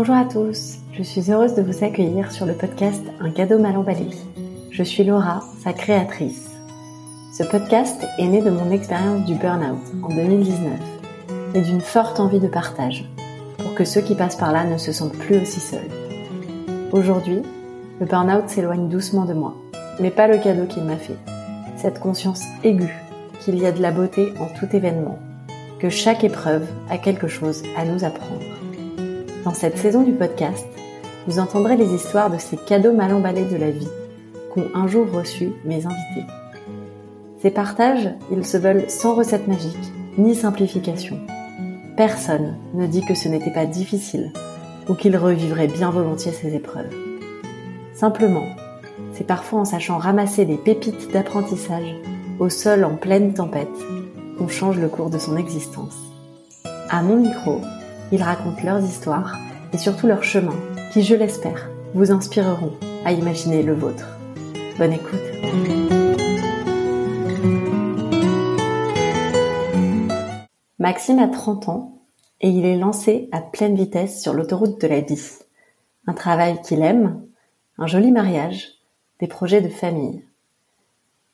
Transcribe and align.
Bonjour 0.00 0.16
à 0.16 0.24
tous, 0.24 0.78
je 0.94 1.02
suis 1.02 1.30
heureuse 1.30 1.54
de 1.54 1.60
vous 1.60 1.84
accueillir 1.84 2.32
sur 2.32 2.46
le 2.46 2.54
podcast 2.54 3.02
Un 3.20 3.30
cadeau 3.30 3.58
mal 3.58 3.76
emballé. 3.76 4.06
Je 4.70 4.82
suis 4.82 5.04
Laura, 5.04 5.44
sa 5.62 5.74
créatrice. 5.74 6.52
Ce 7.36 7.42
podcast 7.42 8.02
est 8.16 8.26
né 8.26 8.40
de 8.40 8.48
mon 8.48 8.70
expérience 8.70 9.26
du 9.26 9.34
burn-out 9.34 9.78
en 10.02 10.08
2019 10.08 10.72
et 11.54 11.60
d'une 11.60 11.82
forte 11.82 12.18
envie 12.18 12.40
de 12.40 12.48
partage 12.48 13.04
pour 13.58 13.74
que 13.74 13.84
ceux 13.84 14.00
qui 14.00 14.14
passent 14.14 14.38
par 14.38 14.52
là 14.52 14.64
ne 14.64 14.78
se 14.78 14.90
sentent 14.90 15.18
plus 15.18 15.36
aussi 15.36 15.60
seuls. 15.60 15.90
Aujourd'hui, 16.92 17.42
le 18.00 18.06
burn-out 18.06 18.48
s'éloigne 18.48 18.88
doucement 18.88 19.26
de 19.26 19.34
moi, 19.34 19.54
mais 20.00 20.10
pas 20.10 20.28
le 20.28 20.38
cadeau 20.38 20.64
qu'il 20.64 20.84
m'a 20.84 20.96
fait. 20.96 21.18
Cette 21.76 22.00
conscience 22.00 22.44
aiguë 22.64 22.96
qu'il 23.40 23.58
y 23.58 23.66
a 23.66 23.72
de 23.72 23.82
la 23.82 23.90
beauté 23.90 24.32
en 24.40 24.46
tout 24.46 24.74
événement, 24.74 25.18
que 25.78 25.90
chaque 25.90 26.24
épreuve 26.24 26.66
a 26.88 26.96
quelque 26.96 27.28
chose 27.28 27.62
à 27.76 27.84
nous 27.84 28.02
apprendre. 28.02 28.40
Dans 29.44 29.54
cette 29.54 29.78
saison 29.78 30.02
du 30.02 30.12
podcast, 30.12 30.66
vous 31.26 31.38
entendrez 31.38 31.78
les 31.78 31.94
histoires 31.94 32.30
de 32.30 32.36
ces 32.36 32.58
cadeaux 32.58 32.92
mal 32.92 33.14
emballés 33.14 33.46
de 33.46 33.56
la 33.56 33.70
vie 33.70 33.88
qu'ont 34.52 34.66
un 34.74 34.86
jour 34.86 35.10
reçus 35.10 35.52
mes 35.64 35.86
invités. 35.86 36.26
Ces 37.40 37.50
partages, 37.50 38.10
ils 38.30 38.44
se 38.44 38.58
veulent 38.58 38.90
sans 38.90 39.14
recette 39.14 39.48
magique, 39.48 39.92
ni 40.18 40.34
simplification. 40.34 41.18
Personne 41.96 42.56
ne 42.74 42.86
dit 42.86 43.02
que 43.02 43.14
ce 43.14 43.28
n'était 43.28 43.52
pas 43.52 43.64
difficile 43.64 44.30
ou 44.90 44.94
qu'il 44.94 45.16
revivrait 45.16 45.68
bien 45.68 45.90
volontiers 45.90 46.32
ces 46.32 46.54
épreuves. 46.54 46.94
Simplement, 47.94 48.46
c'est 49.14 49.26
parfois 49.26 49.60
en 49.60 49.64
sachant 49.64 49.96
ramasser 49.96 50.44
des 50.44 50.58
pépites 50.58 51.10
d'apprentissage 51.12 51.96
au 52.40 52.50
sol 52.50 52.84
en 52.84 52.96
pleine 52.96 53.32
tempête 53.32 53.68
qu'on 54.36 54.48
change 54.48 54.78
le 54.78 54.88
cours 54.88 55.08
de 55.08 55.18
son 55.18 55.38
existence. 55.38 55.96
À 56.90 57.02
mon 57.02 57.16
micro, 57.16 57.60
ils 58.12 58.22
racontent 58.22 58.62
leurs 58.64 58.82
histoires 58.82 59.36
et 59.72 59.78
surtout 59.78 60.06
leurs 60.06 60.24
chemins 60.24 60.58
qui, 60.92 61.02
je 61.02 61.14
l'espère, 61.14 61.68
vous 61.94 62.10
inspireront 62.10 62.72
à 63.04 63.12
imaginer 63.12 63.62
le 63.62 63.74
vôtre. 63.74 64.06
Bonne 64.78 64.92
écoute. 64.92 65.20
Maxime 70.78 71.18
a 71.18 71.28
30 71.28 71.68
ans 71.68 71.98
et 72.40 72.48
il 72.48 72.64
est 72.64 72.78
lancé 72.78 73.28
à 73.32 73.40
pleine 73.40 73.76
vitesse 73.76 74.20
sur 74.20 74.32
l'autoroute 74.32 74.80
de 74.80 74.88
la 74.88 75.00
vie. 75.00 75.38
Un 76.06 76.14
travail 76.14 76.60
qu'il 76.62 76.82
aime, 76.82 77.22
un 77.78 77.86
joli 77.86 78.10
mariage, 78.10 78.68
des 79.20 79.26
projets 79.26 79.60
de 79.60 79.68
famille. 79.68 80.24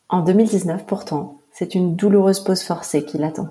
En 0.09 0.21
2019 0.21 0.85
pourtant, 0.85 1.41
c'est 1.53 1.75
une 1.75 1.97
douloureuse 1.97 2.41
pause 2.41 2.63
forcée 2.63 3.05
qui 3.05 3.19
l'attend. 3.19 3.49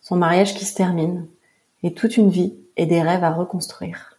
Son 0.00 0.16
mariage 0.16 0.54
qui 0.54 0.64
se 0.64 0.74
termine, 0.74 1.28
et 1.82 1.94
toute 1.94 2.16
une 2.16 2.30
vie 2.30 2.56
et 2.76 2.86
des 2.86 3.02
rêves 3.02 3.24
à 3.24 3.32
reconstruire. 3.32 4.18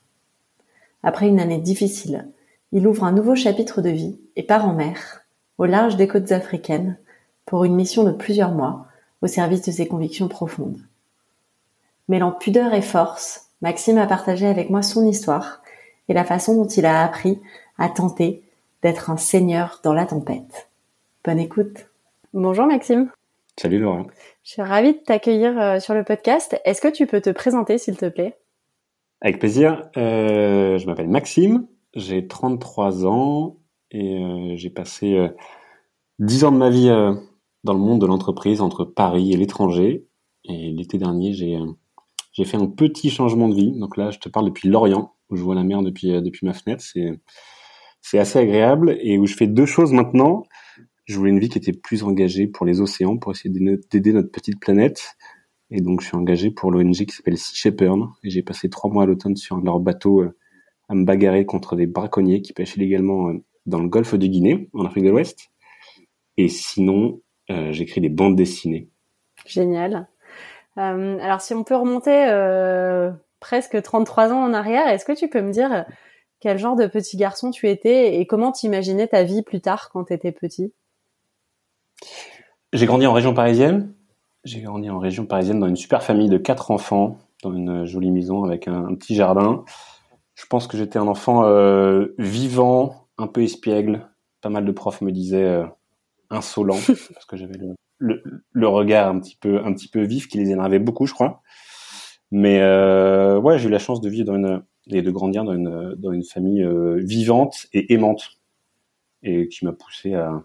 Après 1.04 1.28
une 1.28 1.40
année 1.40 1.59
difficile, 1.59 2.28
il 2.72 2.88
ouvre 2.88 3.04
un 3.04 3.12
nouveau 3.12 3.36
chapitre 3.36 3.81
de 3.81 3.90
vie 3.90 4.20
et 4.36 4.44
part 4.44 4.67
en 4.67 4.73
mer, 4.73 5.23
au 5.58 5.66
large 5.66 5.95
des 5.95 6.08
côtes 6.08 6.32
africaines, 6.32 6.98
pour 7.45 7.64
une 7.64 7.76
mission 7.76 8.04
de 8.04 8.12
plusieurs 8.12 8.52
mois 8.52 8.86
au 9.22 9.28
service 9.28 9.64
de 9.64 9.72
ses 9.72 9.88
convictions 9.88 10.28
profondes. 10.28 10.80
Mêlant 12.08 12.32
pudeur 12.32 12.73
et 12.73 12.82
force, 12.82 13.50
Maxime 13.62 13.98
a 13.98 14.08
partagé 14.08 14.48
avec 14.48 14.70
moi 14.70 14.82
son 14.82 15.06
histoire 15.06 15.62
et 16.09 16.14
la 16.14 16.26
façon 16.26 16.56
dont 16.56 16.67
il 16.67 16.86
a 16.86 17.04
appris 17.04 17.39
à 17.78 17.89
tenter 17.89 18.44
d'être 18.82 19.09
un 19.09 19.17
seigneur 19.17 19.80
dans 19.84 19.94
la 19.94 20.06
tempête. 20.06 20.70
Bonne 21.23 21.39
écoute. 21.39 21.88
Bonjour 22.34 22.66
Maxime. 22.66 23.12
Salut 23.60 23.80
Laurent. 23.80 24.08
Je 24.44 24.52
suis 24.52 24.62
ravie 24.62 24.94
de 24.94 25.00
t'accueillir 25.00 25.60
euh, 25.60 25.80
sur 25.80 25.94
le 25.94 26.04
podcast. 26.04 26.60
Est-ce 26.66 26.82
que 26.82 26.88
tu 26.88 27.06
peux 27.06 27.22
te 27.22 27.30
présenter, 27.30 27.78
s'il 27.78 27.98
te 27.98 28.08
plaît? 28.08 28.38
Avec 29.22 29.38
plaisir. 29.38 29.84
Euh, 29.98 30.80
je 30.80 30.86
m'appelle 30.88 31.08
Maxime, 31.08 31.68
j'ai 31.96 32.28
33 32.28 33.06
ans 33.06 33.60
et 33.92 34.17
euh, 34.17 34.56
j'ai 34.56 34.72
passé 34.72 35.14
euh, 35.14 35.30
10 36.17 36.45
ans 36.45 36.52
de 36.52 36.58
ma 36.58 36.72
vie 36.72 36.90
dans 37.64 37.73
le 37.73 37.80
monde 37.80 38.02
de 38.02 38.08
l'entreprise 38.08 38.61
entre 38.61 38.84
Paris 38.84 39.32
et 39.32 39.38
l'étranger. 39.38 40.08
Et 40.45 40.72
l'été 40.72 40.98
dernier, 40.98 41.34
j'ai 41.34 42.45
fait 42.45 42.58
un 42.58 42.66
petit 42.66 43.11
changement 43.11 43.48
de 43.48 43.56
vie. 43.56 43.78
Donc 43.80 43.95
là, 43.95 44.10
je 44.10 44.17
te 44.17 44.28
parle 44.28 44.48
depuis 44.48 44.70
Lorient, 44.70 45.14
où 45.30 45.36
je 45.36 45.44
vois 45.44 45.54
la 45.54 45.64
mer 45.64 45.84
depuis 45.84 46.20
depuis 46.22 46.45
ma 46.45 46.54
fenêtre. 46.54 46.84
C'est 48.02 48.17
assez 48.17 48.40
agréable 48.40 48.98
et 49.02 49.20
où 49.20 49.28
je 49.28 49.36
fais 49.36 49.48
deux 49.48 49.67
choses 49.67 49.94
maintenant 49.94 50.44
je 51.11 51.17
voulais 51.17 51.32
une 51.32 51.39
vie 51.39 51.49
qui 51.49 51.58
était 51.58 51.73
plus 51.73 52.04
engagée 52.04 52.48
pour 52.48 52.66
les 52.66 52.82
océans, 52.82 53.17
pour 53.17 53.32
essayer 53.32 53.49
d'aider 53.49 54.14
notre 54.14 54.32
petite 54.32 54.60
planète. 54.60 55.16
Et 55.70 55.82
donc, 55.82 56.02
je 56.02 56.08
suis 56.08 56.17
engagé 56.17 56.52
pour 56.52 56.72
l'ONG 56.72 56.94
qui 56.94 57.11
s'appelle 57.11 57.38
Sea 57.38 57.55
Shepherd. 57.55 57.99
Et 58.23 58.30
j'ai 58.30 58.42
passé 58.42 58.70
trois 58.70 58.89
mois 58.89 59.04
à 59.04 59.05
l'automne 59.05 59.36
sur 59.36 59.58
leur 59.58 59.80
bateau 59.80 60.22
euh, 60.22 60.38
à 60.89 60.95
me 60.95 61.05
bagarrer 61.05 61.45
contre 61.45 61.76
des 61.76 61.86
braconniers 61.86 62.42
qui 62.42 62.54
pêchent 62.54 62.76
illégalement 62.76 63.30
euh, 63.30 63.44
dans 63.66 63.80
le 63.80 63.88
golfe 63.88 64.16
de 64.16 64.27
Guinée, 64.27 64.70
en 64.73 64.86
Afrique 64.86 65.04
de 65.04 65.10
l'Ouest. 65.10 65.52
Et 66.38 66.48
sinon, 66.48 67.22
euh, 67.49 67.72
j'écris 67.72 68.02
des 68.02 68.10
bandes 68.10 68.36
dessinées. 68.36 68.89
Génial. 69.45 70.08
Alors, 70.78 71.42
si 71.42 71.54
on 71.54 71.66
peut 71.66 71.76
remonter 71.76 72.26
presque 73.42 73.82
33 73.82 74.32
ans 74.32 74.42
en 74.42 74.54
arrière, 74.54 74.88
est-ce 74.88 75.04
que 75.04 75.11
tu 75.11 75.28
peux 75.28 75.42
me 75.42 75.52
dire 75.52 75.86
quel 76.39 76.58
genre 76.58 76.78
de 76.78 76.88
petit 76.88 77.17
garçon 77.17 77.52
tu 77.52 77.67
étais 77.67 78.16
et 78.16 78.26
comment 78.26 78.54
t'imaginais 78.54 79.08
ta 79.08 79.23
vie 79.23 79.42
plus 79.42 79.60
tard 79.60 79.89
quand 79.92 80.05
tu 80.05 80.14
étais 80.14 80.32
petit? 80.32 80.73
J'ai 82.73 82.86
grandi 82.86 83.06
en 83.06 83.14
région 83.14 83.34
parisienne. 83.34 83.94
J'ai 84.44 84.62
grandi 84.62 84.89
en 84.89 85.00
région 85.00 85.26
parisienne 85.26 85.60
dans 85.60 85.67
une 85.67 85.76
super 85.76 86.04
famille 86.04 86.30
de 86.30 86.38
quatre 86.38 86.72
enfants, 86.72 87.20
dans 87.44 87.54
une 87.54 87.86
jolie 87.86 88.12
maison 88.12 88.44
avec 88.44 88.67
un, 88.67 88.86
un 88.86 88.95
petit 88.95 89.16
jardin. 89.16 89.64
Je 90.36 90.45
pense 90.48 90.67
que 90.67 90.78
j'étais 90.78 90.98
un 90.98 91.08
enfant 91.08 91.45
euh, 91.45 92.16
vivant, 92.17 93.08
un 93.17 93.28
peu 93.28 93.44
espiègle. 93.44 94.08
Pas 94.42 94.50
mal 94.50 94.66
de 94.66 94.72
profs 94.72 95.02
me 95.02 95.11
disaient 95.11 95.45
euh, 95.45 95.66
insolent 96.30 96.80
parce 97.14 97.26
que 97.26 97.38
j'avais 97.38 97.58
le, 97.58 97.76
le, 98.00 98.23
le, 98.52 98.67
regard 98.67 99.10
un 99.10 99.20
petit 99.20 99.38
peu 99.40 99.64
un 99.64 99.73
petit 99.73 99.88
peu 99.88 100.02
vif 100.02 100.28
qui 100.28 100.40
les 100.40 100.50
énervait 100.50 100.80
beaucoup, 100.80 101.06
je 101.06 101.14
crois. 101.14 101.42
Mais 102.32 102.61
euh, 102.61 103.40
ouais, 103.40 103.60
j'ai 103.60 103.67
eu 103.67 103.72
la 103.72 103.80
chance 103.80 104.02
de 104.02 104.10
vivre 104.10 104.26
dans 104.26 104.36
une 104.36 104.64
et 104.88 105.04
de 105.04 105.11
grandir 105.11 105.44
dans 105.44 105.54
une 105.54 105.94
dans 105.95 106.11
une 106.11 106.23
famille 106.23 106.66
vivante 106.98 107.67
et 107.72 107.94
aimante 107.94 108.40
et 109.22 109.48
qui 109.48 109.64
m'a 109.66 109.73
poussé 109.73 110.16
à 110.16 110.42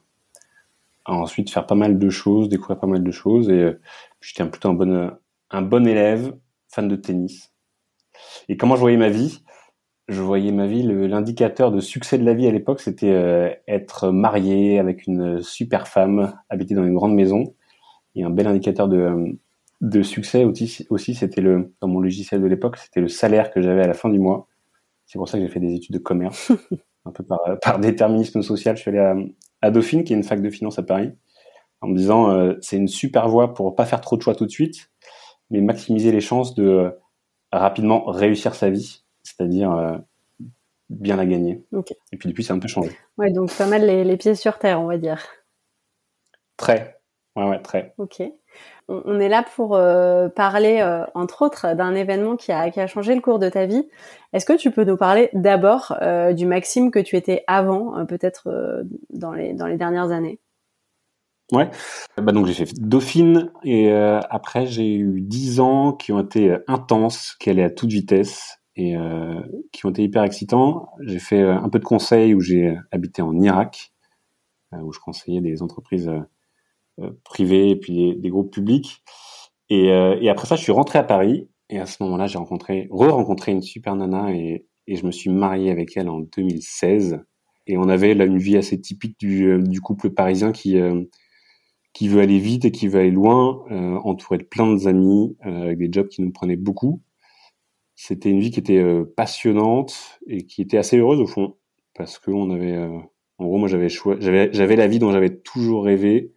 à 1.07 1.15
ensuite 1.15 1.51
faire 1.51 1.67
pas 1.67 1.75
mal 1.75 1.99
de 1.99 2.11
choses, 2.11 2.49
découvrir 2.49 2.79
pas 2.79 2.87
mal 2.87 3.03
de 3.03 3.11
choses. 3.11 3.49
Et 3.49 3.53
euh, 3.53 3.81
j'étais 4.21 4.45
plutôt 4.47 4.69
un 4.69 4.75
bon, 4.75 5.13
un 5.51 5.63
bon 5.63 5.87
élève, 5.87 6.37
fan 6.69 6.89
de 6.89 6.97
tennis. 6.97 7.53
Et 8.49 8.57
comment 8.57 8.75
je 8.75 8.81
voyais 8.81 8.97
ma 8.97 9.09
vie? 9.09 9.43
Je 10.09 10.21
voyais 10.21 10.53
ma 10.53 10.67
vie, 10.67 10.83
l'indicateur 10.83 11.73
de 11.73 11.81
succès 11.81 12.19
de 12.19 12.25
la 12.25 12.35
vie 12.35 12.47
à 12.47 12.53
l'époque, 12.53 12.81
c'était 12.81 13.11
euh, 13.11 13.51
être 13.67 14.11
marié 14.11 14.79
avec 14.79 15.07
une 15.07 15.43
super 15.43 15.89
femme, 15.89 16.35
habiter 16.49 16.75
dans 16.75 16.85
une 16.85 16.95
grande 16.95 17.15
maison. 17.15 17.55
Et 18.15 18.23
un 18.23 18.31
bel 18.31 18.47
indicateur 18.47 18.89
de, 18.89 19.37
de 19.81 20.03
succès 20.03 20.45
aussi, 20.45 20.87
aussi 20.91 21.15
c'était 21.15 21.41
le 21.41 21.75
dans 21.81 21.89
mon 21.89 22.01
logiciel 22.01 22.41
de 22.41 22.47
l'époque, 22.47 22.77
c'était 22.77 23.01
le 23.01 23.09
salaire 23.09 23.51
que 23.53 23.61
j'avais 23.61 23.83
à 23.83 23.87
la 23.87 23.95
fin 23.95 24.09
du 24.09 24.19
mois. 24.19 24.49
C'est 25.07 25.19
pour 25.19 25.29
ça 25.29 25.39
que 25.39 25.45
j'ai 25.45 25.51
fait 25.51 25.61
des 25.61 25.75
études 25.75 25.95
de 25.95 26.01
commerce, 26.01 26.53
un 27.05 27.11
peu 27.11 27.25
par, 27.25 27.41
par 27.63 27.79
déterminisme 27.79 28.43
social. 28.43 28.77
Je 28.77 28.83
suis 28.83 28.91
allé 28.91 29.01
à, 29.01 29.17
à 29.63 29.71
Dauphine, 29.71 30.05
qui 30.05 30.13
est 30.13 30.17
une 30.17 30.25
fac 30.25 30.41
de 30.41 30.51
finance 30.51 30.79
à 30.79 30.83
Paris, 30.83 31.13
en 31.81 31.89
me 31.89 31.97
disant 31.97 32.31
euh, 32.31 32.55
c'est 32.61 32.77
une 32.77 32.89
super 32.89 33.29
voie 33.29 33.55
pour 33.55 33.75
pas 33.75 33.87
faire 33.87 34.01
trop 34.01 34.17
de 34.17 34.23
choix 34.23 34.35
tout 34.35 34.47
de 34.47 34.51
suite, 34.51 34.91
mais 35.51 35.61
maximiser 35.61 36.13
les 36.13 36.21
chances 36.21 36.55
de 36.55 36.65
euh, 36.65 36.91
rapidement 37.53 38.05
réussir 38.07 38.55
sa 38.55 38.71
vie, 38.71 39.05
c'est-à-dire 39.23 39.73
euh, 39.73 39.97
bien 40.91 41.17
la 41.17 41.27
gagner. 41.27 41.65
Okay. 41.73 41.97
Et 42.13 42.17
puis 42.17 42.29
depuis, 42.29 42.45
c'est 42.45 42.53
un 42.53 42.59
peu 42.59 42.69
changé. 42.69 42.91
Ouais, 43.19 43.33
donc 43.33 43.53
pas 43.57 43.67
mal 43.67 43.87
les, 43.87 44.05
les, 44.05 44.17
pieds 44.17 44.35
sur 44.35 44.59
terre, 44.59 44.81
on 44.81 44.87
va 44.87 44.99
dire. 44.99 45.25
Très. 46.57 46.96
Ouais, 47.37 47.45
ouais, 47.45 47.61
très. 47.61 47.95
Ok. 47.99 48.23
On, 48.89 49.21
est 49.21 49.29
là 49.29 49.45
pour 49.55 49.77
euh, 49.77 50.29
parler, 50.29 50.79
euh, 50.81 51.05
entre 51.15 51.43
autres, 51.43 51.75
d'un 51.75 51.95
événement 51.95 52.37
qui 52.37 52.51
a, 52.51 52.71
qui 52.71 52.81
a 52.81 52.87
changé 52.87 53.15
le 53.15 53.21
cours 53.21 53.39
de 53.39 53.49
ta 53.51 53.67
vie. 53.67 53.89
Est-ce 54.33 54.47
que 54.47 54.57
tu 54.57 54.71
peux 54.71 54.85
nous 54.85 54.97
parler 54.97 55.29
d'abord 55.35 55.95
euh, 56.01 56.33
du 56.33 56.47
Maxime 56.47 56.91
que 56.91 56.99
tu 56.99 57.17
étais 57.17 57.45
avant, 57.47 58.07
peut-être 58.07 58.85
dans, 59.11 59.33
les, 59.33 59.53
dans 59.53 59.67
les 59.67 59.77
dernières 59.77 60.13
années? 60.13 60.41
Ouais. 61.53 61.69
Bah 62.17 62.33
donc 62.33 62.47
j'ai 62.47 62.55
fait 62.55 62.75
Dauphine 62.77 63.53
et 63.63 63.93
après 63.93 64.67
j'ai 64.67 64.97
eu 64.97 65.21
dix 65.21 65.61
ans 65.61 65.93
qui 65.93 66.11
ont 66.11 66.19
été 66.19 66.57
intenses, 66.67 67.37
qui 67.39 67.51
allaient 67.51 67.63
à 67.63 67.71
toute 67.71 67.91
vitesse 67.91 68.59
et 68.75 68.97
qui 69.71 69.87
ont 69.87 69.91
été 69.91 70.03
hyper 70.03 70.25
excitants. 70.25 70.89
J'ai 71.03 71.21
fait 71.21 71.43
un 71.43 71.69
peu 71.69 71.79
de 71.79 71.85
conseil 71.85 72.35
où 72.35 72.41
j'ai 72.41 72.77
habité 72.91 73.23
en 73.23 73.39
Irak, 73.39 73.93
où 74.73 74.93
je 74.93 74.99
conseillais 74.99 75.41
des 75.41 75.63
entreprises 75.63 76.11
privés 77.25 77.71
et 77.71 77.77
puis 77.77 77.95
des, 77.95 78.15
des 78.15 78.29
groupes 78.31 78.53
publics. 78.53 79.03
Et, 79.69 79.91
euh, 79.91 80.17
et, 80.21 80.29
après 80.29 80.47
ça, 80.47 80.57
je 80.57 80.63
suis 80.63 80.73
rentré 80.73 80.99
à 80.99 81.03
Paris 81.03 81.49
et 81.71 81.79
à 81.79 81.87
ce 81.87 82.03
moment-là, 82.05 82.27
j'ai 82.27 82.39
rencontré, 82.39 82.89
re-rencontré 82.91 83.53
une 83.53 83.63
super 83.63 83.97
nana 83.97 84.33
et, 84.33 84.67
et, 84.87 84.97
je 84.97 85.05
me 85.07 85.11
suis 85.11 85.31
marié 85.31 85.71
avec 85.71 85.97
elle 85.97 86.09
en 86.09 86.21
2016. 86.21 87.21
Et 87.67 87.77
on 87.77 87.89
avait 87.89 88.15
là 88.15 88.25
une 88.25 88.39
vie 88.39 88.57
assez 88.57 88.81
typique 88.81 89.19
du, 89.19 89.47
euh, 89.47 89.63
du 89.63 89.81
couple 89.81 90.11
parisien 90.11 90.53
qui 90.53 90.79
qui 91.93 92.09
veut 92.09 92.21
aller 92.21 92.39
vite 92.39 92.67
et 92.67 92.71
qui 92.71 92.89
veut 92.89 93.01
aller 93.01 93.11
loin, 93.11 93.65
euh, 93.71 93.97
entouré 94.05 94.37
de 94.37 94.43
plein 94.43 94.77
d'amis, 94.77 95.35
euh, 95.47 95.63
avec 95.63 95.79
des 95.79 95.89
jobs 95.91 96.09
qui 96.09 96.21
nous 96.21 96.31
prenaient 96.31 96.57
beaucoup. 96.57 97.01
c'était 97.95 98.29
une 98.31 98.41
vie 98.41 98.51
qui 98.51 98.61
était 98.61 98.85
passionnante 99.17 100.21
et 100.27 100.45
qui 100.45 100.61
était 100.63 100.77
assez 100.77 100.99
heureuse 100.99 101.21
au 101.21 101.27
fond, 101.27 101.57
parce 101.95 102.19
que 102.19 102.31
on 102.31 102.51
avait, 102.51 102.77
en 103.39 103.47
gros, 103.47 103.57
moi 103.57 103.69
j'avais 103.69 103.89
j'avais 103.89 104.77
la 104.77 104.87
vie 104.87 104.99
dont 104.99 105.13
j'avais 105.13 105.35
toujours 105.39 105.85
rêvé, 105.85 106.35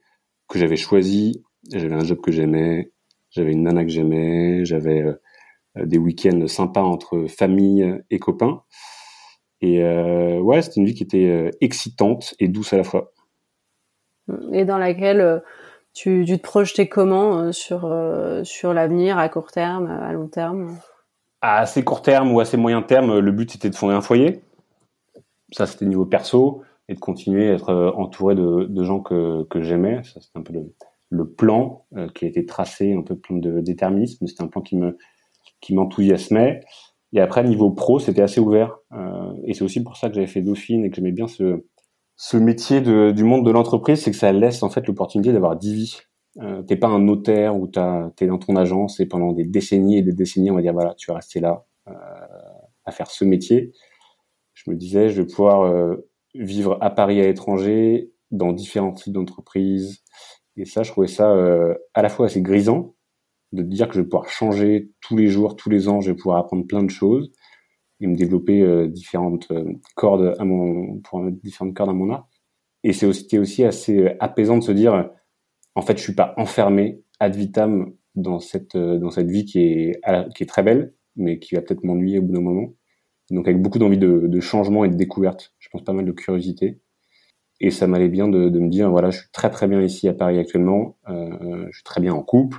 que 0.50 0.60
j'avais 0.60 0.76
choisi. 0.76 1.44
J'avais 1.72 1.96
un 1.96 2.04
job 2.04 2.20
que 2.20 2.32
j'aimais, 2.32 2.92
j'avais 3.30 3.52
une 3.52 3.64
nana 3.64 3.84
que 3.84 3.92
j'aimais, 3.92 4.66
j'avais 4.66 5.06
des 5.76 5.98
week-ends 5.98 6.48
sympas 6.48 6.82
entre 6.82 7.28
famille 7.28 8.02
et 8.10 8.20
copains. 8.20 8.64
Et 9.62 9.84
euh, 9.84 10.40
ouais, 10.40 10.62
c'était 10.62 10.80
une 10.80 10.86
vie 10.86 10.94
qui 10.94 11.04
était 11.04 11.28
euh, 11.28 11.52
excitante 11.62 12.34
et 12.40 12.48
douce 12.48 12.74
à 12.74 12.78
la 12.78 12.84
fois. 12.84 13.12
Et 14.54 14.64
dans 14.64 14.78
laquelle 14.78 15.22
euh, 15.22 15.40
tu, 15.94 16.24
tu 16.26 16.38
te 16.38 16.44
projetais 16.44 16.88
comment 16.88 17.52
sur, 17.52 17.82
sur 18.44 18.74
l'avenir 18.74 19.18
à 19.18 19.28
court 19.28 19.52
terme, 19.52 19.88
à 19.88 20.12
long 20.14 20.28
terme? 20.28 20.78
À 21.42 21.60
assez 21.60 21.84
court 21.84 22.02
terme 22.02 22.32
ou 22.32 22.40
assez 22.40 22.58
moyen 22.58 22.82
terme, 22.82 23.20
le 23.20 23.32
but 23.32 23.52
c'était 23.52 23.70
de 23.70 23.76
fonder 23.76 23.96
un 23.96 24.02
foyer. 24.02 24.42
Ça 25.52 25.66
c'était 25.66 25.86
niveau 25.86 26.06
perso 26.06 26.64
et 26.90 26.96
de 26.96 27.00
continuer 27.00 27.50
à 27.50 27.54
être 27.54 27.94
entouré 27.96 28.36
de, 28.36 28.84
gens 28.84 29.00
que, 29.00 29.46
j'aimais. 29.62 30.02
Ça 30.04 30.20
c'était 30.20 30.38
un 30.38 30.42
peu 30.42 30.54
le, 31.10 31.30
plan 31.30 31.86
qui 32.14 32.26
a 32.26 32.28
été 32.28 32.46
tracé, 32.46 32.94
un 32.94 33.04
peu 33.04 33.16
plein 33.16 33.38
de 33.38 33.62
déterminisme. 33.62 34.28
C'était 34.28 34.44
un 34.44 34.48
plan 34.48 34.62
qui 34.62 34.76
me 34.76 34.98
qui 35.62 35.74
m'enthousiasmait. 35.74 36.62
Et 37.14 37.20
après, 37.20 37.44
niveau 37.44 37.72
pro, 37.72 38.00
c'était 38.00 38.22
assez 38.22 38.40
ouvert. 38.40 38.78
Euh, 38.92 39.34
et 39.46 39.54
c'est 39.54 39.64
aussi 39.64 39.84
pour 39.84 39.98
ça 39.98 40.10
que 40.10 40.16
j'avais 40.16 40.28
fait 40.28 40.42
Dauphine 40.42 40.86
et 40.86 40.90
que 40.90 40.96
j'aimais 40.96 41.12
bien 41.12 41.28
ce, 41.28 42.38
métier 42.38 42.82
du 42.82 43.24
monde 43.24 43.46
de 43.46 43.52
l'entreprise, 43.52 44.02
c'est 44.02 44.12
que 44.12 44.18
ça 44.18 44.32
laisse 44.32 44.62
en 44.62 44.70
fait 44.70 44.86
l'opportunité 44.88 45.34
d'avoir 45.34 45.56
dix 45.56 45.74
vies. 45.74 45.98
Euh, 46.42 46.62
t'es 46.62 46.76
pas 46.76 46.88
un 46.88 47.00
notaire 47.00 47.58
où 47.58 47.68
t'es 47.68 48.28
dans 48.28 48.38
ton 48.38 48.56
agence 48.56 49.00
et 49.00 49.08
pendant 49.08 49.34
des 49.34 49.46
décennies 49.46 49.98
et 49.98 50.02
des 50.04 50.14
décennies, 50.14 50.52
on 50.52 50.56
va 50.56 50.62
dire 50.62 50.74
voilà, 50.74 50.94
tu 50.96 51.10
vas 51.10 51.16
rester 51.16 51.40
là 51.40 51.66
euh, 51.88 51.94
à 52.86 52.92
faire 52.92 53.10
ce 53.10 53.26
métier. 53.26 53.72
Je 54.54 54.70
me 54.70 54.76
disais, 54.76 55.10
je 55.10 55.22
vais 55.22 55.28
pouvoir 55.28 55.62
euh, 55.62 56.09
vivre 56.36 56.78
à 56.82 56.90
Paris, 56.90 57.20
à 57.22 57.26
l'étranger, 57.26 58.12
dans 58.32 58.54
différents 58.54 58.94
types 58.94 59.14
d'entreprises. 59.14 60.04
Et 60.58 60.66
ça, 60.66 60.84
je 60.84 60.92
trouvais 60.92 61.08
ça 61.08 61.32
euh, 61.32 61.74
à 61.94 62.02
la 62.02 62.10
fois 62.10 62.28
assez 62.28 62.42
grisant 62.42 62.96
de 63.52 63.64
dire 63.64 63.88
que 63.88 63.96
je 63.96 64.02
vais 64.02 64.08
pouvoir 64.08 64.30
changer 64.30 64.92
tous 65.02 65.18
les 65.18 65.28
jours, 65.28 65.56
tous 65.56 65.70
les 65.70 65.88
ans, 65.88 66.02
je 66.02 66.12
vais 66.12 66.18
pouvoir 66.18 66.38
apprendre 66.38 66.68
plein 66.68 66.84
de 66.84 66.90
choses 66.90 67.32
et 68.00 68.08
me 68.08 68.16
développer 68.16 68.62
euh, 68.62 68.88
différentes 68.88 69.52
euh, 69.52 69.74
cordes 69.96 70.36
à 70.40 70.46
mon, 70.46 71.00
pour 71.00 71.20
mettre 71.20 71.38
différentes 71.42 71.74
cordes 71.74 71.90
à 71.90 71.94
mon 71.94 72.12
arc. 72.12 72.28
Et 72.84 72.94
c'est 72.94 73.06
aussi, 73.06 73.38
aussi 73.38 73.64
assez 73.64 73.98
euh, 73.98 74.16
apaisant 74.20 74.58
de 74.58 74.64
se 74.64 74.72
dire, 74.72 75.10
en 75.76 75.82
fait, 75.82 75.98
je 75.98 76.04
suis 76.04 76.16
pas 76.16 76.34
enfermé 76.38 77.02
ad 77.20 77.36
vitam 77.36 77.94
dans 78.16 78.40
cette, 78.40 78.78
dans 78.78 79.12
cette 79.12 79.30
vie 79.30 79.46
qui 79.46 79.60
est, 79.60 80.02
qui 80.36 80.44
est 80.44 80.48
très 80.48 80.64
belle, 80.64 80.94
mais 81.16 81.40
qui 81.40 81.56
va 81.56 81.62
peut-être 81.62 81.84
m'ennuyer 81.84 82.20
au 82.20 82.22
bout 82.22 82.34
d'un 82.34 82.42
moment. 82.42 82.74
Donc 83.34 83.48
avec 83.48 83.62
beaucoup 83.62 83.80
d'envie 83.80 83.98
de, 83.98 84.28
de, 84.28 84.40
changement 84.40 84.86
et 84.86 84.90
de 84.90 84.96
découverte, 84.96 85.54
je 85.60 85.70
pense 85.70 85.84
pas 85.84 85.94
mal 85.94 86.06
de 86.06 86.12
curiosité. 86.12 86.80
Et 87.62 87.72
ça 87.72 87.88
m'allait 87.88 88.08
bien 88.08 88.28
de, 88.28 88.50
de, 88.50 88.60
me 88.60 88.70
dire, 88.70 88.90
voilà, 88.90 89.10
je 89.12 89.20
suis 89.20 89.30
très 89.32 89.50
très 89.50 89.68
bien 89.68 89.82
ici 89.82 90.08
à 90.08 90.14
Paris 90.14 90.40
actuellement, 90.40 90.98
euh, 91.10 91.66
je 91.70 91.76
suis 91.76 91.84
très 91.84 92.02
bien 92.02 92.14
en 92.14 92.24
couple, 92.24 92.58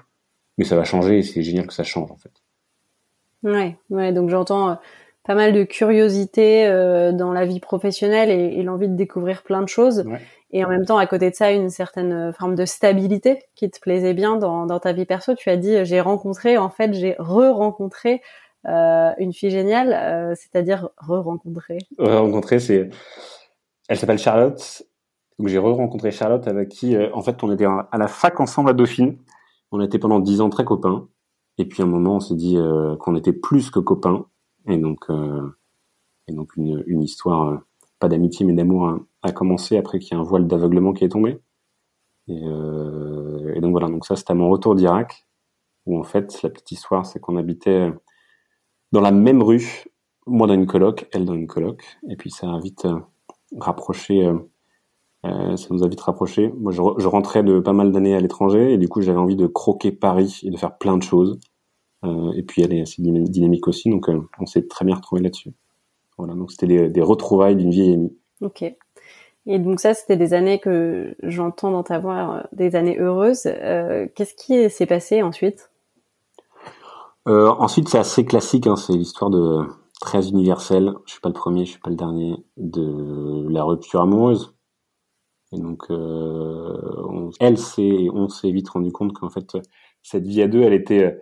mais 0.58 0.64
ça 0.64 0.76
va 0.76 0.84
changer 0.84 1.18
et 1.18 1.22
c'est 1.22 1.42
génial 1.42 1.66
que 1.66 1.72
ça 1.72 1.84
change 1.84 2.10
en 2.10 2.16
fait. 2.16 2.32
Ouais, 3.42 3.76
ouais. 3.88 4.12
Donc 4.12 4.28
j'entends 4.28 4.70
euh, 4.70 4.74
pas 5.24 5.34
mal 5.34 5.52
de 5.52 5.64
curiosité 5.64 6.66
euh, 6.66 7.12
dans 7.12 7.32
la 7.32 7.44
vie 7.44 7.60
professionnelle 7.60 8.30
et, 8.30 8.62
l'envie 8.62 8.88
de 8.88 8.96
découvrir 8.96 9.42
plein 9.42 9.62
de 9.62 9.68
choses. 9.68 10.04
Et 10.52 10.64
en 10.64 10.68
même 10.68 10.84
temps, 10.84 10.98
à 10.98 11.06
côté 11.06 11.30
de 11.30 11.34
ça, 11.34 11.52
une 11.52 11.70
certaine 11.70 12.12
euh, 12.12 12.32
forme 12.32 12.54
de 12.54 12.64
stabilité 12.64 13.38
qui 13.54 13.70
te 13.70 13.78
plaisait 13.78 14.14
bien 14.14 14.36
dans, 14.36 14.66
dans 14.66 14.80
ta 14.80 14.92
vie 14.92 15.04
perso. 15.04 15.34
Tu 15.34 15.48
as 15.48 15.56
dit, 15.56 15.84
j'ai 15.84 16.00
rencontré, 16.00 16.58
en 16.58 16.70
fait, 16.70 16.92
j'ai 16.92 17.14
re-rencontré 17.18 18.20
euh, 18.66 19.12
une 19.18 19.32
fille 19.32 19.50
géniale, 19.50 20.34
c'est-à-dire 20.36 20.90
re-rencontré. 20.98 21.78
Re-rencontré, 21.98 22.58
c'est, 22.58 22.90
elle 23.88 23.98
s'appelle 23.98 24.18
Charlotte. 24.18 24.82
Donc 25.38 25.48
j'ai 25.48 25.58
re-rencontré 25.58 26.10
Charlotte 26.10 26.46
avec 26.46 26.68
qui, 26.68 26.96
en 26.98 27.22
fait, 27.22 27.42
on 27.42 27.50
était 27.50 27.64
à 27.64 27.98
la 27.98 28.08
fac 28.08 28.40
ensemble 28.40 28.70
à 28.70 28.72
Dauphine. 28.72 29.16
On 29.72 29.80
était 29.80 29.98
pendant 29.98 30.20
dix 30.20 30.40
ans 30.40 30.50
très 30.50 30.64
copains. 30.64 31.08
Et 31.60 31.66
puis 31.66 31.82
à 31.82 31.84
un 31.84 31.88
moment, 31.88 32.16
on 32.16 32.20
s'est 32.20 32.34
dit 32.34 32.56
euh, 32.56 32.96
qu'on 32.96 33.14
était 33.16 33.34
plus 33.34 33.70
que 33.70 33.80
copains. 33.80 34.24
Et 34.66 34.78
donc, 34.78 35.10
euh, 35.10 35.46
et 36.26 36.32
donc 36.32 36.56
une, 36.56 36.82
une 36.86 37.02
histoire, 37.02 37.48
euh, 37.48 37.56
pas 37.98 38.08
d'amitié 38.08 38.46
mais 38.46 38.54
d'amour, 38.54 38.98
a, 39.22 39.32
commencé 39.32 39.76
après 39.76 39.98
qu'il 39.98 40.16
y 40.16 40.18
ait 40.18 40.22
un 40.22 40.24
voile 40.24 40.46
d'aveuglement 40.46 40.94
qui 40.94 41.04
est 41.04 41.10
tombé. 41.10 41.38
Et, 42.28 42.42
et 43.56 43.60
donc 43.60 43.72
voilà, 43.72 43.88
donc 43.88 44.06
ça 44.06 44.16
c'était 44.16 44.30
à 44.32 44.34
mon 44.34 44.48
retour 44.48 44.74
d'Irak, 44.74 45.26
où 45.84 45.98
en 45.98 46.04
fait 46.04 46.42
la 46.42 46.48
petite 46.48 46.70
histoire 46.72 47.04
c'est 47.04 47.18
qu'on 47.18 47.36
habitait 47.36 47.92
dans 48.92 49.00
la 49.00 49.10
même 49.10 49.42
rue, 49.42 49.84
moi 50.26 50.46
dans 50.46 50.54
une 50.54 50.66
coloc, 50.66 51.08
elle 51.12 51.24
dans 51.24 51.34
une 51.34 51.46
coloc, 51.46 51.84
et 52.08 52.16
puis 52.16 52.30
ça 52.30 52.52
a 52.52 52.58
vite 52.60 52.86
rapproché 53.58 54.30
euh, 55.26 55.56
ça 55.56 55.66
nous 55.70 55.84
a 55.84 55.88
vite 55.88 56.00
rapprochés. 56.00 56.52
Moi, 56.56 56.72
je, 56.72 56.80
rentrais 56.80 57.42
de 57.42 57.60
pas 57.60 57.72
mal 57.72 57.92
d'années 57.92 58.14
à 58.14 58.20
l'étranger 58.20 58.72
et 58.72 58.78
du 58.78 58.88
coup, 58.88 59.02
j'avais 59.02 59.18
envie 59.18 59.36
de 59.36 59.46
croquer 59.46 59.92
Paris 59.92 60.40
et 60.44 60.50
de 60.50 60.56
faire 60.56 60.78
plein 60.78 60.96
de 60.96 61.02
choses. 61.02 61.38
Euh, 62.04 62.32
et 62.32 62.42
puis, 62.42 62.62
elle 62.62 62.72
est 62.72 62.80
assez 62.80 63.02
dynamique 63.02 63.68
aussi, 63.68 63.90
donc 63.90 64.08
euh, 64.08 64.20
on 64.38 64.46
s'est 64.46 64.66
très 64.66 64.84
bien 64.84 64.94
retrouvés 64.94 65.22
là-dessus. 65.22 65.52
Voilà, 66.16 66.34
donc 66.34 66.50
c'était 66.50 66.88
des, 66.88 67.02
retrouvailles 67.02 67.56
d'une 67.56 67.70
vieille 67.70 67.94
amie. 67.94 68.16
Ok. 68.40 68.62
Et 69.46 69.58
donc 69.58 69.80
ça, 69.80 69.94
c'était 69.94 70.16
des 70.16 70.34
années 70.34 70.58
que 70.58 71.14
j'entends 71.22 71.70
dans 71.70 71.82
ta 71.82 71.98
voix, 71.98 72.36
euh, 72.36 72.46
des 72.52 72.76
années 72.76 72.98
heureuses. 72.98 73.46
Euh, 73.46 74.06
Qu'est-ce 74.14 74.34
qui 74.34 74.68
s'est 74.70 74.86
passé 74.86 75.22
ensuite? 75.22 75.69
Ensuite, 77.26 77.88
c'est 77.88 77.98
assez 77.98 78.24
classique. 78.24 78.66
Hein, 78.66 78.76
c'est 78.76 78.92
l'histoire 78.94 79.30
de 79.30 79.64
très 80.00 80.28
universelle. 80.28 80.92
Je 81.06 81.12
suis 81.12 81.20
pas 81.20 81.28
le 81.28 81.34
premier, 81.34 81.64
je 81.64 81.72
suis 81.72 81.80
pas 81.80 81.90
le 81.90 81.96
dernier 81.96 82.36
de 82.56 83.46
la 83.48 83.64
rupture 83.64 84.00
amoureuse 84.00 84.54
et 85.52 85.58
donc, 85.58 85.84
euh, 85.90 87.30
elle 87.40 87.58
s'est, 87.58 88.08
on 88.12 88.28
s'est 88.28 88.50
vite 88.52 88.68
rendu 88.68 88.92
compte 88.92 89.12
qu'en 89.12 89.30
fait, 89.30 89.58
cette 90.02 90.26
vie 90.26 90.42
à 90.42 90.48
deux, 90.48 90.62
elle 90.62 90.72
était 90.72 91.04
euh, 91.04 91.12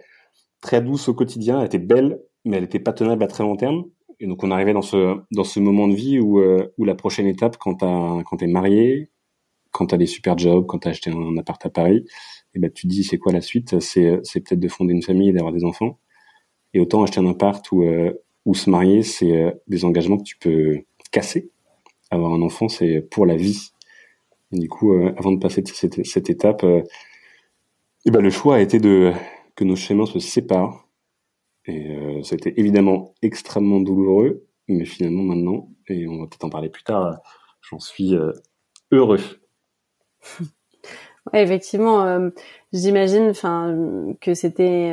très 0.61 0.83
douce 0.83 1.09
au 1.09 1.15
quotidien, 1.15 1.61
elle 1.61 1.67
était 1.67 1.79
belle, 1.79 2.21
mais 2.45 2.59
elle 2.59 2.65
était 2.65 2.81
pas 2.81 2.93
tenable 2.93 3.23
à 3.25 3.27
très 3.29 3.45
long 3.45 3.57
terme. 3.57 3.85
Et 4.21 4.27
donc, 4.27 4.43
on 4.45 4.51
arrivait 4.51 4.75
dans 4.75 4.83
ce 4.83 5.17
dans 5.33 5.45
ce 5.45 5.61
moment 5.61 5.89
de 5.89 5.95
vie 5.95 6.21
où 6.21 6.41
euh, 6.41 6.75
où 6.79 6.85
la 6.85 6.95
prochaine 6.95 7.27
étape, 7.27 7.57
quand 7.59 7.77
t'as 7.77 8.23
quand 8.25 8.37
t'es 8.39 8.47
marié, 8.49 9.11
quand 9.73 9.87
t'as 9.89 9.97
des 9.99 10.07
super 10.07 10.37
jobs, 10.39 10.67
quand 10.67 10.81
t'as 10.81 10.91
acheté 10.91 11.11
un 11.11 11.37
appart 11.39 11.65
à 11.67 11.71
Paris, 11.71 12.05
et 12.55 12.59
ben 12.59 12.71
tu 12.71 12.87
te 12.87 12.93
dis 12.93 13.05
c'est 13.05 13.19
quoi 13.19 13.33
la 13.33 13.41
suite? 13.41 13.81
C'est 13.81 14.21
c'est 14.23 14.41
peut-être 14.41 14.61
de 14.61 14.69
fonder 14.69 14.95
une 14.95 15.03
famille 15.03 15.29
et 15.31 15.33
d'avoir 15.33 15.53
des 15.53 15.65
enfants. 15.65 15.99
Et 16.75 16.81
autant 16.81 17.03
acheter 17.03 17.21
un 17.21 17.27
appart 17.27 17.71
ou 17.73 17.83
euh, 17.85 18.13
ou 18.45 18.55
se 18.55 18.71
marier, 18.71 19.03
c'est 19.03 19.55
des 19.67 19.85
engagements 19.85 20.17
que 20.17 20.23
tu 20.23 20.39
peux 20.39 20.81
casser. 21.11 21.51
Avoir 22.11 22.33
un 22.33 22.41
enfant, 22.43 22.69
c'est 22.69 23.03
pour 23.03 23.27
la 23.27 23.37
vie. 23.37 23.73
Et 24.53 24.59
du 24.59 24.69
coup, 24.69 24.95
euh, 24.95 25.13
avant 25.19 25.33
de 25.33 25.39
passer 25.39 25.63
cette, 25.67 26.07
cette 26.07 26.31
étape, 26.31 26.65
euh, 26.65 26.83
eh 28.07 28.11
ben, 28.11 28.21
le 28.23 28.31
choix 28.31 28.57
a 28.57 28.61
été 28.61 28.79
de 28.79 29.13
que 29.55 29.65
nos 29.65 29.77
chemins 29.77 30.07
se 30.07 30.19
séparent. 30.19 30.89
Et 31.67 31.91
euh, 31.91 32.23
ça 32.23 32.35
a 32.35 32.37
été 32.37 32.59
évidemment 32.59 33.15
extrêmement 33.21 33.81
douloureux, 33.81 34.47
mais 34.69 34.87
finalement 34.87 35.23
maintenant, 35.23 35.69
et 35.89 36.09
on 36.09 36.21
va 36.21 36.27
peut-être 36.27 36.45
en 36.45 36.51
parler 36.51 36.71
plus 36.71 36.85
tard, 36.85 37.21
j'en 37.61 37.79
suis 37.79 38.15
heureux. 38.91 39.21
Ouais, 41.33 41.43
effectivement, 41.43 42.31
j'imagine, 42.73 43.29
enfin, 43.31 43.77
que 44.21 44.35
c'était 44.35 44.93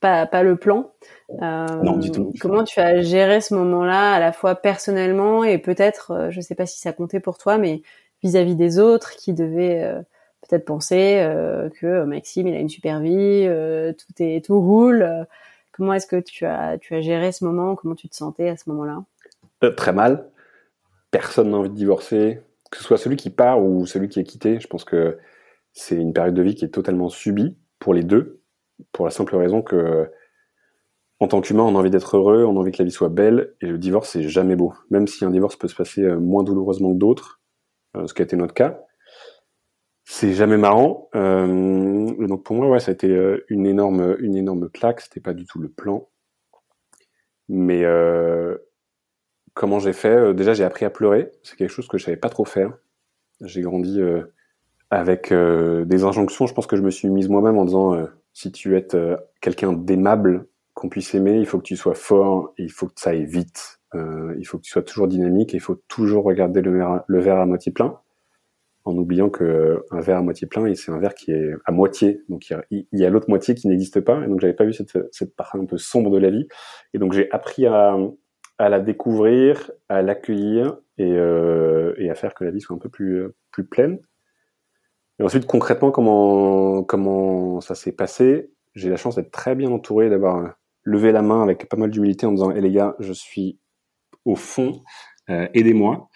pas 0.00 0.26
pas 0.26 0.42
le 0.42 0.56
plan. 0.56 0.92
non, 1.40 1.96
du 1.96 2.10
tout. 2.10 2.32
Comment 2.40 2.64
tu 2.64 2.80
as 2.80 3.02
géré 3.02 3.40
ce 3.40 3.54
moment-là, 3.54 4.12
à 4.12 4.20
la 4.20 4.32
fois 4.32 4.54
personnellement 4.54 5.44
et 5.44 5.58
peut-être, 5.58 6.28
je 6.30 6.40
sais 6.40 6.54
pas 6.54 6.66
si 6.66 6.78
ça 6.78 6.92
comptait 6.92 7.20
pour 7.20 7.38
toi, 7.38 7.58
mais 7.58 7.82
vis-à-vis 8.24 8.56
des 8.56 8.78
autres 8.80 9.12
qui 9.12 9.34
devaient 9.34 9.84
euh, 9.84 10.00
peut-être 10.48 10.64
penser 10.64 11.18
euh, 11.20 11.68
que 11.68 12.04
Maxime 12.04 12.48
il 12.48 12.56
a 12.56 12.58
une 12.58 12.70
super 12.70 13.00
vie, 13.00 13.44
euh, 13.46 13.92
tout 13.92 14.22
est 14.22 14.44
tout 14.44 14.60
roule. 14.60 15.26
Comment 15.70 15.92
est-ce 15.92 16.06
que 16.06 16.20
tu 16.20 16.46
as 16.46 16.78
tu 16.78 16.94
as 16.94 17.00
géré 17.00 17.30
ce 17.30 17.44
moment? 17.44 17.76
Comment 17.76 17.94
tu 17.94 18.08
te 18.08 18.16
sentais 18.16 18.48
à 18.48 18.56
ce 18.56 18.68
moment-là? 18.70 19.04
Très 19.76 19.92
mal. 19.92 20.30
Personne 21.10 21.50
n'a 21.50 21.58
envie 21.58 21.68
de 21.68 21.74
divorcer, 21.74 22.40
que 22.70 22.78
ce 22.78 22.84
soit 22.84 22.96
celui 22.96 23.16
qui 23.16 23.30
part 23.30 23.62
ou 23.62 23.86
celui 23.86 24.08
qui 24.08 24.20
est 24.20 24.24
quitté. 24.24 24.58
Je 24.58 24.66
pense 24.66 24.84
que 24.84 25.18
c'est 25.74 25.96
une 25.96 26.14
période 26.14 26.34
de 26.34 26.42
vie 26.42 26.54
qui 26.54 26.64
est 26.64 26.68
totalement 26.68 27.10
subie 27.10 27.56
pour 27.78 27.92
les 27.92 28.02
deux, 28.02 28.40
pour 28.92 29.04
la 29.04 29.10
simple 29.10 29.36
raison 29.36 29.60
que 29.60 30.10
en 31.20 31.28
tant 31.28 31.40
qu'humain, 31.40 31.62
on 31.62 31.76
a 31.76 31.78
envie 31.78 31.90
d'être 31.90 32.16
heureux, 32.16 32.44
on 32.44 32.56
a 32.56 32.60
envie 32.60 32.72
que 32.72 32.78
la 32.78 32.84
vie 32.84 32.90
soit 32.90 33.08
belle, 33.08 33.54
et 33.60 33.66
le 33.66 33.78
divorce, 33.78 34.10
c'est 34.10 34.28
jamais 34.28 34.56
beau. 34.56 34.74
Même 34.90 35.06
si 35.06 35.24
un 35.24 35.30
divorce 35.30 35.56
peut 35.56 35.68
se 35.68 35.76
passer 35.76 36.02
moins 36.02 36.42
douloureusement 36.42 36.92
que 36.92 36.98
d'autres, 36.98 37.40
euh, 37.96 38.06
ce 38.06 38.14
qui 38.14 38.22
a 38.22 38.24
été 38.24 38.36
notre 38.36 38.54
cas. 38.54 38.80
C'est 40.04 40.32
jamais 40.34 40.58
marrant. 40.58 41.08
Euh, 41.14 42.26
donc 42.26 42.44
pour 42.44 42.56
moi, 42.56 42.68
ouais, 42.68 42.80
ça 42.80 42.90
a 42.90 42.94
été 42.94 43.08
euh, 43.08 43.44
une 43.48 43.66
énorme, 43.66 44.16
une 44.20 44.36
énorme 44.36 44.68
claque. 44.68 45.00
C'était 45.00 45.20
pas 45.20 45.32
du 45.32 45.46
tout 45.46 45.58
le 45.58 45.70
plan. 45.70 46.08
Mais 47.48 47.84
euh, 47.84 48.58
comment 49.54 49.78
j'ai 49.78 49.92
fait? 49.92 50.34
Déjà, 50.34 50.52
j'ai 50.54 50.64
appris 50.64 50.84
à 50.84 50.90
pleurer. 50.90 51.32
C'est 51.42 51.56
quelque 51.56 51.70
chose 51.70 51.88
que 51.88 51.96
je 51.98 52.04
savais 52.04 52.16
pas 52.16 52.28
trop 52.28 52.44
faire. 52.44 52.76
J'ai 53.40 53.62
grandi 53.62 54.00
avec 54.94 55.32
des 55.32 56.04
injonctions. 56.04 56.46
Je 56.46 56.54
pense 56.54 56.66
que 56.66 56.76
je 56.76 56.82
me 56.82 56.90
suis 56.90 57.08
mise 57.08 57.28
moi-même 57.28 57.58
en 57.58 57.64
disant 57.64 58.06
si 58.32 58.52
tu 58.52 58.76
es 58.76 58.86
quelqu'un 59.40 59.72
d'aimable, 59.72 60.46
qu'on 60.74 60.88
puisse 60.88 61.14
aimer, 61.14 61.38
il 61.38 61.46
faut 61.46 61.58
que 61.58 61.64
tu 61.64 61.76
sois 61.76 61.94
fort, 61.94 62.52
il 62.58 62.70
faut 62.70 62.88
que 62.88 63.00
ça 63.00 63.10
aille 63.10 63.24
vite, 63.24 63.80
euh, 63.94 64.34
il 64.38 64.44
faut 64.44 64.58
que 64.58 64.64
tu 64.64 64.70
sois 64.70 64.82
toujours 64.82 65.06
dynamique, 65.06 65.52
il 65.54 65.60
faut 65.60 65.80
toujours 65.88 66.24
regarder 66.24 66.60
le 66.60 67.20
verre, 67.20 67.38
à 67.38 67.46
moitié 67.46 67.72
plein, 67.72 68.00
en 68.84 68.96
oubliant 68.96 69.30
que 69.30 69.84
un 69.92 70.00
verre 70.00 70.18
à 70.18 70.22
moitié 70.22 70.48
plein, 70.48 70.74
c'est 70.74 70.90
un 70.90 70.98
verre 70.98 71.14
qui 71.14 71.30
est 71.30 71.52
à 71.64 71.72
moitié, 71.72 72.22
donc 72.28 72.50
il 72.70 72.86
y 72.92 73.04
a, 73.04 73.10
l'autre 73.10 73.30
moitié 73.30 73.54
qui 73.54 73.68
n'existe 73.68 74.00
pas, 74.00 74.24
et 74.24 74.26
donc 74.26 74.40
j'avais 74.40 74.52
pas 74.52 74.64
vu 74.64 74.72
cette, 74.72 75.36
partie 75.36 75.56
un 75.56 75.64
peu 75.64 75.78
sombre 75.78 76.10
de 76.10 76.18
la 76.18 76.30
vie, 76.30 76.48
et 76.92 76.98
donc 76.98 77.12
j'ai 77.12 77.30
appris 77.30 77.66
à, 77.66 77.96
la 78.58 78.80
découvrir, 78.80 79.70
à 79.88 80.02
l'accueillir 80.02 80.76
et, 80.98 81.12
euh, 81.12 81.94
à 82.10 82.14
faire 82.16 82.34
que 82.34 82.44
la 82.44 82.50
vie 82.50 82.60
soit 82.60 82.74
un 82.74 82.80
peu 82.80 82.88
plus 82.88 83.64
pleine. 83.70 84.00
Et 85.18 85.22
ensuite, 85.22 85.46
concrètement, 85.46 85.90
comment 85.90 86.82
comment 86.84 87.60
ça 87.60 87.74
s'est 87.74 87.92
passé? 87.92 88.50
J'ai 88.74 88.90
la 88.90 88.96
chance 88.96 89.16
d'être 89.16 89.30
très 89.30 89.54
bien 89.54 89.70
entouré, 89.70 90.10
d'avoir 90.10 90.54
levé 90.82 91.12
la 91.12 91.22
main 91.22 91.42
avec 91.42 91.68
pas 91.68 91.76
mal 91.76 91.90
d'humilité 91.90 92.26
en 92.26 92.32
disant 92.32 92.50
"Eh 92.50 92.60
les 92.60 92.72
gars, 92.72 92.96
je 92.98 93.12
suis 93.12 93.58
au 94.24 94.36
fond, 94.36 94.82
euh, 95.30 95.48
aidez-moi." 95.54 96.08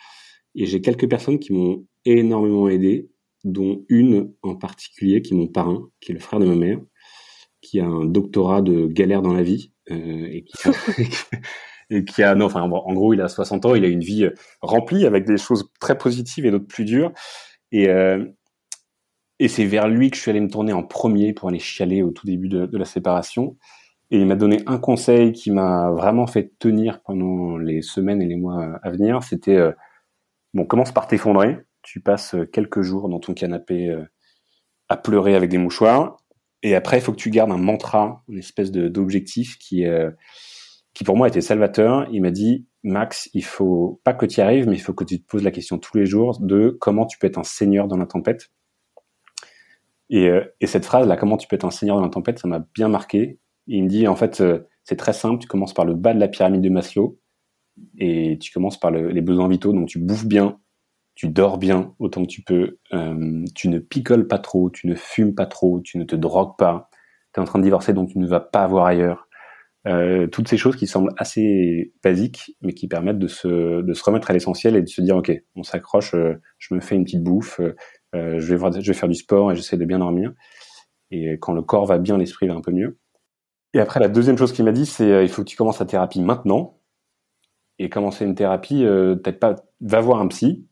Et 0.54 0.66
j'ai 0.66 0.80
quelques 0.80 1.08
personnes 1.08 1.38
qui 1.38 1.52
m'ont 1.52 1.86
énormément 2.04 2.68
aidé, 2.68 3.10
dont 3.44 3.84
une 3.88 4.32
en 4.42 4.56
particulier 4.56 5.22
qui 5.22 5.34
est 5.34 5.36
mon 5.36 5.48
parrain, 5.48 5.88
qui 6.00 6.12
est 6.12 6.14
le 6.14 6.20
frère 6.20 6.40
de 6.40 6.46
ma 6.46 6.56
mère, 6.56 6.80
qui 7.60 7.80
a 7.80 7.86
un 7.86 8.04
doctorat 8.04 8.62
de 8.62 8.86
galère 8.86 9.22
dans 9.22 9.32
la 9.34 9.42
vie 9.42 9.72
euh, 9.90 10.28
et 10.30 10.44
qui 10.44 10.56
et 11.90 12.04
qui 12.04 12.22
a 12.22 12.34
non 12.34 12.46
enfin 12.46 12.62
en 12.62 12.92
gros 12.92 13.14
il 13.14 13.20
a 13.20 13.28
60 13.28 13.64
ans 13.66 13.74
il 13.74 13.84
a 13.84 13.88
une 13.88 14.00
vie 14.00 14.24
euh, 14.24 14.34
remplie 14.60 15.06
avec 15.06 15.24
des 15.24 15.38
choses 15.38 15.70
très 15.80 15.96
positives 15.96 16.44
et 16.44 16.50
d'autres 16.50 16.66
plus 16.66 16.84
dures 16.84 17.12
et 17.72 17.88
euh, 17.88 18.24
et 19.38 19.48
c'est 19.48 19.64
vers 19.64 19.88
lui 19.88 20.10
que 20.10 20.16
je 20.16 20.22
suis 20.22 20.30
allé 20.30 20.40
me 20.40 20.48
tourner 20.48 20.72
en 20.72 20.82
premier 20.82 21.32
pour 21.32 21.48
aller 21.48 21.58
chialer 21.58 22.02
au 22.02 22.10
tout 22.10 22.26
début 22.26 22.48
de, 22.48 22.68
la 22.72 22.84
séparation 22.84 23.56
et 24.10 24.18
il 24.18 24.26
m'a 24.26 24.36
donné 24.36 24.62
un 24.66 24.78
conseil 24.78 25.32
qui 25.32 25.50
m'a 25.50 25.90
vraiment 25.90 26.26
fait 26.26 26.52
tenir 26.58 27.02
pendant 27.02 27.58
les 27.58 27.82
semaines 27.82 28.22
et 28.22 28.26
les 28.26 28.36
mois 28.36 28.78
à 28.82 28.90
venir 28.90 29.22
c'était 29.22 29.56
euh, 29.56 29.72
bon 30.54 30.64
commence 30.64 30.92
par 30.92 31.06
t'effondrer 31.06 31.58
tu 31.82 32.00
passes 32.00 32.34
quelques 32.52 32.82
jours 32.82 33.08
dans 33.08 33.20
ton 33.20 33.34
canapé 33.34 33.88
euh, 33.88 34.04
à 34.88 34.96
pleurer 34.96 35.34
avec 35.34 35.50
des 35.50 35.58
mouchoirs 35.58 36.16
et 36.62 36.74
après 36.74 36.98
il 36.98 37.00
faut 37.00 37.12
que 37.12 37.18
tu 37.18 37.30
gardes 37.30 37.52
un 37.52 37.58
mantra 37.58 38.24
une 38.28 38.38
espèce 38.38 38.72
d'objectif 38.72 39.58
qui 39.58 39.84
qui 40.98 41.04
pour 41.04 41.16
moi 41.16 41.28
était 41.28 41.40
salvateur. 41.40 42.08
Il 42.10 42.22
m'a 42.22 42.32
dit, 42.32 42.66
Max, 42.82 43.30
il 43.32 43.44
faut 43.44 44.00
pas 44.02 44.14
que 44.14 44.26
tu 44.26 44.38
y 44.38 44.42
arrives, 44.42 44.66
mais 44.66 44.74
il 44.74 44.80
faut 44.80 44.94
que 44.94 45.04
tu 45.04 45.20
te 45.22 45.26
poses 45.28 45.44
la 45.44 45.52
question 45.52 45.78
tous 45.78 45.96
les 45.96 46.06
jours 46.06 46.40
de 46.40 46.76
comment 46.80 47.06
tu 47.06 47.18
peux 47.18 47.28
être 47.28 47.38
un 47.38 47.44
seigneur 47.44 47.86
dans 47.86 47.96
la 47.96 48.06
tempête. 48.06 48.50
Et, 50.10 50.28
euh, 50.28 50.44
et 50.60 50.66
cette 50.66 50.84
phrase 50.84 51.06
là, 51.06 51.16
comment 51.16 51.36
tu 51.36 51.48
peux 51.48 51.56
être 51.56 51.64
un 51.64 51.70
seigneur 51.70 51.96
dans 51.96 52.02
la 52.02 52.08
tempête, 52.08 52.38
ça 52.38 52.48
m'a 52.48 52.64
bien 52.74 52.88
marqué. 52.88 53.38
il 53.66 53.84
me 53.84 53.88
dit, 53.88 54.08
en 54.08 54.16
fait, 54.16 54.40
euh, 54.40 54.60
c'est 54.84 54.96
très 54.96 55.12
simple. 55.12 55.40
Tu 55.40 55.48
commences 55.48 55.74
par 55.74 55.84
le 55.84 55.94
bas 55.94 56.14
de 56.14 56.20
la 56.20 56.28
pyramide 56.28 56.62
de 56.62 56.70
Maslow 56.70 57.18
et 57.98 58.38
tu 58.40 58.52
commences 58.52 58.78
par 58.80 58.90
le, 58.90 59.08
les 59.10 59.20
besoins 59.20 59.48
vitaux. 59.48 59.72
Donc 59.72 59.88
tu 59.88 59.98
bouffes 59.98 60.26
bien, 60.26 60.58
tu 61.14 61.28
dors 61.28 61.58
bien 61.58 61.94
autant 61.98 62.22
que 62.22 62.28
tu 62.28 62.42
peux, 62.42 62.78
euh, 62.92 63.44
tu 63.54 63.68
ne 63.68 63.78
picoles 63.78 64.26
pas 64.26 64.38
trop, 64.38 64.70
tu 64.70 64.86
ne 64.86 64.94
fumes 64.94 65.34
pas 65.34 65.46
trop, 65.46 65.80
tu 65.80 65.98
ne 65.98 66.04
te 66.04 66.16
drogues 66.16 66.56
pas. 66.56 66.90
Tu 67.34 67.40
es 67.40 67.42
en 67.42 67.46
train 67.46 67.58
de 67.58 67.64
divorcer, 67.64 67.92
donc 67.92 68.10
tu 68.10 68.18
ne 68.18 68.26
vas 68.26 68.40
pas 68.40 68.66
voir 68.66 68.86
ailleurs 68.86 69.28
euh, 69.86 70.26
toutes 70.26 70.48
ces 70.48 70.56
choses 70.56 70.76
qui 70.76 70.86
semblent 70.86 71.12
assez 71.16 71.92
basiques, 72.02 72.56
mais 72.62 72.72
qui 72.72 72.88
permettent 72.88 73.18
de 73.18 73.28
se, 73.28 73.80
de 73.80 73.92
se 73.94 74.04
remettre 74.04 74.30
à 74.30 74.34
l'essentiel 74.34 74.76
et 74.76 74.82
de 74.82 74.88
se 74.88 75.00
dire, 75.00 75.16
OK, 75.16 75.32
on 75.54 75.62
s'accroche, 75.62 76.14
euh, 76.14 76.34
je 76.58 76.74
me 76.74 76.80
fais 76.80 76.96
une 76.96 77.04
petite 77.04 77.22
bouffe, 77.22 77.60
euh, 77.60 77.74
je, 78.14 78.46
vais 78.46 78.56
voir, 78.56 78.72
je 78.72 78.86
vais 78.86 78.98
faire 78.98 79.08
du 79.08 79.14
sport 79.14 79.52
et 79.52 79.56
j'essaie 79.56 79.76
de 79.76 79.84
bien 79.84 79.98
dormir. 79.98 80.32
Et 81.10 81.38
quand 81.38 81.52
le 81.52 81.62
corps 81.62 81.86
va 81.86 81.98
bien, 81.98 82.18
l'esprit 82.18 82.48
va 82.48 82.54
un 82.54 82.60
peu 82.60 82.72
mieux. 82.72 82.98
Et 83.74 83.80
après, 83.80 84.00
la 84.00 84.08
deuxième 84.08 84.38
chose 84.38 84.52
qu'il 84.52 84.64
m'a 84.64 84.72
dit, 84.72 84.86
c'est 84.86 85.24
il 85.24 85.28
faut 85.28 85.42
que 85.42 85.48
tu 85.48 85.56
commences 85.56 85.78
ta 85.78 85.86
thérapie 85.86 86.20
maintenant. 86.20 86.78
Et 87.78 87.88
commencer 87.88 88.24
une 88.24 88.34
thérapie, 88.34 88.82
peut-être 88.82 89.38
pas, 89.38 89.56
va 89.80 90.00
voir 90.00 90.20
un 90.20 90.28
psy, 90.28 90.66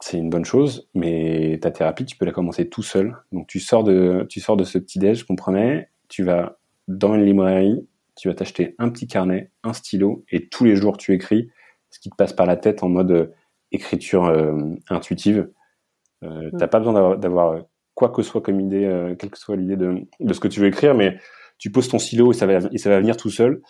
c'est 0.00 0.18
une 0.18 0.30
bonne 0.30 0.44
chose, 0.44 0.88
mais 0.94 1.58
ta 1.62 1.70
thérapie, 1.70 2.04
tu 2.04 2.16
peux 2.16 2.24
la 2.24 2.32
commencer 2.32 2.68
tout 2.68 2.82
seul. 2.82 3.16
Donc 3.32 3.46
tu 3.46 3.60
sors 3.60 3.84
de, 3.84 4.26
tu 4.28 4.40
sors 4.40 4.56
de 4.56 4.64
ce 4.64 4.78
petit 4.78 4.98
déj 4.98 5.24
qu'on 5.24 5.36
prenait, 5.36 5.88
tu 6.08 6.24
vas 6.24 6.58
dans 6.88 7.14
une 7.14 7.24
librairie, 7.24 7.86
tu 8.16 8.28
vas 8.28 8.34
t'acheter 8.34 8.74
un 8.78 8.90
petit 8.90 9.06
carnet, 9.06 9.50
un 9.62 9.72
stylo, 9.72 10.24
et 10.30 10.48
tous 10.48 10.64
les 10.64 10.76
jours 10.76 10.96
tu 10.96 11.14
écris 11.14 11.48
ce 11.90 12.00
qui 12.00 12.10
te 12.10 12.16
passe 12.16 12.32
par 12.32 12.46
la 12.46 12.56
tête 12.56 12.82
en 12.82 12.88
mode 12.88 13.10
euh, 13.12 13.26
écriture 13.72 14.24
euh, 14.24 14.74
intuitive. 14.90 15.48
Euh, 16.24 16.50
mm. 16.52 16.58
T'as 16.58 16.68
pas 16.68 16.78
besoin 16.78 17.16
d'avoir 17.16 17.60
quoi 17.94 18.08
que 18.08 18.22
ce 18.22 18.30
soit 18.30 18.40
comme 18.40 18.60
idée, 18.60 18.84
euh, 18.84 19.14
quelle 19.14 19.30
que 19.30 19.38
soit 19.38 19.56
l'idée 19.56 19.76
de, 19.76 20.06
de, 20.20 20.32
ce 20.32 20.40
que 20.40 20.48
tu 20.48 20.60
veux 20.60 20.66
écrire, 20.66 20.94
mais 20.94 21.18
tu 21.58 21.70
poses 21.70 21.88
ton 21.88 21.98
stylo 21.98 22.32
et 22.32 22.34
ça 22.34 22.46
va, 22.46 22.68
et 22.72 22.78
ça 22.78 22.90
va 22.90 22.98
venir 22.98 23.16
tout 23.16 23.30
seul. 23.30 23.62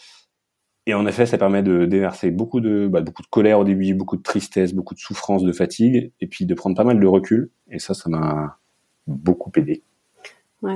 Et 0.86 0.94
en 0.94 1.06
effet, 1.06 1.24
ça 1.24 1.38
permet 1.38 1.62
de 1.62 1.86
déverser 1.86 2.30
beaucoup 2.30 2.60
de, 2.60 2.88
bah, 2.88 3.00
beaucoup 3.00 3.22
de 3.22 3.28
colère 3.28 3.58
au 3.58 3.64
début, 3.64 3.94
beaucoup 3.94 4.16
de 4.16 4.22
tristesse, 4.22 4.74
beaucoup 4.74 4.94
de 4.94 5.00
souffrance, 5.00 5.42
de 5.42 5.52
fatigue, 5.52 6.12
et 6.20 6.26
puis 6.26 6.44
de 6.44 6.54
prendre 6.54 6.76
pas 6.76 6.84
mal 6.84 7.00
de 7.00 7.06
recul. 7.06 7.50
Et 7.70 7.78
ça, 7.78 7.94
ça 7.94 8.10
m'a 8.10 8.58
beaucoup 9.06 9.50
aidé. 9.56 9.82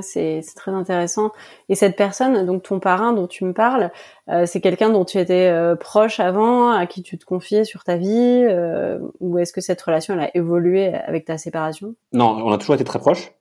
C'est 0.01 0.41
très 0.55 0.71
intéressant. 0.71 1.31
Et 1.67 1.75
cette 1.75 1.95
personne, 1.95 2.45
donc 2.45 2.63
ton 2.63 2.79
parrain 2.79 3.13
dont 3.13 3.27
tu 3.27 3.43
me 3.45 3.53
parles, 3.53 3.91
euh, 4.29 4.45
c'est 4.45 4.61
quelqu'un 4.61 4.89
dont 4.89 5.05
tu 5.05 5.17
étais 5.17 5.49
euh, 5.49 5.75
proche 5.75 6.19
avant, 6.19 6.71
à 6.71 6.85
qui 6.85 7.03
tu 7.03 7.17
te 7.17 7.25
confiais 7.25 7.63
sur 7.63 7.83
ta 7.83 7.97
vie, 7.97 8.45
euh, 8.47 8.99
ou 9.19 9.37
est-ce 9.37 9.53
que 9.53 9.61
cette 9.61 9.81
relation 9.81 10.19
a 10.19 10.29
évolué 10.33 10.87
avec 10.87 11.25
ta 11.25 11.37
séparation? 11.37 11.95
Non, 12.13 12.29
on 12.45 12.51
a 12.51 12.57
toujours 12.57 12.75
été 12.75 12.83
très 12.83 12.99
proches. 12.99 13.31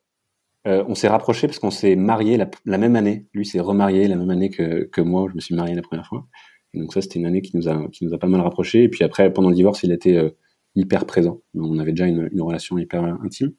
on 0.64 0.94
s'est 0.94 1.08
rapprochés 1.08 1.46
parce 1.46 1.58
qu'on 1.58 1.70
s'est 1.70 1.96
mariés 1.96 2.36
la, 2.36 2.78
même 2.78 2.96
année. 2.96 3.26
Lui 3.32 3.46
s'est 3.46 3.60
remarié 3.60 4.08
la 4.08 4.16
même 4.16 4.30
année 4.30 4.50
que, 4.50 5.00
moi. 5.00 5.26
Je 5.30 5.34
me 5.34 5.40
suis 5.40 5.54
marié 5.54 5.74
la 5.74 5.82
première 5.82 6.06
fois. 6.06 6.26
Et 6.74 6.80
donc 6.80 6.92
ça, 6.92 7.00
c'était 7.00 7.18
une 7.18 7.26
année 7.26 7.40
qui 7.40 7.56
nous 7.56 7.68
a 7.68 7.88
qui 7.88 8.04
nous 8.04 8.12
a 8.12 8.18
pas 8.18 8.26
mal 8.26 8.40
rapprochés. 8.42 8.84
Et 8.84 8.88
puis 8.88 9.04
après, 9.04 9.32
pendant 9.32 9.48
le 9.48 9.54
divorce, 9.54 9.82
il 9.82 9.92
était 9.92 10.34
hyper 10.74 11.06
présent. 11.06 11.40
On 11.54 11.78
avait 11.78 11.92
déjà 11.92 12.06
une 12.06 12.42
relation 12.42 12.76
hyper 12.78 13.04
intime. 13.04 13.52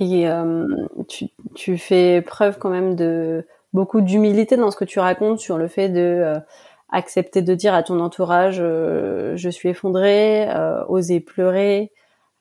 Et 0.00 0.28
euh, 0.28 0.66
tu, 1.08 1.26
tu, 1.54 1.76
fais 1.76 2.22
preuve 2.22 2.58
quand 2.58 2.70
même 2.70 2.94
de 2.94 3.44
beaucoup 3.72 4.00
d'humilité 4.00 4.56
dans 4.56 4.70
ce 4.70 4.76
que 4.76 4.84
tu 4.84 5.00
racontes 5.00 5.40
sur 5.40 5.58
le 5.58 5.66
fait 5.66 5.88
de 5.88 6.00
euh, 6.00 6.38
accepter 6.88 7.42
de 7.42 7.54
dire 7.54 7.74
à 7.74 7.82
ton 7.82 7.98
entourage 7.98 8.58
euh, 8.60 9.36
je 9.36 9.50
suis 9.50 9.68
effondré, 9.68 10.48
oser 10.88 11.18
pleurer, 11.20 11.90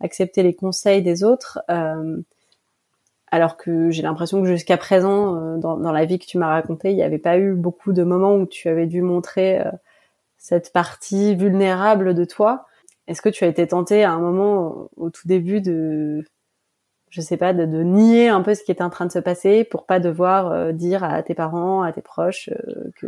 accepter 0.02 0.44
les 0.44 0.54
conseils 0.54 1.02
des 1.02 1.24
autres. 1.24 1.60
alors 3.32 3.58
que 3.58 3.90
j'ai 3.90 4.04
l'impression 4.04 4.42
que 4.42 4.48
jusqu'à 4.48 4.78
présent, 4.78 5.58
dans, 5.58 5.78
dans, 5.78 5.92
la 5.92 6.06
vie 6.06 6.20
que 6.20 6.26
tu 6.26 6.38
m'as 6.38 6.48
racontée, 6.48 6.92
il 6.92 6.96
n'y 6.96 7.04
avait 7.04 7.18
pas 7.18 7.40
eu 7.40 7.54
beaucoup 7.54 7.92
de 7.92 8.04
moments 8.04 8.36
où 8.36 8.46
tu 8.46 8.70
avais 8.70 8.86
dû 8.86 9.02
montrer 9.02 9.64
cette 10.38 10.72
partie 10.72 11.36
vulnérable 11.36 12.14
de 12.14 12.24
toi. 12.24 12.68
Est-ce 13.08 13.22
que 13.22 13.30
tu 13.30 13.44
as 13.44 13.48
été 13.48 13.68
tenté 13.68 14.04
à 14.04 14.12
un 14.12 14.20
moment 14.20 14.90
au 14.96 15.10
tout 15.10 15.28
début 15.28 15.60
de 15.60 16.24
je 17.10 17.22
sais 17.22 17.38
pas, 17.38 17.54
de, 17.54 17.66
nier 17.84 18.28
un 18.28 18.42
peu 18.42 18.54
ce 18.54 18.64
qui 18.64 18.72
était 18.72 18.84
en 18.84 18.90
train 18.90 19.06
de 19.06 19.12
se 19.12 19.20
passer 19.20 19.64
pour 19.64 19.86
pas 19.86 20.00
devoir 20.00 20.52
euh, 20.52 20.72
dire 20.72 21.04
à 21.04 21.22
tes 21.24 21.36
parents, 21.36 21.82
à 21.82 21.92
tes 21.92 22.02
proches 22.02 22.50
euh, 22.50 22.92
que, 23.00 23.08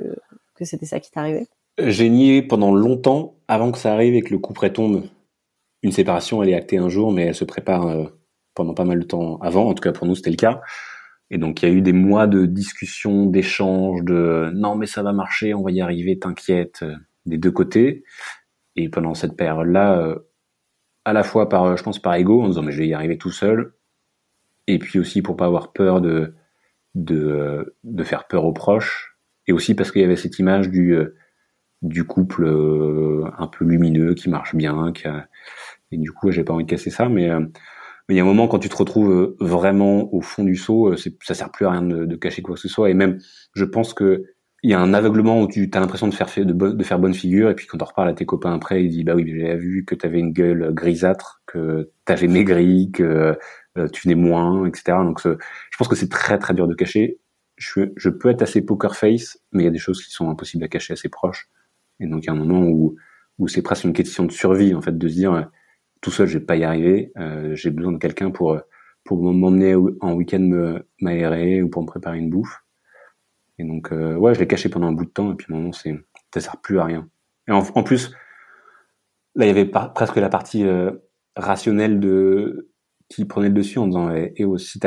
que 0.55 0.65
c'était 0.65 0.85
ça 0.85 0.99
qui 0.99 1.11
t'arrivait 1.11 1.47
J'ai 1.77 2.09
nié 2.09 2.41
pendant 2.41 2.73
longtemps 2.73 3.35
avant 3.47 3.71
que 3.71 3.77
ça 3.77 3.93
arrive 3.93 4.15
et 4.15 4.21
que 4.21 4.31
le 4.31 4.39
coup 4.39 4.53
près 4.53 4.71
tombe. 4.71 5.03
Une 5.83 5.91
séparation, 5.91 6.43
elle 6.43 6.49
est 6.49 6.55
actée 6.55 6.77
un 6.77 6.89
jour, 6.89 7.11
mais 7.11 7.27
elle 7.27 7.35
se 7.35 7.45
prépare 7.45 7.87
euh, 7.87 8.05
pendant 8.53 8.73
pas 8.73 8.85
mal 8.85 8.99
de 8.99 9.05
temps 9.05 9.37
avant. 9.41 9.67
En 9.67 9.73
tout 9.73 9.81
cas, 9.81 9.91
pour 9.91 10.07
nous, 10.07 10.15
c'était 10.15 10.31
le 10.31 10.35
cas. 10.35 10.61
Et 11.31 11.37
donc, 11.37 11.61
il 11.61 11.69
y 11.69 11.71
a 11.71 11.75
eu 11.75 11.81
des 11.81 11.93
mois 11.93 12.25
de 12.25 12.45
discussions, 12.45 13.27
d'échanges, 13.27 14.03
de 14.03 14.51
non, 14.55 14.75
mais 14.75 14.87
ça 14.87 15.03
va 15.03 15.13
marcher, 15.13 15.53
on 15.53 15.61
va 15.61 15.71
y 15.71 15.79
arriver, 15.79 16.17
t'inquiète, 16.17 16.83
des 17.27 17.37
deux 17.37 17.51
côtés. 17.51 18.03
Et 18.75 18.89
pendant 18.89 19.13
cette 19.13 19.37
période-là, 19.37 20.15
à 21.05 21.13
la 21.13 21.21
fois 21.21 21.47
par, 21.47 21.77
je 21.77 21.83
pense, 21.83 21.99
par 21.99 22.15
ego, 22.15 22.41
en 22.41 22.47
disant 22.47 22.63
mais 22.63 22.71
je 22.71 22.79
vais 22.79 22.87
y 22.87 22.95
arriver 22.95 23.19
tout 23.19 23.29
seul, 23.29 23.73
et 24.73 24.79
puis 24.79 24.99
aussi 24.99 25.21
pour 25.21 25.35
pas 25.35 25.45
avoir 25.45 25.73
peur 25.73 26.01
de 26.01 26.33
de, 26.95 27.75
de 27.83 28.03
faire 28.03 28.27
peur 28.27 28.45
aux 28.45 28.53
proches, 28.53 29.17
et 29.47 29.53
aussi 29.53 29.75
parce 29.75 29.91
qu'il 29.91 30.01
y 30.01 30.05
avait 30.05 30.15
cette 30.15 30.39
image 30.39 30.69
du 30.69 30.93
euh, 30.95 31.15
du 31.81 32.03
couple 32.03 32.45
euh, 32.45 33.23
un 33.37 33.47
peu 33.47 33.65
lumineux 33.65 34.13
qui 34.13 34.29
marche 34.29 34.55
bien, 34.55 34.91
qui 34.93 35.05
et 35.91 35.97
du 35.97 36.11
coup 36.11 36.31
j'ai 36.31 36.43
pas 36.43 36.53
envie 36.53 36.65
de 36.65 36.69
casser 36.69 36.89
ça, 36.89 37.09
mais 37.09 37.29
euh, 37.29 37.39
mais 38.07 38.15
il 38.15 38.17
y 38.17 38.19
a 38.21 38.23
un 38.23 38.27
moment 38.27 38.47
quand 38.47 38.59
tu 38.59 38.69
te 38.69 38.75
retrouves 38.75 39.35
vraiment 39.39 40.13
au 40.13 40.21
fond 40.21 40.43
du 40.43 40.55
seau, 40.55 40.95
ça 40.95 41.33
sert 41.33 41.51
plus 41.51 41.65
à 41.65 41.71
rien 41.71 41.83
de, 41.83 42.15
cacher 42.15 42.41
quoi 42.41 42.55
que 42.55 42.61
ce 42.61 42.67
soit, 42.67 42.89
et 42.89 42.95
même 42.95 43.19
je 43.53 43.65
pense 43.65 43.93
que 43.93 44.23
il 44.63 44.69
y 44.71 44.73
a 44.73 44.79
un 44.79 44.93
aveuglement 44.93 45.41
où 45.41 45.47
tu 45.47 45.69
as 45.73 45.79
l'impression 45.79 46.07
de 46.07 46.13
faire 46.13 46.27
de, 46.37 46.83
faire 46.83 46.99
bonne 46.99 47.13
figure. 47.13 47.49
Et 47.49 47.55
puis 47.55 47.67
quand 47.67 47.81
on 47.81 47.85
reparle 47.85 48.09
à 48.09 48.13
tes 48.13 48.25
copains 48.25 48.53
après, 48.53 48.83
ils 48.83 48.89
disent 48.89 49.05
bah 49.05 49.15
oui, 49.15 49.25
j'avais 49.27 49.57
vu 49.57 49.85
que 49.85 49.95
tu 49.95 50.05
avais 50.05 50.19
une 50.19 50.33
gueule 50.33 50.73
grisâtre, 50.73 51.41
que 51.45 51.91
tu 52.05 52.11
avais 52.13 52.27
maigri, 52.27 52.91
que 52.91 53.03
euh, 53.03 53.33
tu 53.87 54.07
venais 54.07 54.15
moins, 54.15 54.65
etc. 54.65 54.97
Donc 55.03 55.21
je 55.23 55.77
pense 55.77 55.87
que 55.87 55.95
c'est 55.95 56.09
très 56.09 56.37
très 56.37 56.53
dur 56.53 56.67
de 56.67 56.75
cacher. 56.75 57.19
Je, 57.57 58.09
peux 58.09 58.29
être 58.29 58.41
assez 58.41 58.61
poker 58.61 58.95
face, 58.95 59.37
mais 59.51 59.63
il 59.63 59.65
y 59.65 59.69
a 59.69 59.71
des 59.71 59.79
choses 59.79 60.03
qui 60.03 60.11
sont 60.11 60.29
impossibles 60.29 60.63
à 60.63 60.67
cacher 60.67 60.93
assez 60.93 61.09
proches. 61.09 61.49
Et 61.99 62.07
donc 62.07 62.23
il 62.23 62.27
y 62.27 62.29
a 62.29 62.33
un 62.33 62.37
moment 62.37 62.63
où 62.63 62.95
où 63.37 63.47
c'est 63.47 63.61
presque 63.61 63.85
une 63.85 63.93
question 63.93 64.25
de 64.25 64.31
survie 64.31 64.75
en 64.75 64.81
fait 64.81 64.97
de 64.97 65.07
se 65.07 65.13
dire 65.13 65.33
euh, 65.33 65.43
tout 66.01 66.11
seul 66.11 66.27
je 66.27 66.37
vais 66.37 66.45
pas 66.45 66.57
y 66.57 66.63
arriver, 66.63 67.11
euh, 67.17 67.55
j'ai 67.55 67.71
besoin 67.71 67.93
de 67.93 67.97
quelqu'un 67.97 68.31
pour 68.31 68.59
pour 69.05 69.21
m'emmener 69.21 69.75
en 69.75 70.13
week-end 70.13 70.79
m'aérer 71.01 71.61
ou 71.61 71.69
pour 71.69 71.81
me 71.81 71.87
préparer 71.87 72.17
une 72.19 72.29
bouffe. 72.29 72.63
Et 73.59 73.65
donc, 73.65 73.91
euh, 73.91 74.15
ouais, 74.15 74.33
je 74.33 74.39
l'ai 74.39 74.47
caché 74.47 74.69
pendant 74.69 74.87
un 74.87 74.93
bout 74.93 75.05
de 75.05 75.09
temps, 75.09 75.33
et 75.33 75.35
puis 75.35 75.53
moment, 75.53 75.73
c'est, 75.73 75.93
ça 76.33 76.39
sert 76.39 76.57
plus 76.57 76.79
à 76.79 76.85
rien. 76.85 77.09
Et 77.47 77.51
en, 77.51 77.83
plus, 77.83 78.15
là, 79.35 79.45
il 79.45 79.47
y 79.47 79.51
avait 79.51 79.65
presque 79.65 80.15
la 80.15 80.29
partie 80.29 80.65
euh, 80.65 80.91
rationnelle 81.35 81.99
de 81.99 82.68
qui 83.09 83.25
prenait 83.25 83.47
le 83.49 83.55
dessus 83.55 83.79
en 83.79 83.87
disant, 83.87 84.11
eh, 84.11 84.45
oh, 84.45 84.57
si, 84.57 84.79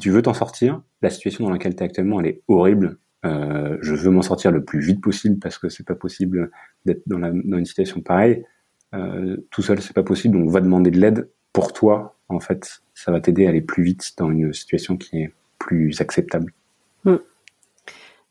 tu 0.00 0.10
veux 0.10 0.22
t'en 0.22 0.32
sortir, 0.32 0.80
la 1.02 1.10
situation 1.10 1.44
dans 1.44 1.50
laquelle 1.50 1.74
tu 1.74 1.82
es 1.82 1.86
actuellement, 1.86 2.20
elle 2.20 2.26
est 2.26 2.42
horrible. 2.46 2.98
Euh, 3.26 3.76
je 3.80 3.94
veux 3.94 4.10
m'en 4.10 4.22
sortir 4.22 4.52
le 4.52 4.64
plus 4.64 4.80
vite 4.80 5.00
possible 5.00 5.38
parce 5.40 5.58
que 5.58 5.68
c'est 5.68 5.86
pas 5.86 5.96
possible 5.96 6.50
d'être 6.84 7.02
dans, 7.06 7.18
une 7.22 7.66
situation 7.66 8.00
pareille. 8.00 8.44
Euh, 8.94 9.36
tout 9.50 9.62
seul, 9.62 9.80
c'est 9.82 9.94
pas 9.94 10.04
possible, 10.04 10.38
donc 10.38 10.50
va 10.50 10.60
demander 10.60 10.92
de 10.92 11.00
l'aide 11.00 11.28
pour 11.52 11.72
toi. 11.72 12.16
En 12.28 12.38
fait, 12.38 12.80
ça 12.94 13.10
va 13.10 13.20
t'aider 13.20 13.46
à 13.46 13.48
aller 13.48 13.60
plus 13.60 13.82
vite 13.82 14.12
dans 14.18 14.30
une 14.30 14.52
situation 14.52 14.96
qui 14.96 15.22
est 15.22 15.32
plus 15.58 16.00
acceptable. 16.00 16.52
Hmm. 17.04 17.16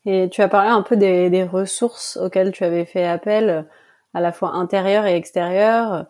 Et 0.06 0.28
tu 0.30 0.40
as 0.40 0.48
parlé 0.48 0.70
un 0.70 0.82
peu 0.82 0.96
des, 0.96 1.28
des, 1.28 1.44
ressources 1.44 2.16
auxquelles 2.16 2.52
tu 2.52 2.64
avais 2.64 2.84
fait 2.84 3.04
appel, 3.04 3.66
à 4.14 4.20
la 4.20 4.32
fois 4.32 4.52
intérieures 4.52 5.06
et 5.06 5.16
extérieures. 5.16 6.06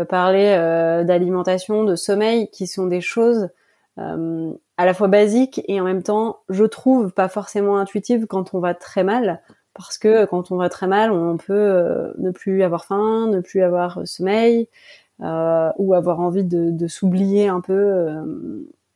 Tu 0.00 0.02
as 0.02 0.06
parlé 0.06 0.54
euh, 0.56 1.04
d'alimentation, 1.04 1.84
de 1.84 1.94
sommeil, 1.94 2.48
qui 2.50 2.66
sont 2.66 2.86
des 2.86 3.02
choses 3.02 3.50
euh, 3.98 4.50
à 4.78 4.86
la 4.86 4.94
fois 4.94 5.08
basiques 5.08 5.60
et 5.68 5.78
en 5.78 5.84
même 5.84 6.02
temps, 6.02 6.38
je 6.48 6.64
trouve, 6.64 7.12
pas 7.12 7.28
forcément 7.28 7.76
intuitives 7.76 8.26
quand 8.26 8.54
on 8.54 8.60
va 8.60 8.72
très 8.72 9.04
mal. 9.04 9.42
Parce 9.74 9.98
que 9.98 10.24
quand 10.24 10.52
on 10.52 10.56
va 10.56 10.70
très 10.70 10.86
mal, 10.86 11.12
on 11.12 11.36
peut 11.36 11.52
euh, 11.52 12.12
ne 12.16 12.30
plus 12.30 12.62
avoir 12.62 12.86
faim, 12.86 13.28
ne 13.28 13.40
plus 13.40 13.62
avoir 13.62 14.00
sommeil, 14.06 14.68
euh, 15.20 15.68
ou 15.76 15.92
avoir 15.92 16.20
envie 16.20 16.44
de, 16.44 16.70
de 16.70 16.88
s'oublier 16.88 17.48
un 17.48 17.60
peu 17.60 18.08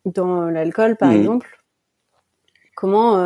dans 0.07 0.49
l'alcool, 0.49 0.97
par 0.97 1.11
mmh. 1.11 1.17
exemple. 1.17 1.61
Comment 2.75 3.19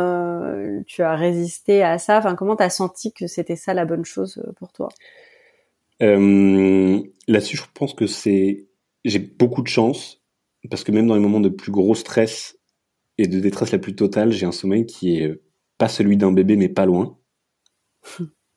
tu 0.85 1.01
as 1.01 1.15
résisté 1.15 1.81
à 1.81 1.97
ça? 1.97 2.17
Enfin, 2.17 2.35
comment 2.35 2.57
tu 2.57 2.63
as 2.63 2.69
senti 2.69 3.13
que 3.13 3.27
c'était 3.27 3.55
ça 3.55 3.73
la 3.73 3.85
bonne 3.85 4.05
chose 4.05 4.43
pour 4.57 4.73
toi? 4.73 4.89
Euh, 6.01 7.01
Là-dessus, 7.27 7.57
je 7.57 7.63
pense 7.73 7.93
que 7.93 8.07
c'est 8.07 8.67
j'ai 9.05 9.19
beaucoup 9.19 9.61
de 9.61 9.67
chance 9.67 10.21
parce 10.69 10.83
que 10.83 10.91
même 10.91 11.07
dans 11.07 11.15
les 11.15 11.21
moments 11.21 11.39
de 11.39 11.49
plus 11.49 11.71
gros 11.71 11.95
stress 11.95 12.57
et 13.17 13.27
de 13.27 13.39
détresse 13.39 13.71
la 13.71 13.79
plus 13.79 13.95
totale, 13.95 14.31
j'ai 14.31 14.45
un 14.45 14.51
sommeil 14.51 14.85
qui 14.85 15.17
est 15.17 15.41
pas 15.77 15.87
celui 15.89 16.17
d'un 16.17 16.31
bébé, 16.31 16.57
mais 16.57 16.69
pas 16.69 16.85
loin. 16.85 17.17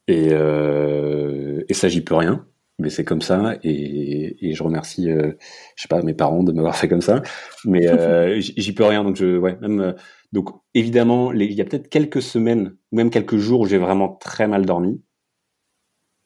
et, 0.09 0.29
euh, 0.33 1.65
et 1.69 1.75
ça, 1.75 1.89
j'y 1.89 2.03
peux 2.03 2.15
rien 2.15 2.47
mais 2.83 2.91
c'est 2.91 3.05
comme 3.05 3.23
ça. 3.23 3.57
Et, 3.63 4.49
et 4.49 4.55
je 4.55 4.63
remercie 4.63 5.11
euh, 5.11 5.33
je 5.77 5.83
sais 5.83 5.89
pas 5.89 6.03
mes 6.03 6.15
parents 6.15 6.43
de 6.43 6.53
m'avoir 6.53 6.77
fait 6.77 6.89
comme 6.89 7.01
ça. 7.01 7.23
Mais 7.65 7.89
euh, 7.89 8.41
j'y 8.41 8.75
peux 8.75 8.85
rien 8.85 9.05
donc 9.05 9.17
je 9.17 9.39
ouais 9.39 9.57
même 9.61 9.81
euh, 9.81 9.93
donc 10.33 10.51
évidemment 10.75 11.33
il 11.33 11.53
y 11.53 11.61
a 11.61 11.65
peut-être 11.65 11.89
quelques 11.89 12.23
semaines 12.23 12.77
ou 12.91 12.97
même 12.97 13.11
quelques 13.11 13.37
jours 13.37 13.61
où 13.61 13.67
j'ai 13.67 13.79
vraiment 13.79 14.09
très 14.21 14.47
mal 14.47 14.67
dormi 14.67 15.01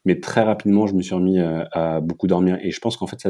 mais 0.07 0.21
très 0.21 0.43
rapidement 0.43 0.87
je 0.87 0.95
me 0.95 1.03
suis 1.03 1.15
remis 1.15 1.39
à, 1.39 1.69
à 1.73 2.01
beaucoup 2.01 2.27
dormir 2.27 2.59
et 2.63 2.71
je 2.71 2.81
pense 2.81 2.97
qu'en 2.97 3.07
fait 3.07 3.29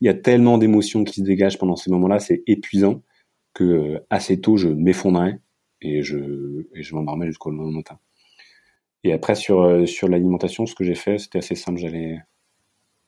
il 0.00 0.06
y 0.06 0.08
a 0.08 0.14
tellement 0.14 0.56
d'émotions 0.56 1.04
qui 1.04 1.20
se 1.20 1.24
dégagent 1.24 1.58
pendant 1.58 1.76
ces 1.76 1.90
moments-là 1.90 2.18
c'est 2.18 2.42
épuisant 2.46 3.02
que 3.52 4.00
assez 4.08 4.40
tôt 4.40 4.56
je 4.56 4.68
m'effondrais 4.68 5.40
et 5.82 6.02
je 6.02 6.66
et 6.74 6.82
je 6.82 6.94
m'endormais 6.94 7.26
jusqu'au 7.26 7.50
lendemain 7.50 7.78
matin 7.78 7.98
et 9.04 9.12
après 9.12 9.34
sur 9.34 9.86
sur 9.86 10.08
l'alimentation 10.08 10.64
ce 10.64 10.74
que 10.74 10.84
j'ai 10.84 10.94
fait 10.94 11.18
c'était 11.18 11.38
assez 11.38 11.54
simple 11.54 11.78
j'allais 11.78 12.20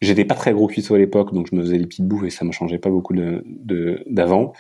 J'étais 0.01 0.25
pas 0.25 0.37
très 0.37 0.53
gros 0.53 0.69
cuisseau 0.69 0.95
à 0.95 0.99
l'époque, 0.99 1.35
donc 1.35 1.49
je 1.51 1.57
me 1.57 1.63
faisais 1.63 1.79
des 1.79 1.87
petites 1.87 2.07
bouffes 2.07 2.25
et 2.25 2.31
ça 2.31 2.45
me 2.45 2.53
changeait 2.53 2.79
pas 2.79 2.91
beaucoup 2.91 3.15
de 3.15 4.05
d'avant. 4.07 4.53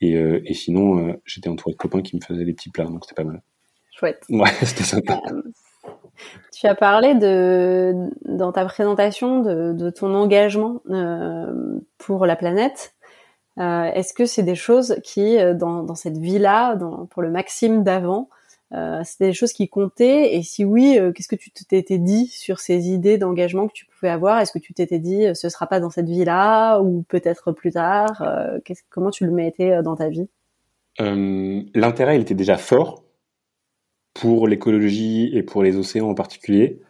Et, 0.00 0.16
euh, 0.16 0.40
et, 0.44 0.54
sinon, 0.54 1.08
euh, 1.08 1.12
j'étais 1.24 1.48
entouré 1.48 1.72
de 1.72 1.76
copains 1.76 2.02
qui 2.02 2.16
me 2.16 2.20
faisaient 2.20 2.44
des 2.44 2.54
petits 2.54 2.70
plats, 2.70 2.84
donc 2.84 3.04
c'était 3.04 3.20
pas 3.20 3.28
mal. 3.28 3.42
Chouette. 3.90 4.22
Ouais, 4.30 4.50
c'était 4.62 4.84
sympa. 4.84 5.20
Euh, 5.30 5.42
tu 6.52 6.66
as 6.66 6.74
parlé 6.74 7.14
de 7.14 7.94
dans 8.24 8.52
ta 8.52 8.64
présentation 8.64 9.40
de, 9.40 9.90
ton 9.90 10.14
engagement 10.14 10.80
pour 11.98 12.26
la 12.26 12.36
planète. 12.36 12.94
Est-ce 13.56 14.12
que 14.14 14.26
c'est 14.26 14.42
des 14.42 14.54
choses 14.54 15.00
qui, 15.02 15.36
dans, 15.54 15.82
dans 15.82 15.94
cette 15.94 16.18
vie-là, 16.18 16.76
pour 17.10 17.22
le 17.22 17.30
Maxime 17.30 17.82
d'avant, 17.82 18.28
euh, 18.74 19.00
c'était 19.04 19.28
des 19.28 19.32
choses 19.32 19.52
qui 19.52 19.68
comptaient? 19.68 20.36
Et 20.36 20.42
si 20.42 20.64
oui, 20.64 20.98
euh, 20.98 21.12
qu'est-ce 21.12 21.28
que 21.28 21.36
tu 21.36 21.50
t'étais 21.50 21.98
dit 21.98 22.26
sur 22.26 22.60
ces 22.60 22.88
idées 22.88 23.18
d'engagement 23.18 23.66
que 23.66 23.72
tu 23.72 23.86
pouvais 23.86 24.10
avoir? 24.10 24.40
Est-ce 24.40 24.52
que 24.52 24.58
tu 24.58 24.74
t'étais 24.74 24.98
dit 24.98 25.26
euh, 25.26 25.34
ce 25.34 25.48
sera 25.48 25.66
pas 25.66 25.80
dans 25.80 25.90
cette 25.90 26.08
vie-là 26.08 26.80
ou 26.80 27.02
peut-être 27.08 27.52
plus 27.52 27.72
tard? 27.72 28.22
Comment 28.90 29.10
tu 29.10 29.24
le 29.24 29.32
mettais 29.32 29.82
dans 29.82 29.96
ta 29.96 30.08
vie? 30.08 30.28
L'intérêt, 30.98 32.16
il 32.16 32.22
était 32.22 32.34
déjà 32.34 32.56
fort 32.56 33.04
pour 34.20 34.48
l'écologie 34.48 35.30
et 35.34 35.42
pour 35.42 35.62
les 35.62 35.76
océans 35.76 36.08
en 36.10 36.14
particulier. 36.14 36.80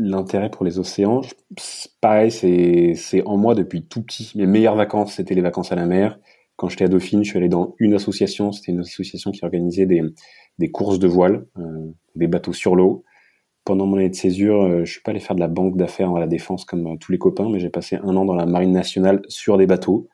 L'intérêt 0.00 0.48
pour 0.50 0.64
les 0.64 0.78
océans, 0.78 1.22
pareil, 2.00 2.30
c'est 2.30 3.22
en 3.26 3.36
moi 3.36 3.54
depuis 3.56 3.84
tout 3.84 4.02
petit. 4.02 4.32
Mes 4.36 4.46
meilleures 4.46 4.76
vacances, 4.76 5.14
c'était 5.14 5.34
les 5.34 5.40
vacances 5.40 5.72
à 5.72 5.76
la 5.76 5.86
mer 5.86 6.18
quand 6.58 6.68
j'étais 6.68 6.84
à 6.84 6.88
Dauphine, 6.88 7.22
je 7.22 7.30
suis 7.30 7.38
allé 7.38 7.48
dans 7.48 7.76
une 7.78 7.94
association, 7.94 8.50
c'était 8.50 8.72
une 8.72 8.80
association 8.80 9.30
qui 9.30 9.44
organisait 9.44 9.86
des, 9.86 10.02
des 10.58 10.70
courses 10.72 10.98
de 10.98 11.06
voile, 11.06 11.46
euh, 11.56 11.92
des 12.16 12.26
bateaux 12.26 12.52
sur 12.52 12.74
l'eau. 12.74 13.04
Pendant 13.64 13.86
mon 13.86 13.96
année 13.96 14.10
de 14.10 14.16
césure, 14.16 14.62
euh, 14.62 14.84
je 14.84 14.90
suis 14.90 15.00
pas 15.00 15.12
allé 15.12 15.20
faire 15.20 15.36
de 15.36 15.40
la 15.40 15.46
banque 15.46 15.76
d'affaires 15.76 16.12
à 16.16 16.18
la 16.18 16.26
défense 16.26 16.64
comme 16.64 16.84
euh, 16.88 16.96
tous 16.96 17.12
les 17.12 17.18
copains, 17.18 17.48
mais 17.48 17.60
j'ai 17.60 17.70
passé 17.70 17.94
un 18.02 18.16
an 18.16 18.24
dans 18.24 18.34
la 18.34 18.44
marine 18.44 18.72
nationale 18.72 19.22
sur 19.28 19.56
des 19.56 19.68
bateaux. 19.68 20.08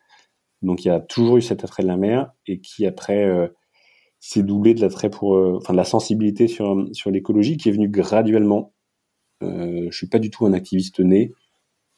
Donc 0.61 0.85
il 0.85 0.89
y 0.89 0.91
a 0.91 1.01
toujours 1.01 1.39
eu 1.39 1.43
cet 1.43 1.65
attrait 1.65 1.83
de 1.83 1.89
la 1.89 1.97
mer 1.97 2.31
et 2.47 2.61
qui 2.61 2.87
après 2.87 3.27
euh, 4.25 4.35
s'est 4.35 4.43
doublé 4.43 4.75
de 4.75 4.81
l'attrait 4.81 5.11
pour, 5.11 5.33
enfin 5.57 5.73
de 5.73 5.79
la 5.79 5.85
sensibilité 5.85 6.49
sur 6.49 6.89
sur 6.93 7.11
l'écologie 7.11 7.57
qui 7.57 7.69
est 7.69 7.73
venu 7.73 7.89
graduellement. 7.89 8.73
Euh, 9.43 9.89
je 9.91 9.97
suis 9.97 10.09
pas 10.09 10.19
du 10.19 10.31
tout 10.31 10.47
un 10.47 10.53
activiste 10.53 11.01
né. 11.01 11.33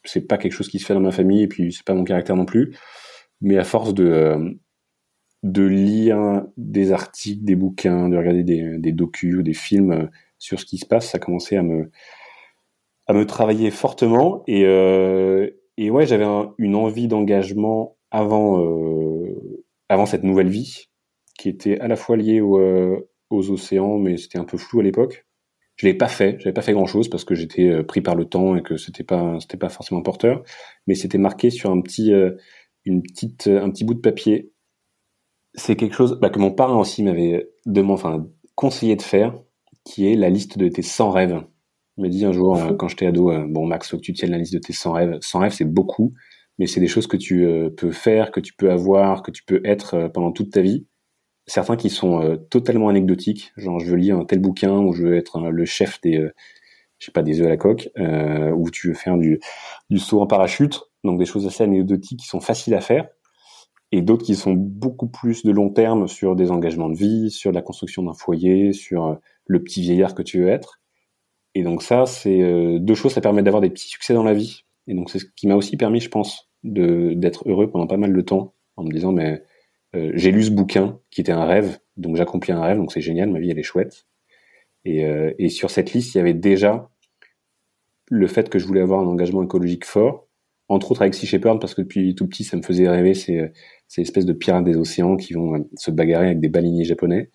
C'est 0.04 0.22
pas 0.22 0.38
quelque 0.38 0.52
chose 0.52 0.68
qui 0.68 0.78
se 0.78 0.86
fait 0.86 0.94
dans 0.94 1.00
ma 1.00 1.12
famille 1.12 1.42
et 1.42 1.48
puis 1.48 1.72
c'est 1.72 1.84
pas 1.84 1.94
mon 1.94 2.04
caractère 2.04 2.36
non 2.36 2.46
plus 2.46 2.76
mais 3.40 3.58
à 3.58 3.64
force 3.64 3.94
de 3.94 4.04
euh, 4.04 4.50
de 5.42 5.62
lire 5.62 6.44
des 6.56 6.92
articles, 6.92 7.44
des 7.44 7.54
bouquins, 7.56 8.08
de 8.08 8.16
regarder 8.16 8.42
des, 8.42 8.78
des 8.78 8.92
docus 8.92 9.36
ou 9.36 9.42
des 9.42 9.54
films 9.54 9.92
euh, 9.92 10.06
sur 10.38 10.60
ce 10.60 10.66
qui 10.66 10.78
se 10.78 10.86
passe, 10.86 11.10
ça 11.10 11.16
a 11.16 11.18
commencé 11.20 11.56
à 11.56 11.62
me 11.62 11.90
à 13.06 13.12
me 13.12 13.24
travailler 13.24 13.70
fortement 13.70 14.42
et 14.48 14.64
euh, 14.64 15.48
et 15.76 15.90
ouais 15.90 16.06
j'avais 16.06 16.26
une 16.58 16.74
envie 16.74 17.08
d'engagement 17.08 17.96
avant 18.10 18.60
euh, 18.60 19.64
avant 19.88 20.06
cette 20.06 20.24
nouvelle 20.24 20.48
vie 20.48 20.88
qui 21.36 21.48
était 21.48 21.78
à 21.80 21.88
la 21.88 21.96
fois 21.96 22.16
liée 22.16 22.40
au, 22.40 22.58
euh, 22.58 23.10
aux 23.30 23.50
océans 23.50 23.98
mais 23.98 24.16
c'était 24.16 24.38
un 24.38 24.44
peu 24.44 24.58
flou 24.58 24.80
à 24.80 24.82
l'époque 24.82 25.26
je 25.76 25.86
l'ai 25.86 25.94
pas 25.94 26.08
fait 26.08 26.36
j'avais 26.38 26.54
pas 26.54 26.62
fait 26.62 26.72
grand 26.72 26.86
chose 26.86 27.08
parce 27.08 27.24
que 27.24 27.34
j'étais 27.34 27.82
pris 27.84 28.00
par 28.00 28.14
le 28.14 28.24
temps 28.24 28.56
et 28.56 28.62
que 28.62 28.76
c'était 28.76 29.04
pas 29.04 29.38
c'était 29.40 29.58
pas 29.58 29.68
forcément 29.68 30.02
porteur 30.02 30.42
mais 30.86 30.94
c'était 30.94 31.18
marqué 31.18 31.50
sur 31.50 31.70
un 31.70 31.80
petit 31.80 32.12
une 32.86 33.02
petite, 33.02 33.48
un 33.48 33.68
petit 33.70 33.84
bout 33.84 33.94
de 33.94 34.00
papier. 34.00 34.52
C'est 35.54 35.76
quelque 35.76 35.94
chose 35.94 36.18
bah, 36.20 36.30
que 36.30 36.38
mon 36.38 36.52
parrain 36.52 36.78
aussi 36.78 37.02
m'avait 37.02 37.50
demandé, 37.66 38.00
enfin, 38.00 38.26
conseillé 38.54 38.96
de 38.96 39.02
faire, 39.02 39.38
qui 39.84 40.10
est 40.10 40.16
la 40.16 40.30
liste 40.30 40.56
de 40.56 40.68
tes 40.68 40.82
100 40.82 41.10
rêves. 41.10 41.42
Il 41.98 42.02
m'a 42.02 42.08
dit 42.08 42.24
un 42.24 42.32
jour, 42.32 42.56
euh, 42.56 42.74
quand 42.74 42.88
j'étais 42.88 43.06
ado, 43.06 43.30
euh, 43.30 43.46
bon 43.48 43.66
Max, 43.66 43.90
faut 43.90 43.96
que 43.96 44.02
tu 44.02 44.12
tiennes 44.12 44.30
la 44.30 44.38
liste 44.38 44.54
de 44.54 44.58
tes 44.58 44.72
100 44.72 44.92
rêves. 44.92 45.18
100 45.20 45.38
rêves, 45.40 45.52
c'est 45.52 45.64
beaucoup, 45.64 46.14
mais 46.58 46.66
c'est 46.66 46.80
des 46.80 46.88
choses 46.88 47.06
que 47.06 47.16
tu 47.16 47.44
euh, 47.44 47.70
peux 47.70 47.90
faire, 47.90 48.30
que 48.30 48.40
tu 48.40 48.54
peux 48.54 48.70
avoir, 48.70 49.22
que 49.22 49.30
tu 49.30 49.44
peux 49.44 49.60
être 49.64 50.08
pendant 50.14 50.32
toute 50.32 50.52
ta 50.52 50.60
vie. 50.60 50.86
Certains 51.46 51.76
qui 51.76 51.90
sont 51.90 52.38
totalement 52.50 52.88
anecdotiques, 52.88 53.52
genre 53.56 53.78
je 53.78 53.86
veux 53.86 53.96
lire 53.96 54.18
un 54.18 54.24
tel 54.24 54.40
bouquin 54.40 54.78
ou 54.78 54.92
je 54.92 55.04
veux 55.04 55.16
être 55.16 55.38
le 55.48 55.64
chef 55.64 56.00
des, 56.00 56.28
je 56.98 57.06
sais 57.06 57.12
pas, 57.12 57.22
des 57.22 57.40
œufs 57.40 57.46
à 57.46 57.50
la 57.50 57.56
coque, 57.56 57.88
ou 57.96 58.70
tu 58.70 58.88
veux 58.88 58.94
faire 58.94 59.16
du, 59.16 59.38
du 59.88 59.98
saut 59.98 60.20
en 60.20 60.26
parachute 60.26 60.80
donc 61.06 61.18
des 61.18 61.24
choses 61.24 61.46
assez 61.46 61.64
anecdotiques 61.64 62.20
qui 62.20 62.26
sont 62.26 62.40
faciles 62.40 62.74
à 62.74 62.82
faire, 62.82 63.08
et 63.92 64.02
d'autres 64.02 64.24
qui 64.24 64.34
sont 64.34 64.52
beaucoup 64.52 65.06
plus 65.06 65.44
de 65.44 65.52
long 65.52 65.70
terme 65.70 66.08
sur 66.08 66.36
des 66.36 66.50
engagements 66.50 66.90
de 66.90 66.96
vie, 66.96 67.30
sur 67.30 67.52
la 67.52 67.62
construction 67.62 68.02
d'un 68.02 68.12
foyer, 68.12 68.72
sur 68.72 69.06
euh, 69.06 69.14
le 69.46 69.62
petit 69.62 69.80
vieillard 69.80 70.14
que 70.14 70.22
tu 70.22 70.42
veux 70.42 70.48
être. 70.48 70.80
Et 71.54 71.62
donc 71.62 71.82
ça, 71.82 72.04
c'est 72.04 72.42
euh, 72.42 72.78
deux 72.78 72.94
choses, 72.94 73.12
ça 73.12 73.22
permet 73.22 73.42
d'avoir 73.42 73.62
des 73.62 73.70
petits 73.70 73.88
succès 73.88 74.12
dans 74.12 74.24
la 74.24 74.34
vie. 74.34 74.64
Et 74.88 74.94
donc 74.94 75.08
c'est 75.08 75.20
ce 75.20 75.26
qui 75.36 75.46
m'a 75.46 75.54
aussi 75.54 75.76
permis, 75.76 76.00
je 76.00 76.10
pense, 76.10 76.50
d'être 76.62 77.48
heureux 77.48 77.70
pendant 77.70 77.86
pas 77.86 77.96
mal 77.96 78.12
de 78.12 78.20
temps, 78.20 78.54
en 78.76 78.84
me 78.84 78.90
disant, 78.90 79.12
mais 79.12 79.42
euh, 79.96 80.12
j'ai 80.14 80.30
lu 80.30 80.44
ce 80.44 80.50
bouquin 80.50 80.98
qui 81.10 81.20
était 81.20 81.32
un 81.32 81.44
rêve, 81.44 81.78
donc 81.96 82.16
j'accomplis 82.16 82.52
un 82.52 82.62
rêve, 82.62 82.78
donc 82.78 82.92
c'est 82.92 83.00
génial, 83.00 83.30
ma 83.30 83.40
vie 83.40 83.50
elle 83.50 83.58
est 83.58 83.64
chouette. 83.64 84.06
Et, 84.84 85.04
et 85.40 85.48
sur 85.48 85.72
cette 85.72 85.94
liste, 85.94 86.14
il 86.14 86.18
y 86.18 86.20
avait 86.20 86.32
déjà 86.32 86.88
le 88.08 88.28
fait 88.28 88.48
que 88.48 88.60
je 88.60 88.66
voulais 88.66 88.82
avoir 88.82 89.00
un 89.00 89.06
engagement 89.06 89.42
écologique 89.42 89.84
fort, 89.84 90.28
entre 90.68 90.92
autres 90.92 91.02
avec 91.02 91.14
Sea 91.14 91.26
Shepherd 91.26 91.60
parce 91.60 91.74
que 91.74 91.82
depuis 91.82 92.14
tout 92.14 92.28
petit 92.28 92.44
ça 92.44 92.56
me 92.56 92.62
faisait 92.62 92.88
rêver 92.88 93.14
ces, 93.14 93.50
ces 93.88 94.02
espèces 94.02 94.26
de 94.26 94.32
pirates 94.32 94.62
des 94.62 94.76
océans 94.76 95.16
qui 95.16 95.32
vont 95.32 95.56
euh, 95.56 95.68
se 95.76 95.90
bagarrer 95.90 96.26
avec 96.26 96.38
des 96.38 96.48
baleiniers 96.48 96.84
japonais 96.84 97.30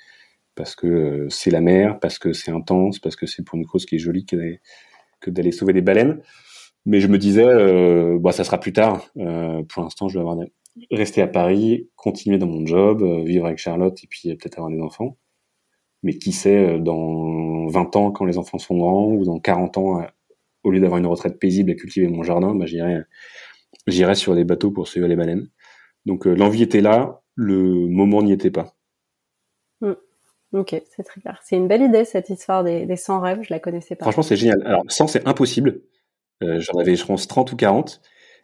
parce 0.56 0.76
que 0.76 0.88
euh, 0.88 1.30
c'est 1.30 1.52
la 1.52 1.62
mer, 1.62 2.00
parce 2.00 2.20
que 2.20 2.34
c'est 2.34 2.52
intense, 2.52 3.00
parce 3.00 3.16
que 3.16 3.26
c'est 3.26 3.44
pour 3.44 3.58
une 3.58 3.66
cause 3.66 3.86
qui 3.86 3.96
est 3.96 4.00
jolie 4.00 4.26
que, 4.26 4.60
d'aller 5.28 5.52
sauver 5.52 5.74
des 5.74 5.82
baleines. 5.82 6.20
Mais 6.86 7.00
je 7.00 7.08
me 7.08 7.18
disais, 7.18 7.46
euh, 7.46 8.18
bah, 8.20 8.32
ça 8.32 8.44
sera 8.44 8.60
plus 8.60 8.74
tard. 8.74 9.06
Euh, 9.18 9.64
pour 9.64 9.84
l'instant, 9.84 10.10
je 10.10 10.16
vais 10.16 10.20
avoir 10.20 10.36
rester 10.90 11.22
à 11.22 11.28
Paris, 11.28 11.90
continuer 11.96 12.38
dans 12.38 12.48
mon 12.48 12.66
job, 12.66 13.04
vivre 13.26 13.46
avec 13.46 13.58
Charlotte 13.58 13.98
et 14.04 14.08
puis 14.08 14.36
peut-être 14.36 14.58
avoir 14.58 14.72
des 14.72 14.82
enfants. 14.82 15.18
Mais 16.04 16.18
qui 16.18 16.32
sait, 16.32 16.80
dans 16.80 17.68
20 17.68 17.96
ans, 17.96 18.12
quand 18.12 18.26
les 18.26 18.38
enfants 18.38 18.58
sont 18.58 18.78
grands, 18.78 19.12
ou 19.12 19.24
dans 19.24 19.40
40 19.40 19.78
ans, 19.78 20.06
au 20.64 20.72
lieu 20.72 20.80
d'avoir 20.80 21.00
une 21.00 21.06
retraite 21.06 21.40
paisible 21.40 21.72
à 21.72 21.76
cultiver 21.76 22.08
mon 22.08 22.24
jardin, 22.24 22.56
bah, 22.56 22.66
j'irai, 22.66 23.02
j'irai 23.88 24.16
sur 24.16 24.34
des 24.36 24.44
bateaux 24.44 24.72
pour 24.72 24.88
suivre 24.88 25.08
les 25.08 25.16
baleines. 25.16 25.50
Donc 26.06 26.26
l'envie 26.26 26.64
était 26.64 26.82
là, 26.82 27.22
le 27.36 27.88
moment 27.88 28.24
n'y 28.24 28.32
était 28.32 28.52
pas. 28.52 28.74
Mm. 29.82 29.94
Ok, 30.54 30.82
c'est 30.96 31.04
très 31.04 31.22
clair. 31.22 31.40
C'est 31.44 31.56
une 31.56 31.68
belle 31.68 31.82
idée 31.82 32.04
cette 32.04 32.30
histoire 32.30 32.64
des, 32.64 32.86
des 32.86 32.98
100 32.98 33.20
rêves, 33.22 33.40
je 33.42 33.54
la 33.54 33.60
connaissais 33.60 33.96
pas. 33.96 34.06
Franchement, 34.06 34.24
c'est 34.24 34.36
génial. 34.36 34.62
Alors 34.66 34.84
100, 34.88 35.08
c'est 35.08 35.28
impossible. 35.28 35.82
Euh, 36.44 36.60
J'en 36.60 36.80
avais, 36.80 36.96
je 36.96 37.06
pense, 37.06 37.28
30 37.28 37.52
ou 37.54 37.56
40, 37.56 38.02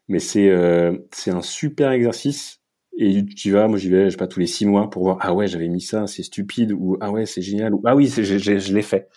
mais 0.08 0.20
c'est 0.20 0.50
euh, 0.50 0.98
c'est 1.12 1.32
un 1.32 1.42
super 1.42 1.92
exercice. 1.92 2.62
Et 3.00 3.26
tu 3.26 3.52
vas, 3.52 3.68
moi 3.68 3.78
j'y 3.78 3.90
vais, 3.90 4.06
je 4.06 4.12
sais 4.12 4.18
pas, 4.18 4.28
tous 4.28 4.40
les 4.40 4.48
six 4.48 4.66
mois 4.66 4.90
pour 4.90 5.04
voir, 5.04 5.18
ah 5.22 5.34
ouais, 5.34 5.48
j'avais 5.48 5.68
mis 5.68 5.82
ça, 5.82 6.08
c'est 6.08 6.24
stupide, 6.24 6.72
ou 6.72 6.98
ah 7.00 7.12
ouais, 7.12 7.28
c'est 7.28 7.44
génial, 7.44 7.74
ou 7.76 7.82
ah 7.86 7.96
oui, 7.96 8.08
je, 8.08 8.24
je, 8.24 8.58
je 8.58 8.74
l'ai 8.74 8.82
fait. 8.82 9.08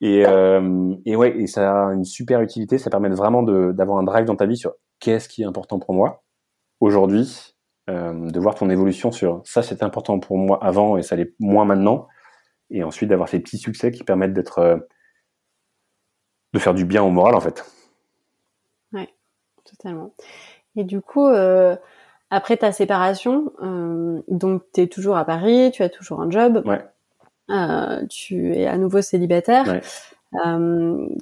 Et, 0.00 0.24
euh, 0.26 0.94
et 1.04 1.16
ouais, 1.16 1.36
et 1.38 1.46
ça 1.46 1.88
a 1.88 1.92
une 1.92 2.04
super 2.04 2.40
utilité, 2.40 2.78
ça 2.78 2.88
permet 2.88 3.08
vraiment 3.10 3.42
d'avoir 3.42 3.98
un 3.98 4.04
drive 4.04 4.24
dans 4.24 4.36
ta 4.36 4.46
vie 4.46 4.56
sur 4.56 4.74
qu'est-ce 5.00 5.28
qui 5.28 5.42
est 5.42 5.44
important 5.44 5.78
pour 5.78 5.94
moi 5.94 6.24
aujourd'hui, 6.80 7.54
euh, 7.90 8.30
de 8.30 8.40
voir 8.40 8.54
ton 8.54 8.70
évolution 8.70 9.10
sur 9.12 9.42
ça 9.44 9.62
c'était 9.62 9.82
important 9.84 10.20
pour 10.20 10.38
moi 10.38 10.62
avant 10.64 10.96
et 10.96 11.02
ça 11.02 11.16
l'est 11.16 11.34
moins 11.40 11.64
maintenant, 11.64 12.06
et 12.70 12.84
ensuite 12.84 13.10
d'avoir 13.10 13.28
ces 13.28 13.40
petits 13.40 13.58
succès 13.58 13.90
qui 13.90 14.04
permettent 14.04 14.34
d'être 14.34 14.58
euh, 14.60 14.78
de 16.54 16.58
faire 16.58 16.74
du 16.74 16.84
bien 16.84 17.02
au 17.02 17.10
moral 17.10 17.34
en 17.34 17.40
fait. 17.40 17.64
Totalement. 19.68 20.12
Et 20.76 20.84
du 20.84 21.00
coup, 21.00 21.26
euh, 21.26 21.76
après 22.30 22.56
ta 22.56 22.72
séparation, 22.72 23.52
euh, 23.62 24.20
donc 24.28 24.62
tu 24.72 24.82
es 24.82 24.86
toujours 24.86 25.16
à 25.16 25.24
Paris, 25.24 25.70
tu 25.72 25.82
as 25.82 25.88
toujours 25.88 26.20
un 26.20 26.30
job, 26.30 26.62
ouais. 26.64 26.84
euh, 27.50 28.06
tu 28.08 28.54
es 28.54 28.66
à 28.66 28.76
nouveau 28.78 29.02
célibataire. 29.02 29.66
Ouais. 29.66 29.80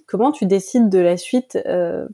Comment 0.07 0.33
tu 0.33 0.47
décides 0.47 0.89
de 0.89 0.99
la 0.99 1.17
suite 1.17 1.59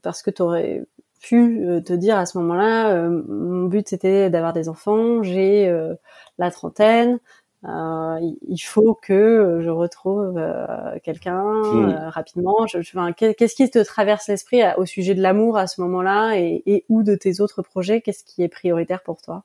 Parce 0.02 0.22
que 0.22 0.30
tu 0.30 0.42
aurais 0.42 0.84
pu 1.22 1.64
te 1.86 1.92
dire 1.94 2.18
à 2.18 2.26
ce 2.26 2.36
moment-là, 2.38 3.08
mon 3.08 3.64
but 3.64 3.88
c'était 3.88 4.28
d'avoir 4.28 4.52
des 4.52 4.68
enfants, 4.68 5.22
j'ai 5.22 5.74
la 6.36 6.50
trentaine, 6.50 7.18
il 7.64 8.58
faut 8.58 8.94
que 8.94 9.60
je 9.62 9.68
retrouve 9.70 10.36
euh, 10.36 10.98
quelqu'un 11.02 11.42
mmh. 11.42 11.88
euh, 11.88 12.08
rapidement. 12.10 12.66
Je, 12.66 12.82
je, 12.82 13.12
qu'est-ce 13.12 13.54
qui 13.54 13.70
te 13.70 13.78
traverse 13.78 14.28
l'esprit 14.28 14.62
au 14.76 14.84
sujet 14.84 15.14
de 15.14 15.22
l'amour 15.22 15.56
à 15.56 15.66
ce 15.66 15.80
moment-là 15.82 16.36
et, 16.36 16.62
et, 16.66 16.84
ou 16.88 17.02
de 17.02 17.14
tes 17.14 17.40
autres 17.40 17.62
projets? 17.62 18.00
Qu'est-ce 18.00 18.24
qui 18.24 18.42
est 18.42 18.48
prioritaire 18.48 19.02
pour 19.02 19.22
toi? 19.22 19.44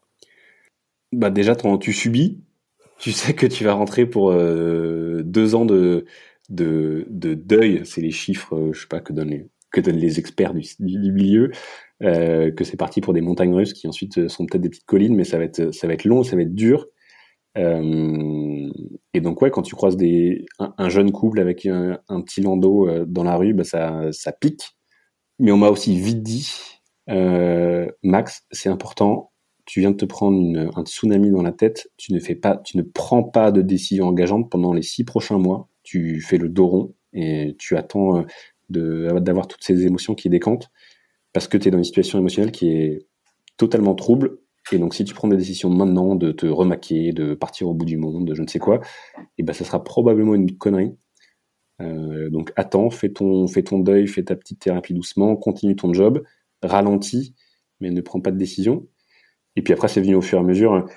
Bah 1.11 1.29
déjà, 1.29 1.55
tu 1.55 1.93
subis. 1.93 2.41
Tu 2.97 3.11
sais 3.11 3.35
que 3.35 3.45
tu 3.45 3.63
vas 3.63 3.73
rentrer 3.73 4.07
pour 4.07 4.33
deux 4.33 5.55
ans 5.55 5.65
de, 5.65 6.05
de, 6.49 7.05
de 7.09 7.35
deuil. 7.35 7.81
C'est 7.85 8.01
les 8.01 8.11
chiffres, 8.11 8.71
je 8.73 8.81
sais 8.81 8.87
pas 8.87 8.99
que 8.99 9.13
donnent 9.13 9.29
les, 9.29 9.47
que 9.71 9.79
donnent 9.79 9.97
les 9.97 10.17
experts 10.17 10.55
du, 10.55 10.63
du 10.79 11.11
milieu. 11.11 11.51
que 12.01 12.63
c'est 12.63 12.77
parti 12.77 12.99
pour 12.99 13.13
des 13.13 13.21
montagnes 13.21 13.53
russes 13.53 13.73
qui 13.73 13.87
ensuite 13.87 14.27
sont 14.27 14.47
peut-être 14.47 14.63
des 14.63 14.69
petites 14.69 14.87
collines, 14.87 15.15
mais 15.15 15.23
ça 15.23 15.37
va 15.37 15.43
être 15.43 15.71
ça 15.71 15.85
va 15.85 15.93
être 15.93 16.05
long, 16.05 16.23
ça 16.23 16.35
va 16.35 16.41
être 16.41 16.55
dur. 16.55 16.87
Euh, 17.57 18.69
et 19.13 19.21
donc 19.21 19.41
ouais, 19.41 19.51
quand 19.51 19.61
tu 19.61 19.75
croises 19.75 19.97
des, 19.97 20.45
un, 20.59 20.89
jeune 20.89 21.11
couple 21.11 21.39
avec 21.39 21.65
un, 21.65 21.99
petit 22.21 22.41
landau 22.41 22.87
euh, 22.87 23.05
dans 23.05 23.23
la 23.23 23.35
rue, 23.35 23.53
bah 23.53 23.63
ça, 23.63 24.11
ça 24.11 24.31
pique. 24.31 24.77
Mais 25.39 25.51
on 25.51 25.57
m'a 25.57 25.69
aussi 25.69 25.97
vite 25.99 26.23
dit, 26.23 26.51
euh, 27.09 27.87
Max, 28.03 28.45
c'est 28.51 28.69
important. 28.69 29.31
Tu 29.65 29.81
viens 29.81 29.91
de 29.91 29.97
te 29.97 30.05
prendre 30.05 30.71
un 30.75 30.85
tsunami 30.85 31.31
dans 31.31 31.41
la 31.41 31.51
tête. 31.51 31.89
Tu 31.97 32.13
ne 32.13 32.19
fais 32.19 32.35
pas, 32.35 32.57
tu 32.57 32.77
ne 32.77 32.83
prends 32.83 33.23
pas 33.23 33.51
de 33.51 33.61
décision 33.61 34.07
engageante 34.07 34.49
pendant 34.49 34.73
les 34.73 34.81
six 34.81 35.03
prochains 35.03 35.37
mois. 35.37 35.69
Tu 35.83 36.21
fais 36.21 36.37
le 36.37 36.49
dos 36.49 36.67
rond 36.67 36.95
et 37.13 37.55
tu 37.59 37.75
attends 37.75 38.25
d'avoir 38.69 39.47
toutes 39.47 39.63
ces 39.63 39.85
émotions 39.85 40.15
qui 40.15 40.29
décantent 40.29 40.69
parce 41.33 41.47
que 41.47 41.57
tu 41.57 41.67
es 41.67 41.71
dans 41.71 41.77
une 41.77 41.83
situation 41.83 42.19
émotionnelle 42.19 42.51
qui 42.51 42.69
est 42.69 43.07
totalement 43.57 43.95
trouble 43.95 44.39
et 44.71 44.79
donc, 44.79 44.93
si 44.93 45.03
tu 45.05 45.13
prends 45.13 45.27
des 45.27 45.37
décisions 45.37 45.69
maintenant 45.69 46.15
de 46.15 46.31
te 46.31 46.45
remaquer, 46.45 47.13
de 47.13 47.33
partir 47.33 47.69
au 47.69 47.73
bout 47.73 47.85
du 47.85 47.97
monde, 47.97 48.25
de 48.27 48.33
je 48.33 48.41
ne 48.41 48.47
sais 48.47 48.59
quoi, 48.59 48.77
et 48.77 49.21
eh 49.39 49.43
ben, 49.43 49.53
ça 49.53 49.65
sera 49.65 49.83
probablement 49.83 50.35
une 50.35 50.57
connerie. 50.57 50.95
Euh, 51.81 52.29
donc, 52.29 52.51
attends, 52.55 52.89
fais 52.89 53.09
ton, 53.09 53.47
fais 53.47 53.63
ton 53.63 53.79
deuil, 53.79 54.07
fais 54.07 54.23
ta 54.23 54.35
petite 54.35 54.59
thérapie 54.59 54.93
doucement, 54.93 55.35
continue 55.35 55.75
ton 55.75 55.93
job, 55.93 56.23
ralentis, 56.63 57.35
mais 57.79 57.91
ne 57.91 58.01
prends 58.01 58.21
pas 58.21 58.31
de 58.31 58.37
décision. 58.37 58.87
Et 59.55 59.61
puis 59.61 59.73
après, 59.73 59.87
c'est 59.87 60.01
venu 60.01 60.15
au 60.15 60.21
fur 60.21 60.39
et 60.39 60.41
à 60.41 60.43
mesure. 60.43 60.87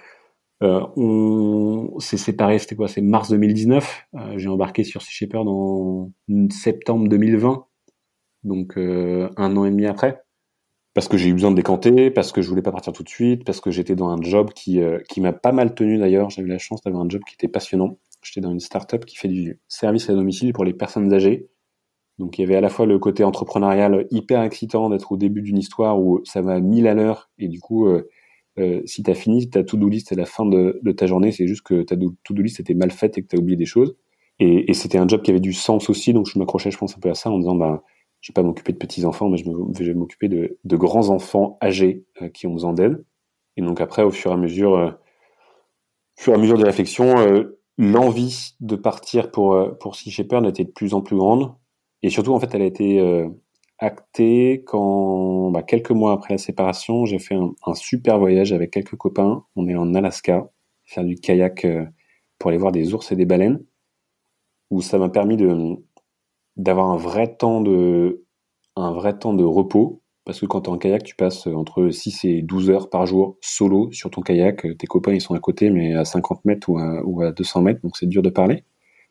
Euh, 0.63 0.87
on 0.97 1.99
s'est 2.01 2.19
séparé, 2.19 2.59
c'était 2.59 2.77
quoi 2.77 2.89
C'est 2.89 3.01
mars 3.01 3.31
2019. 3.31 4.07
Euh, 4.15 4.39
J'ai 4.39 4.49
embarqué 4.49 4.85
sur 4.85 5.03
Sea 5.03 5.13
Shepherd 5.13 5.47
en 5.49 6.13
septembre 6.51 7.09
2020, 7.09 7.67
donc 8.45 8.77
euh, 8.77 9.31
un 9.37 9.57
an 9.57 9.65
et 9.65 9.71
demi 9.71 9.87
après 9.87 10.23
parce 10.95 11.09
que 11.09 11.17
j'ai 11.17 11.29
eu 11.29 11.33
besoin 11.33 11.51
de 11.51 11.57
décanter, 11.57 12.11
parce 12.11 12.33
que 12.33 12.43
je 12.43 12.49
voulais 12.49 12.63
pas 12.63 12.73
partir 12.73 12.93
tout 12.93 13.03
de 13.03 13.09
suite, 13.09 13.45
parce 13.45 13.61
que 13.61 13.71
j'étais 13.71 13.95
dans 13.95 14.09
un 14.09 14.21
job 14.21 14.51
qui, 14.53 14.81
euh, 14.81 14.99
qui 15.09 15.21
m'a 15.21 15.33
pas 15.33 15.53
mal 15.53 15.75
tenu 15.75 15.99
d'ailleurs. 15.99 16.31
J'ai 16.31 16.43
eu 16.43 16.47
la 16.47 16.59
chance 16.59 16.83
d'avoir 16.83 17.05
un 17.05 17.09
job 17.09 17.23
qui 17.27 17.35
était 17.35 17.49
passionnant. 17.49 17.99
J'étais 18.23 18.41
dans 18.41 18.51
une 18.51 18.61
start-up 18.61 19.05
qui 19.05 19.17
fait 19.17 19.29
du 19.29 19.61
service 19.69 20.11
à 20.11 20.15
domicile 20.15 20.53
pour 20.53 20.65
les 20.65 20.75
personnes 20.75 21.13
âgées. 21.13 21.49
Donc 22.19 22.39
il 22.39 22.43
y 22.43 22.45
avait 22.45 22.57
à 22.57 22.61
la 22.61 22.69
fois 22.69 22.87
le 22.87 22.99
côté 22.99 23.25
entrepreneurial 23.25 24.07
hyper 24.11 24.43
excitant 24.43 24.91
d'être 24.91 25.13
au 25.13 25.17
début 25.17 25.41
d'une 25.41 25.57
histoire 25.57 25.99
où 25.99 26.21
ça 26.25 26.43
va 26.43 26.61
mille 26.61 26.87
à 26.87 26.93
l'heure 26.93 27.31
et 27.39 27.49
du 27.49 27.61
coup 27.61 27.87
euh, 27.87 28.11
euh, 28.59 28.83
si 28.85 29.03
tu 29.03 29.11
as 29.11 29.15
fini 29.15 29.49
ta 29.49 29.65
to-do 29.65 29.89
list 29.89 30.13
à 30.13 30.17
la 30.17 30.27
fin 30.27 30.45
de, 30.45 30.79
de 30.83 30.93
ta 30.93 31.07
journée, 31.07 31.33
c'est 31.33 31.47
juste 31.47 31.63
que 31.63 31.83
ta 31.83 31.97
to-do 31.97 32.43
list 32.43 32.61
était 32.61 32.75
mal 32.75 32.91
faite 32.91 33.17
et 33.17 33.23
que 33.23 33.29
tu 33.29 33.37
as 33.37 33.39
oublié 33.39 33.57
des 33.57 33.65
choses. 33.65 33.97
Et, 34.39 34.71
et 34.71 34.75
c'était 34.75 34.99
un 34.99 35.09
job 35.09 35.23
qui 35.23 35.31
avait 35.31 35.41
du 35.41 35.55
sens 35.55 35.89
aussi, 35.89 36.13
donc 36.13 36.27
je 36.27 36.39
m'accrochais 36.39 36.71
je 36.71 36.77
pense 36.77 36.95
un 36.97 37.01
peu 37.01 37.11
à 37.11 37.15
ça 37.15 37.31
en 37.31 37.39
disant 37.39 37.55
bah 37.55 37.83
je 38.21 38.31
vais 38.31 38.35
pas 38.35 38.43
m'occuper 38.43 38.73
de 38.73 38.79
petits 38.79 39.05
enfants, 39.05 39.29
mais 39.29 39.39
je 39.39 39.85
vais 39.85 39.95
m'occuper 39.95 40.29
de, 40.29 40.77
grands 40.77 41.09
enfants 41.09 41.59
âgés 41.63 42.05
euh, 42.21 42.29
qui 42.29 42.47
ont 42.47 42.53
besoin 42.53 42.73
d'aide. 42.73 43.05
Et 43.57 43.63
donc 43.63 43.81
après, 43.81 44.03
au 44.03 44.11
fur 44.11 44.31
et 44.31 44.35
à 44.35 44.37
mesure, 44.37 44.77
euh, 44.77 44.91
au 44.91 46.23
fur 46.23 46.33
et 46.33 46.37
à 46.37 46.39
mesure 46.39 46.59
des 46.59 46.65
réflexions, 46.65 47.19
euh, 47.19 47.59
l'envie 47.79 48.55
de 48.61 48.77
partir 48.77 49.31
pour 49.31 49.79
pour 49.79 49.97
Sea 49.97 50.11
Shepherd 50.11 50.47
était 50.47 50.65
de 50.65 50.71
plus 50.71 50.93
en 50.93 51.01
plus 51.01 51.17
grande. 51.17 51.55
Et 52.03 52.11
surtout, 52.11 52.35
en 52.35 52.41
fait, 52.41 52.55
elle 52.55 52.63
a 52.63 52.67
été 52.67 53.01
actée 53.79 54.63
quand 54.67 55.51
bah, 55.51 55.63
quelques 55.63 55.91
mois 55.91 56.13
après 56.13 56.35
la 56.35 56.39
séparation, 56.39 57.07
j'ai 57.07 57.19
fait 57.19 57.37
un, 57.37 57.75
super 57.75 58.19
voyage 58.19 58.53
avec 58.53 58.71
quelques 58.71 58.97
copains. 58.97 59.45
On 59.57 59.67
est 59.69 59.77
en 59.77 59.95
Alaska, 59.95 60.51
faire 60.85 61.05
du 61.05 61.17
kayak 61.17 61.67
pour 62.39 62.51
aller 62.51 62.59
voir 62.59 62.73
des 62.73 62.93
ours 62.95 63.13
et 63.13 63.17
des 63.17 63.27
baleines, 63.27 63.65
où 64.71 64.83
ça 64.83 64.99
m'a 64.99 65.09
permis 65.09 65.37
de 65.37 65.77
d'avoir 66.57 66.91
un 66.91 66.97
vrai 66.97 67.37
temps 67.37 67.61
de 67.61 68.25
un 68.77 68.93
vrai 68.93 69.19
temps 69.19 69.35
de 69.35 69.45
repos 69.45 70.01
parce 70.25 70.39
que 70.41 70.47
quand 70.47 70.61
tu 70.63 70.71
es 70.71 70.73
en 70.73 70.79
kayak, 70.79 71.03
tu 71.03 71.17
passes 71.17 71.47
entre 71.47 71.91
6 71.91 72.25
et 72.25 72.43
12 72.43 72.71
heures 72.71 72.91
par 72.91 73.07
jour 73.07 73.37
solo 73.41 73.91
sur 73.91 74.11
ton 74.11 74.21
kayak. 74.21 74.67
Tes 74.79 74.87
copains, 74.87 75.13
ils 75.13 75.21
sont 75.21 75.35
à 75.35 75.41
côté, 75.41 75.71
mais 75.71 75.95
à 75.95 76.05
50 76.05 76.45
mètres 76.45 76.69
ou 76.69 76.79
à, 76.79 77.03
ou 77.05 77.23
à 77.23 77.33
200 77.33 77.63
mètres, 77.63 77.81
donc 77.83 77.97
c'est 77.97 78.07
dur 78.07 78.23
de 78.23 78.31
parler. 78.31 78.65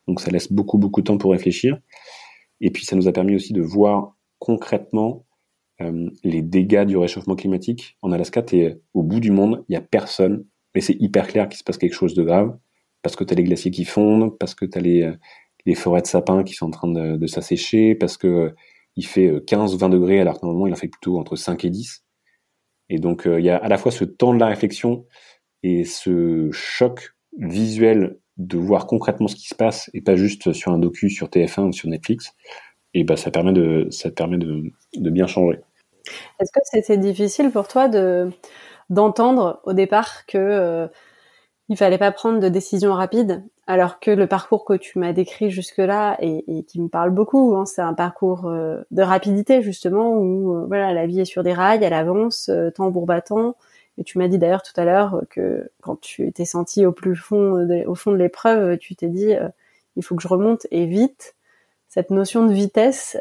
Donc 0.08 0.22
ça 0.22 0.32
laisse 0.32 0.52
beaucoup, 0.52 0.78
beaucoup 0.78 1.02
de 1.02 1.06
temps 1.08 1.18
pour 1.18 1.32
réfléchir. 1.32 1.78
Et 2.62 2.72
puis 2.72 2.86
ça 2.86 2.96
nous 2.96 3.08
a 3.08 3.12
permis 3.12 3.36
aussi 3.36 3.54
de 3.54 3.62
voir 3.62 4.16
concrètement 4.38 5.26
euh, 5.82 6.10
les 6.24 6.42
dégâts 6.42 6.86
du 6.86 6.96
réchauffement 6.96 7.36
climatique. 7.36 7.98
En 8.02 8.12
Alaska, 8.12 8.42
tu 8.42 8.60
es 8.60 8.80
au 8.94 9.04
bout 9.04 9.20
du 9.20 9.32
monde, 9.32 9.66
il 9.68 9.74
n'y 9.74 9.78
a 9.78 9.82
personne, 9.82 10.46
mais 10.76 10.82
c'est 10.82 10.96
hyper 11.02 11.28
clair 11.28 11.50
qu'il 11.50 11.58
se 11.58 11.64
passe 11.64 11.78
quelque 11.78 11.96
chose 11.96 12.14
de 12.14 12.24
grave, 12.24 12.58
parce 13.02 13.16
que 13.16 13.24
tu 13.24 13.34
as 13.34 13.36
les 13.36 13.44
glaciers 13.44 13.72
qui 13.72 13.86
fondent, 13.86 14.38
parce 14.38 14.56
que 14.56 14.66
tu 14.66 14.78
as 14.78 14.82
les, 14.82 15.12
les 15.66 15.76
forêts 15.76 16.02
de 16.02 16.08
sapins 16.08 16.44
qui 16.44 16.54
sont 16.54 16.68
en 16.68 16.72
train 16.72 16.88
de, 16.88 17.28
s'assécher 17.28 17.96
parce 17.96 18.18
que 18.18 18.28
euh, 18.28 18.56
il 18.96 19.06
fait 19.06 19.30
15-20 19.30 19.86
euh, 19.86 19.90
degrés 19.90 20.20
alors 20.20 20.40
que 20.40 20.46
normalement 20.46 20.68
il 20.68 20.74
en 20.74 20.78
fait 20.78 20.88
plutôt 20.88 21.20
entre 21.20 21.36
5 21.36 21.66
et 21.66 21.70
10. 21.70 22.04
Et 22.90 23.00
donc 23.00 23.28
euh, 23.28 23.40
il 23.40 23.46
y 23.46 23.50
a 23.50 23.58
à 23.58 23.68
la 23.68 23.78
fois 23.78 23.92
ce 23.92 24.04
temps 24.04 24.34
de 24.34 24.40
la 24.40 24.48
réflexion 24.48 25.06
et 25.64 25.84
ce 25.84 26.50
choc 26.52 27.16
visuel 27.38 28.18
de 28.38 28.58
voir 28.58 28.88
concrètement 28.88 29.28
ce 29.28 29.36
qui 29.36 29.48
se 29.48 29.56
passe 29.56 29.90
et 29.94 30.02
pas 30.02 30.16
juste 30.16 30.54
sur 30.54 30.72
un 30.72 30.80
docu 30.80 31.10
sur 31.10 31.28
TF1 31.28 31.68
ou 31.68 31.72
sur 31.74 31.90
Netflix. 31.90 32.34
Et 32.94 33.04
ben 33.04 33.16
ça 33.16 33.30
permet 33.30 33.54
de 33.54 33.88
ça 33.92 34.10
permet 34.10 34.38
de, 34.38 34.64
de 34.96 35.10
bien 35.10 35.28
changer. 35.28 35.60
Est-ce 36.40 36.52
que 36.52 36.60
c'était 36.64 36.98
difficile 36.98 37.52
pour 37.52 37.68
toi 37.68 37.88
de 37.88 38.32
d'entendre 38.90 39.62
au 39.66 39.74
départ 39.74 40.26
que 40.26 40.90
il 41.70 41.78
fallait 41.78 42.00
pas 42.00 42.12
prendre 42.12 42.40
de 42.40 42.50
décisions 42.50 42.94
rapides 42.94 43.44
alors 43.68 44.00
que 44.00 44.10
le 44.10 44.26
parcours 44.26 44.66
que 44.66 44.74
tu 44.74 44.98
m'as 44.98 45.14
décrit 45.14 45.52
jusque-là 45.52 46.18
et, 46.20 46.44
et, 46.48 46.64
qui 46.64 46.82
me 46.82 46.90
parle 46.90 47.12
beaucoup, 47.12 47.56
hein, 47.56 47.68
c'est 47.68 47.84
un 47.84 47.94
parcours 47.94 48.48
euh, 48.48 48.82
de 48.90 49.04
rapidité 49.04 49.62
justement 49.62 50.14
où 50.18 50.56
euh, 50.56 50.66
voilà 50.66 50.92
la 50.92 51.06
vie 51.06 51.20
est 51.20 51.26
sur 51.26 51.44
des 51.44 51.54
rails, 51.54 51.84
elle 51.84 51.94
avance, 51.94 52.50
euh, 52.50 52.72
tambour 52.72 53.06
battant. 53.06 53.56
Et 54.00 54.04
tu 54.04 54.18
m'as 54.18 54.28
dit 54.28 54.40
d'ailleurs 54.40 54.64
tout 54.64 54.74
à 54.78 54.86
l'heure 54.86 55.22
que 55.30 55.70
quand 55.82 56.02
tu 56.02 56.32
t'es 56.32 56.46
senti 56.46 56.88
au 56.88 56.92
plus 56.92 57.16
fond, 57.16 57.64
de, 57.64 57.86
au 57.86 57.94
fond 57.94 58.12
de 58.12 58.16
l'épreuve, 58.16 58.80
tu 58.80 58.96
t'es 58.96 59.10
dit 59.10 59.34
il 59.98 60.04
faut 60.04 60.16
que 60.16 60.24
je 60.24 60.28
remonte 60.28 60.66
et 60.72 60.86
vite. 60.86 61.36
Cette 61.90 62.10
notion 62.10 62.46
de 62.46 62.54
vitesse, 62.54 63.18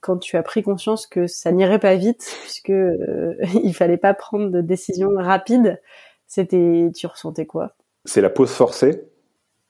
quand 0.00 0.18
tu 0.18 0.36
as 0.36 0.42
pris 0.42 0.62
conscience 0.62 1.06
que 1.06 1.26
ça 1.26 1.50
n'irait 1.50 1.78
pas 1.78 1.94
vite 1.94 2.28
puisque 2.42 2.72
il 3.64 3.72
fallait 3.74 3.96
pas 3.96 4.12
prendre 4.12 4.50
de 4.50 4.60
décisions 4.60 5.12
rapides, 5.16 5.80
c'était 6.26 6.90
tu 6.94 7.06
ressentais 7.06 7.46
quoi? 7.46 7.76
C'est 8.04 8.20
la 8.20 8.30
pause 8.30 8.50
forcée 8.50 9.08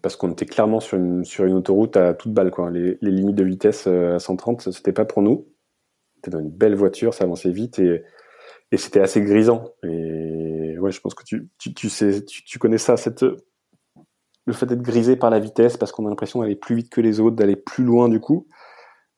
parce 0.02 0.16
qu'on 0.16 0.30
était 0.30 0.46
clairement 0.46 0.80
sur 0.80 0.98
une, 0.98 1.24
sur 1.24 1.44
une 1.44 1.54
autoroute 1.54 1.96
à 1.96 2.14
toute 2.14 2.32
balle. 2.32 2.50
Quoi. 2.50 2.70
Les, 2.70 2.98
limites 3.00 3.36
de 3.36 3.44
vitesse 3.44 3.86
à 3.86 4.18
130, 4.18 4.70
c'était 4.72 4.92
pas 4.92 5.04
pour 5.04 5.22
nous. 5.22 5.48
C'était 6.16 6.30
dans 6.30 6.40
une 6.40 6.50
belle 6.50 6.74
voiture, 6.74 7.14
ça 7.14 7.24
avançait 7.24 7.50
vite 7.50 7.78
et, 7.78 8.04
et 8.72 8.76
c'était 8.76 9.00
assez 9.00 9.20
grisant. 9.20 9.72
Et 9.82 10.78
ouais, 10.78 10.90
je 10.90 11.00
pense 11.00 11.14
que 11.14 11.24
tu, 11.24 11.48
tu, 11.58 11.74
tu 11.74 11.88
sais, 11.88 12.24
tu, 12.24 12.44
tu 12.44 12.58
connais 12.58 12.78
ça, 12.78 12.96
cette, 12.96 13.24
le 14.46 14.52
fait 14.52 14.66
d'être 14.66 14.82
grisé 14.82 15.16
par 15.16 15.30
la 15.30 15.38
vitesse 15.38 15.76
parce 15.76 15.92
qu'on 15.92 16.06
a 16.06 16.08
l'impression 16.08 16.40
d'aller 16.40 16.56
plus 16.56 16.76
vite 16.76 16.90
que 16.90 17.00
les 17.00 17.20
autres, 17.20 17.36
d'aller 17.36 17.56
plus 17.56 17.84
loin 17.84 18.08
du 18.08 18.20
coup, 18.20 18.46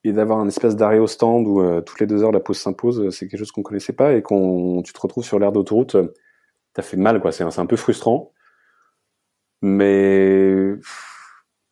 et 0.04 0.12
d'avoir 0.12 0.38
un 0.38 0.48
espèce 0.48 0.74
d'arrêt 0.74 0.98
au 0.98 1.06
stand 1.06 1.46
où 1.46 1.60
euh, 1.60 1.80
toutes 1.80 2.00
les 2.00 2.06
deux 2.06 2.22
heures 2.22 2.32
la 2.32 2.40
pause 2.40 2.58
s'impose, 2.58 3.10
c'est 3.10 3.28
quelque 3.28 3.38
chose 3.38 3.52
qu'on 3.52 3.62
connaissait 3.62 3.92
pas 3.92 4.14
et 4.14 4.22
qu'on 4.22 4.82
tu 4.82 4.92
te 4.92 5.00
retrouves 5.00 5.24
sur 5.24 5.38
l'aire 5.38 5.52
d'autoroute, 5.52 5.96
euh, 6.78 6.82
t'as 6.82 6.88
fait 6.88 6.96
mal 6.96 7.20
quoi, 7.20 7.32
c'est 7.32 7.44
un, 7.44 7.66
peu 7.66 7.76
frustrant, 7.76 8.32
mais 9.62 10.74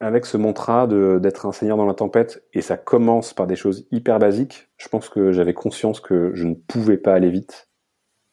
avec 0.00 0.26
ce 0.26 0.36
mantra 0.36 0.86
d'être 0.86 1.46
un 1.46 1.52
seigneur 1.52 1.76
dans 1.76 1.86
la 1.86 1.94
tempête 1.94 2.44
et 2.52 2.60
ça 2.60 2.76
commence 2.76 3.32
par 3.32 3.46
des 3.46 3.56
choses 3.56 3.86
hyper 3.90 4.18
basiques, 4.18 4.68
je 4.76 4.88
pense 4.88 5.08
que 5.08 5.32
j'avais 5.32 5.54
conscience 5.54 6.00
que 6.00 6.32
je 6.34 6.44
ne 6.44 6.54
pouvais 6.54 6.98
pas 6.98 7.14
aller 7.14 7.30
vite 7.30 7.70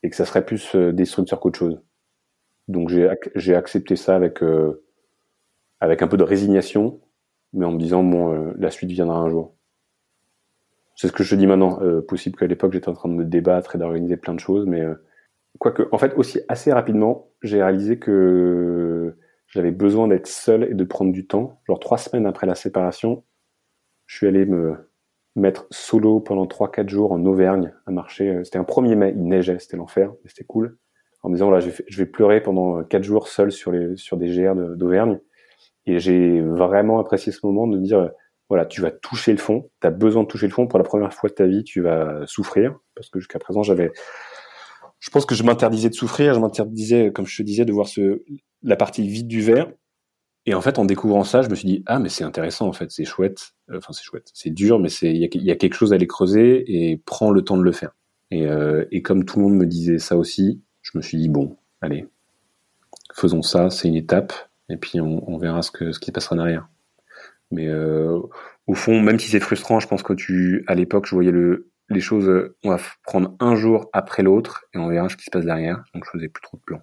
et 0.03 0.09
que 0.09 0.15
ça 0.15 0.25
serait 0.25 0.45
plus 0.45 0.75
euh, 0.75 0.91
destructeur 0.91 1.39
qu'autre 1.39 1.59
chose. 1.59 1.81
Donc 2.67 2.89
j'ai 2.89 3.55
accepté 3.55 3.95
ça 3.95 4.15
avec 4.15 4.41
avec 5.83 6.01
un 6.01 6.07
peu 6.07 6.15
de 6.15 6.23
résignation, 6.23 7.01
mais 7.51 7.65
en 7.65 7.73
me 7.73 7.77
disant 7.77 8.03
bon, 8.03 8.33
euh, 8.33 8.53
la 8.57 8.71
suite 8.71 8.89
viendra 8.89 9.17
un 9.17 9.29
jour. 9.29 9.53
C'est 10.95 11.07
ce 11.07 11.11
que 11.11 11.23
je 11.23 11.35
dis 11.35 11.45
maintenant. 11.45 11.81
Euh, 11.81 12.01
possible 12.01 12.37
qu'à 12.37 12.47
l'époque 12.47 12.71
j'étais 12.71 12.87
en 12.87 12.93
train 12.93 13.09
de 13.09 13.15
me 13.15 13.25
débattre 13.25 13.75
et 13.75 13.79
d'organiser 13.79 14.15
plein 14.15 14.33
de 14.33 14.39
choses, 14.39 14.65
mais 14.65 14.79
euh, 14.79 14.95
quoique, 15.59 15.83
en 15.91 15.97
fait, 15.97 16.13
aussi 16.15 16.39
assez 16.47 16.71
rapidement, 16.71 17.29
j'ai 17.41 17.61
réalisé 17.61 17.99
que 17.99 19.15
j'avais 19.47 19.71
besoin 19.71 20.07
d'être 20.07 20.27
seul 20.27 20.63
et 20.63 20.73
de 20.73 20.83
prendre 20.83 21.11
du 21.11 21.27
temps. 21.27 21.59
Genre 21.67 21.79
trois 21.79 21.97
semaines 21.97 22.25
après 22.25 22.47
la 22.47 22.55
séparation, 22.55 23.23
je 24.07 24.17
suis 24.17 24.27
allé 24.27 24.45
me 24.45 24.89
mettre 25.35 25.67
solo 25.71 26.19
pendant 26.19 26.45
3-4 26.45 26.89
jours 26.89 27.11
en 27.11 27.25
Auvergne 27.25 27.73
à 27.85 27.91
marcher. 27.91 28.41
C'était 28.43 28.59
un 28.59 28.63
1er 28.63 28.95
mai, 28.95 29.13
il 29.15 29.23
neigeait, 29.23 29.59
c'était 29.59 29.77
l'enfer, 29.77 30.11
mais 30.23 30.29
c'était 30.29 30.43
cool. 30.43 30.77
En 31.21 31.29
me 31.29 31.35
disant, 31.35 31.49
là, 31.49 31.59
je 31.59 31.69
vais, 31.69 32.05
pleurer 32.05 32.41
pendant 32.41 32.83
4 32.83 33.03
jours 33.03 33.27
seul 33.27 33.51
sur, 33.51 33.71
les, 33.71 33.95
sur 33.95 34.17
des 34.17 34.27
GR 34.27 34.55
d'Auvergne. 34.55 35.19
Et 35.85 35.99
j'ai 35.99 36.41
vraiment 36.41 36.99
apprécié 36.99 37.31
ce 37.31 37.45
moment 37.45 37.67
de 37.67 37.77
dire, 37.77 38.11
voilà, 38.49 38.65
tu 38.65 38.81
vas 38.81 38.91
toucher 38.91 39.31
le 39.31 39.37
fond, 39.37 39.69
tu 39.81 39.87
as 39.87 39.91
besoin 39.91 40.23
de 40.23 40.27
toucher 40.27 40.47
le 40.47 40.53
fond 40.53 40.67
pour 40.67 40.79
la 40.79 40.85
première 40.85 41.13
fois 41.13 41.29
de 41.29 41.35
ta 41.35 41.45
vie, 41.45 41.63
tu 41.63 41.81
vas 41.81 42.25
souffrir, 42.25 42.77
parce 42.95 43.09
que 43.09 43.19
jusqu'à 43.19 43.39
présent, 43.39 43.63
j'avais, 43.63 43.91
je 45.03 45.09
pense 45.09 45.25
que 45.25 45.35
je 45.35 45.43
m'interdisais 45.43 45.89
de 45.89 45.95
souffrir, 45.95 46.33
je 46.33 46.39
m'interdisais, 46.39 47.11
comme 47.11 47.25
je 47.25 47.35
te 47.35 47.43
disais, 47.43 47.65
de 47.65 47.73
voir 47.73 47.89
la 48.61 48.77
partie 48.77 49.05
vide 49.05 49.27
du 49.27 49.41
verre. 49.41 49.69
Et 50.45 50.53
en 50.53 50.61
fait, 50.61 50.79
en 50.79 50.85
découvrant 50.85 51.25
ça, 51.25 51.41
je 51.41 51.49
me 51.49 51.55
suis 51.55 51.67
dit, 51.67 51.83
ah, 51.87 51.99
mais 51.99 52.07
c'est 52.07 52.23
intéressant, 52.23 52.69
en 52.69 52.71
fait, 52.71 52.89
c'est 52.89 53.03
chouette. 53.03 53.53
Enfin, 53.69 53.91
c'est 53.91 54.05
chouette. 54.05 54.29
C'est 54.33 54.51
dur, 54.51 54.79
mais 54.79 54.87
il 55.01 55.17
y, 55.17 55.51
a, 55.51 55.55
quelque 55.57 55.73
chose 55.73 55.91
à 55.91 55.95
aller 55.95 56.07
creuser 56.07 56.63
et 56.67 56.95
prends 57.05 57.31
le 57.31 57.41
temps 57.41 57.57
de 57.57 57.63
le 57.63 57.73
faire. 57.73 57.97
Et, 58.31 58.47
euh, 58.47 58.85
et 58.91 59.01
comme 59.01 59.25
tout 59.25 59.39
le 59.39 59.43
monde 59.43 59.55
me 59.55 59.65
disait 59.65 59.99
ça 59.99 60.15
aussi, 60.15 60.61
je 60.81 60.97
me 60.97 61.01
suis 61.01 61.17
dit, 61.17 61.27
bon, 61.27 61.57
allez, 61.81 62.07
faisons 63.13 63.41
ça, 63.41 63.69
c'est 63.69 63.89
une 63.89 63.95
étape 63.95 64.31
et 64.69 64.77
puis 64.77 65.01
on, 65.01 65.37
verra 65.37 65.63
ce, 65.63 65.71
que, 65.71 65.91
ce 65.91 65.99
qui 65.99 66.07
se 66.07 66.11
passera 66.13 66.37
derrière. 66.37 66.69
Mais 67.51 67.67
euh, 67.67 68.21
au 68.67 68.73
fond, 68.73 69.01
même 69.01 69.19
si 69.19 69.27
c'est 69.27 69.41
frustrant, 69.41 69.81
je 69.81 69.87
pense 69.89 70.01
que 70.01 70.13
tu, 70.13 70.63
à 70.67 70.75
l'époque, 70.75 71.07
je 71.07 71.13
voyais 71.13 71.31
le, 71.31 71.72
les 71.93 72.01
choses, 72.01 72.29
on 72.63 72.69
va 72.69 72.77
prendre 73.03 73.35
un 73.39 73.55
jour 73.55 73.89
après 73.93 74.23
l'autre 74.23 74.65
et 74.73 74.77
on 74.77 74.87
verra 74.87 75.09
ce 75.09 75.17
qui 75.17 75.23
se 75.23 75.31
passe 75.31 75.45
derrière. 75.45 75.83
Donc 75.93 76.05
je 76.05 76.11
faisais 76.11 76.29
plus 76.29 76.41
trop 76.41 76.57
de 76.57 76.63
plans. 76.63 76.81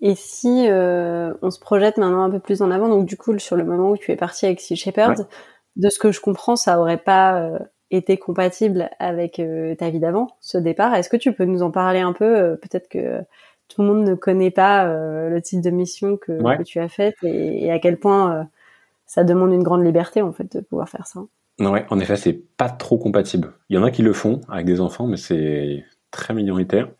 Et 0.00 0.14
si 0.16 0.66
euh, 0.68 1.32
on 1.42 1.50
se 1.50 1.60
projette 1.60 1.96
maintenant 1.96 2.24
un 2.24 2.30
peu 2.30 2.40
plus 2.40 2.62
en 2.62 2.70
avant, 2.70 2.88
donc 2.88 3.06
du 3.06 3.16
coup 3.16 3.38
sur 3.38 3.56
le 3.56 3.64
moment 3.64 3.92
où 3.92 3.96
tu 3.96 4.10
es 4.10 4.16
parti 4.16 4.46
avec 4.46 4.60
Sea 4.60 4.76
Shepherd, 4.76 5.28
de 5.76 5.88
ce 5.88 5.98
que 5.98 6.12
je 6.12 6.20
comprends, 6.20 6.56
ça 6.56 6.80
aurait 6.80 6.98
pas 6.98 7.40
euh, 7.40 7.58
été 7.90 8.16
compatible 8.16 8.90
avec 8.98 9.40
ta 9.78 9.90
vie 9.90 10.00
d'avant, 10.00 10.28
ce 10.40 10.58
départ. 10.58 10.94
Est-ce 10.94 11.08
que 11.08 11.16
tu 11.16 11.32
peux 11.32 11.44
nous 11.44 11.62
en 11.62 11.70
parler 11.70 12.00
un 12.00 12.12
peu 12.12 12.58
Peut-être 12.60 12.88
que 12.88 13.22
tout 13.72 13.82
le 13.82 13.88
monde 13.88 14.04
ne 14.06 14.14
connaît 14.14 14.50
pas 14.50 14.86
euh, 14.86 15.30
le 15.30 15.40
type 15.40 15.60
de 15.60 15.70
mission 15.70 16.16
que, 16.16 16.62
tu 16.64 16.78
as 16.78 16.88
faite 16.88 17.16
et, 17.22 17.70
à 17.70 17.78
quel 17.78 17.98
point 17.98 18.36
euh, 18.36 18.44
ça 19.06 19.24
demande 19.24 19.52
une 19.52 19.62
grande 19.62 19.84
liberté 19.84 20.20
en 20.22 20.32
fait 20.32 20.56
de 20.56 20.60
pouvoir 20.60 20.88
faire 20.88 21.06
ça? 21.06 21.20
Ouais, 21.70 21.86
en 21.90 22.00
effet, 22.00 22.16
c'est 22.16 22.32
pas 22.56 22.68
trop 22.68 22.98
compatible. 22.98 23.52
Il 23.68 23.76
y 23.76 23.78
en 23.78 23.84
a 23.84 23.90
qui 23.90 24.02
le 24.02 24.12
font 24.12 24.40
avec 24.48 24.66
des 24.66 24.80
enfants, 24.80 25.06
mais 25.06 25.16
c'est 25.16 25.84
très 26.10 26.34
minoritaire. 26.34 26.90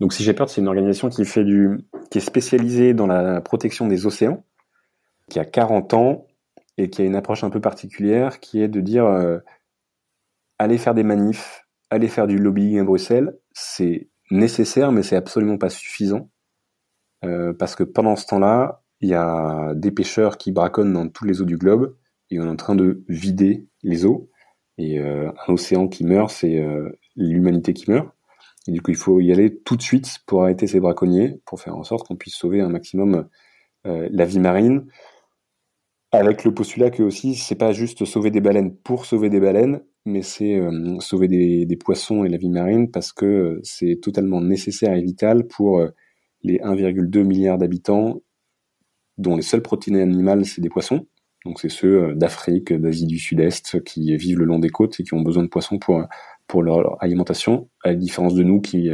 Donc, 0.00 0.12
si 0.12 0.24
j'ai 0.24 0.34
peur, 0.34 0.50
c'est 0.50 0.60
une 0.60 0.68
organisation 0.68 1.08
qui 1.10 1.24
fait 1.24 1.44
du, 1.44 1.78
qui 2.10 2.18
est 2.18 2.22
spécialisée 2.22 2.92
dans 2.92 3.06
la 3.06 3.40
protection 3.40 3.86
des 3.86 4.06
océans, 4.06 4.44
qui 5.28 5.38
a 5.38 5.44
40 5.44 5.94
ans 5.94 6.26
et 6.76 6.90
qui 6.90 7.02
a 7.02 7.04
une 7.04 7.14
approche 7.14 7.44
un 7.44 7.50
peu 7.50 7.60
particulière, 7.60 8.40
qui 8.40 8.60
est 8.60 8.68
de 8.68 8.80
dire 8.80 9.04
euh, 9.04 9.38
allez 10.58 10.78
faire 10.78 10.94
des 10.94 11.04
manifs, 11.04 11.68
allez 11.90 12.08
faire 12.08 12.26
du 12.26 12.38
lobbying 12.38 12.80
à 12.80 12.84
Bruxelles, 12.84 13.38
c'est 13.52 14.08
nécessaire, 14.30 14.90
mais 14.90 15.02
c'est 15.02 15.16
absolument 15.16 15.58
pas 15.58 15.70
suffisant. 15.70 16.30
Euh, 17.24 17.52
parce 17.52 17.76
que 17.76 17.84
pendant 17.84 18.16
ce 18.16 18.26
temps-là, 18.26 18.82
il 19.00 19.10
y 19.10 19.14
a 19.14 19.72
des 19.74 19.92
pêcheurs 19.92 20.36
qui 20.36 20.52
braconnent 20.52 20.92
dans 20.92 21.08
tous 21.08 21.24
les 21.24 21.40
eaux 21.42 21.46
du 21.46 21.58
globe 21.58 21.96
et 22.30 22.40
on 22.40 22.44
est 22.44 22.48
en 22.48 22.56
train 22.56 22.74
de 22.74 23.04
vider 23.08 23.68
les 23.82 24.04
eaux. 24.06 24.30
Et 24.78 24.98
euh, 24.98 25.30
un 25.46 25.52
océan 25.52 25.88
qui 25.88 26.04
meurt, 26.04 26.30
c'est 26.30 26.58
euh, 26.58 26.90
l'humanité 27.16 27.74
qui 27.74 27.90
meurt. 27.90 28.08
Et 28.66 28.72
du 28.72 28.82
coup, 28.82 28.90
il 28.90 28.96
faut 28.96 29.20
y 29.20 29.32
aller 29.32 29.56
tout 29.58 29.76
de 29.76 29.82
suite 29.82 30.18
pour 30.26 30.42
arrêter 30.42 30.66
ces 30.66 30.80
braconniers, 30.80 31.40
pour 31.46 31.60
faire 31.60 31.76
en 31.76 31.82
sorte 31.82 32.06
qu'on 32.06 32.16
puisse 32.16 32.34
sauver 32.34 32.60
un 32.60 32.68
maximum 32.68 33.28
la 33.84 34.26
vie 34.26 34.40
marine. 34.40 34.86
Avec 36.12 36.44
le 36.44 36.52
postulat 36.52 36.90
que 36.90 37.04
aussi, 37.04 37.36
c'est 37.36 37.54
pas 37.54 37.72
juste 37.72 38.04
sauver 38.04 38.32
des 38.32 38.40
baleines 38.40 38.74
pour 38.74 39.06
sauver 39.06 39.30
des 39.30 39.38
baleines, 39.38 39.80
mais 40.04 40.22
c'est 40.22 40.56
euh, 40.56 40.98
sauver 40.98 41.28
des, 41.28 41.76
poissons 41.76 42.24
et 42.24 42.28
la 42.28 42.36
vie 42.36 42.50
marine 42.50 42.90
parce 42.90 43.12
que 43.12 43.26
euh, 43.26 43.60
c'est 43.62 44.00
totalement 44.02 44.40
nécessaire 44.40 44.94
et 44.94 45.02
vital 45.02 45.46
pour 45.46 45.78
euh, 45.78 45.90
les 46.42 46.58
1,2 46.58 47.22
milliard 47.22 47.58
d'habitants 47.58 48.20
dont 49.18 49.36
les 49.36 49.42
seules 49.42 49.62
protéines 49.62 49.96
animales, 49.96 50.46
c'est 50.46 50.60
des 50.60 50.70
poissons. 50.70 51.06
Donc 51.44 51.60
c'est 51.60 51.68
ceux 51.68 52.14
d'Afrique, 52.14 52.72
d'Asie 52.72 53.06
du 53.06 53.18
Sud-Est 53.18 53.82
qui 53.84 54.16
vivent 54.16 54.38
le 54.38 54.44
long 54.44 54.58
des 54.58 54.68
côtes 54.68 55.00
et 55.00 55.04
qui 55.04 55.14
ont 55.14 55.22
besoin 55.22 55.42
de 55.42 55.48
poissons 55.48 55.78
pour, 55.78 56.04
pour 56.46 56.62
leur, 56.62 57.02
alimentation, 57.02 57.70
à 57.82 57.88
la 57.88 57.94
différence 57.94 58.34
de 58.34 58.42
nous 58.42 58.60
qui 58.60 58.90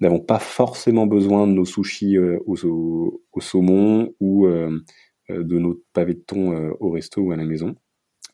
n'avons 0.00 0.20
pas 0.20 0.38
forcément 0.38 1.06
besoin 1.06 1.46
de 1.46 1.52
nos 1.52 1.66
sushis 1.66 2.18
au, 2.18 3.20
au, 3.32 3.40
saumon 3.40 4.14
ou 4.18 4.46
de 4.48 5.58
nos 5.58 5.82
pavés 5.92 6.14
de 6.14 6.20
thon 6.20 6.72
au 6.80 6.90
resto 6.90 7.20
ou 7.20 7.32
à 7.32 7.36
la 7.36 7.44
maison. 7.44 7.76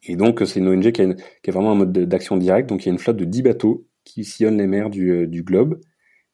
Et 0.05 0.17
donc, 0.17 0.43
c'est 0.45 0.59
une 0.59 0.69
ONG 0.69 0.93
qui 0.93 1.03
a, 1.03 1.15
qui 1.15 1.51
a, 1.51 1.53
vraiment 1.53 1.73
un 1.73 1.77
mode 1.77 1.93
d'action 1.93 2.37
direct. 2.37 2.69
Donc, 2.69 2.85
il 2.85 2.87
y 2.87 2.89
a 2.91 2.93
une 2.93 2.99
flotte 2.99 3.17
de 3.17 3.25
10 3.25 3.43
bateaux 3.43 3.87
qui 4.05 4.25
sillonnent 4.25 4.59
les 4.59 4.67
mers 4.67 4.91
du, 4.91 5.11
euh, 5.11 5.27
du 5.27 5.43
globe 5.43 5.81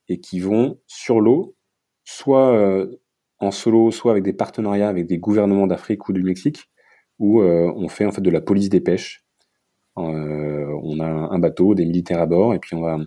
et 0.08 0.20
qui 0.20 0.40
vont 0.40 0.80
sur 0.86 1.20
l'eau, 1.20 1.54
soit 2.04 2.54
euh, 2.54 2.86
en 3.40 3.50
solo, 3.50 3.90
soit 3.90 4.12
avec 4.12 4.24
des 4.24 4.32
partenariats 4.32 4.88
avec 4.88 5.06
des 5.06 5.18
gouvernements 5.18 5.66
d'Afrique 5.66 6.08
ou 6.08 6.12
du 6.12 6.22
Mexique, 6.22 6.70
où 7.18 7.40
euh, 7.42 7.72
on 7.76 7.88
fait 7.88 8.04
en 8.04 8.12
fait 8.12 8.20
de 8.20 8.30
la 8.30 8.40
police 8.40 8.68
des 8.68 8.80
pêches. 8.80 9.24
on 9.96 11.00
a 11.00 11.06
un 11.06 11.38
bateau, 11.38 11.74
des 11.74 11.84
militaires 11.84 12.20
à 12.20 12.26
bord, 12.26 12.54
et 12.54 12.58
puis 12.58 12.74
on 12.74 12.82
va 12.82 12.98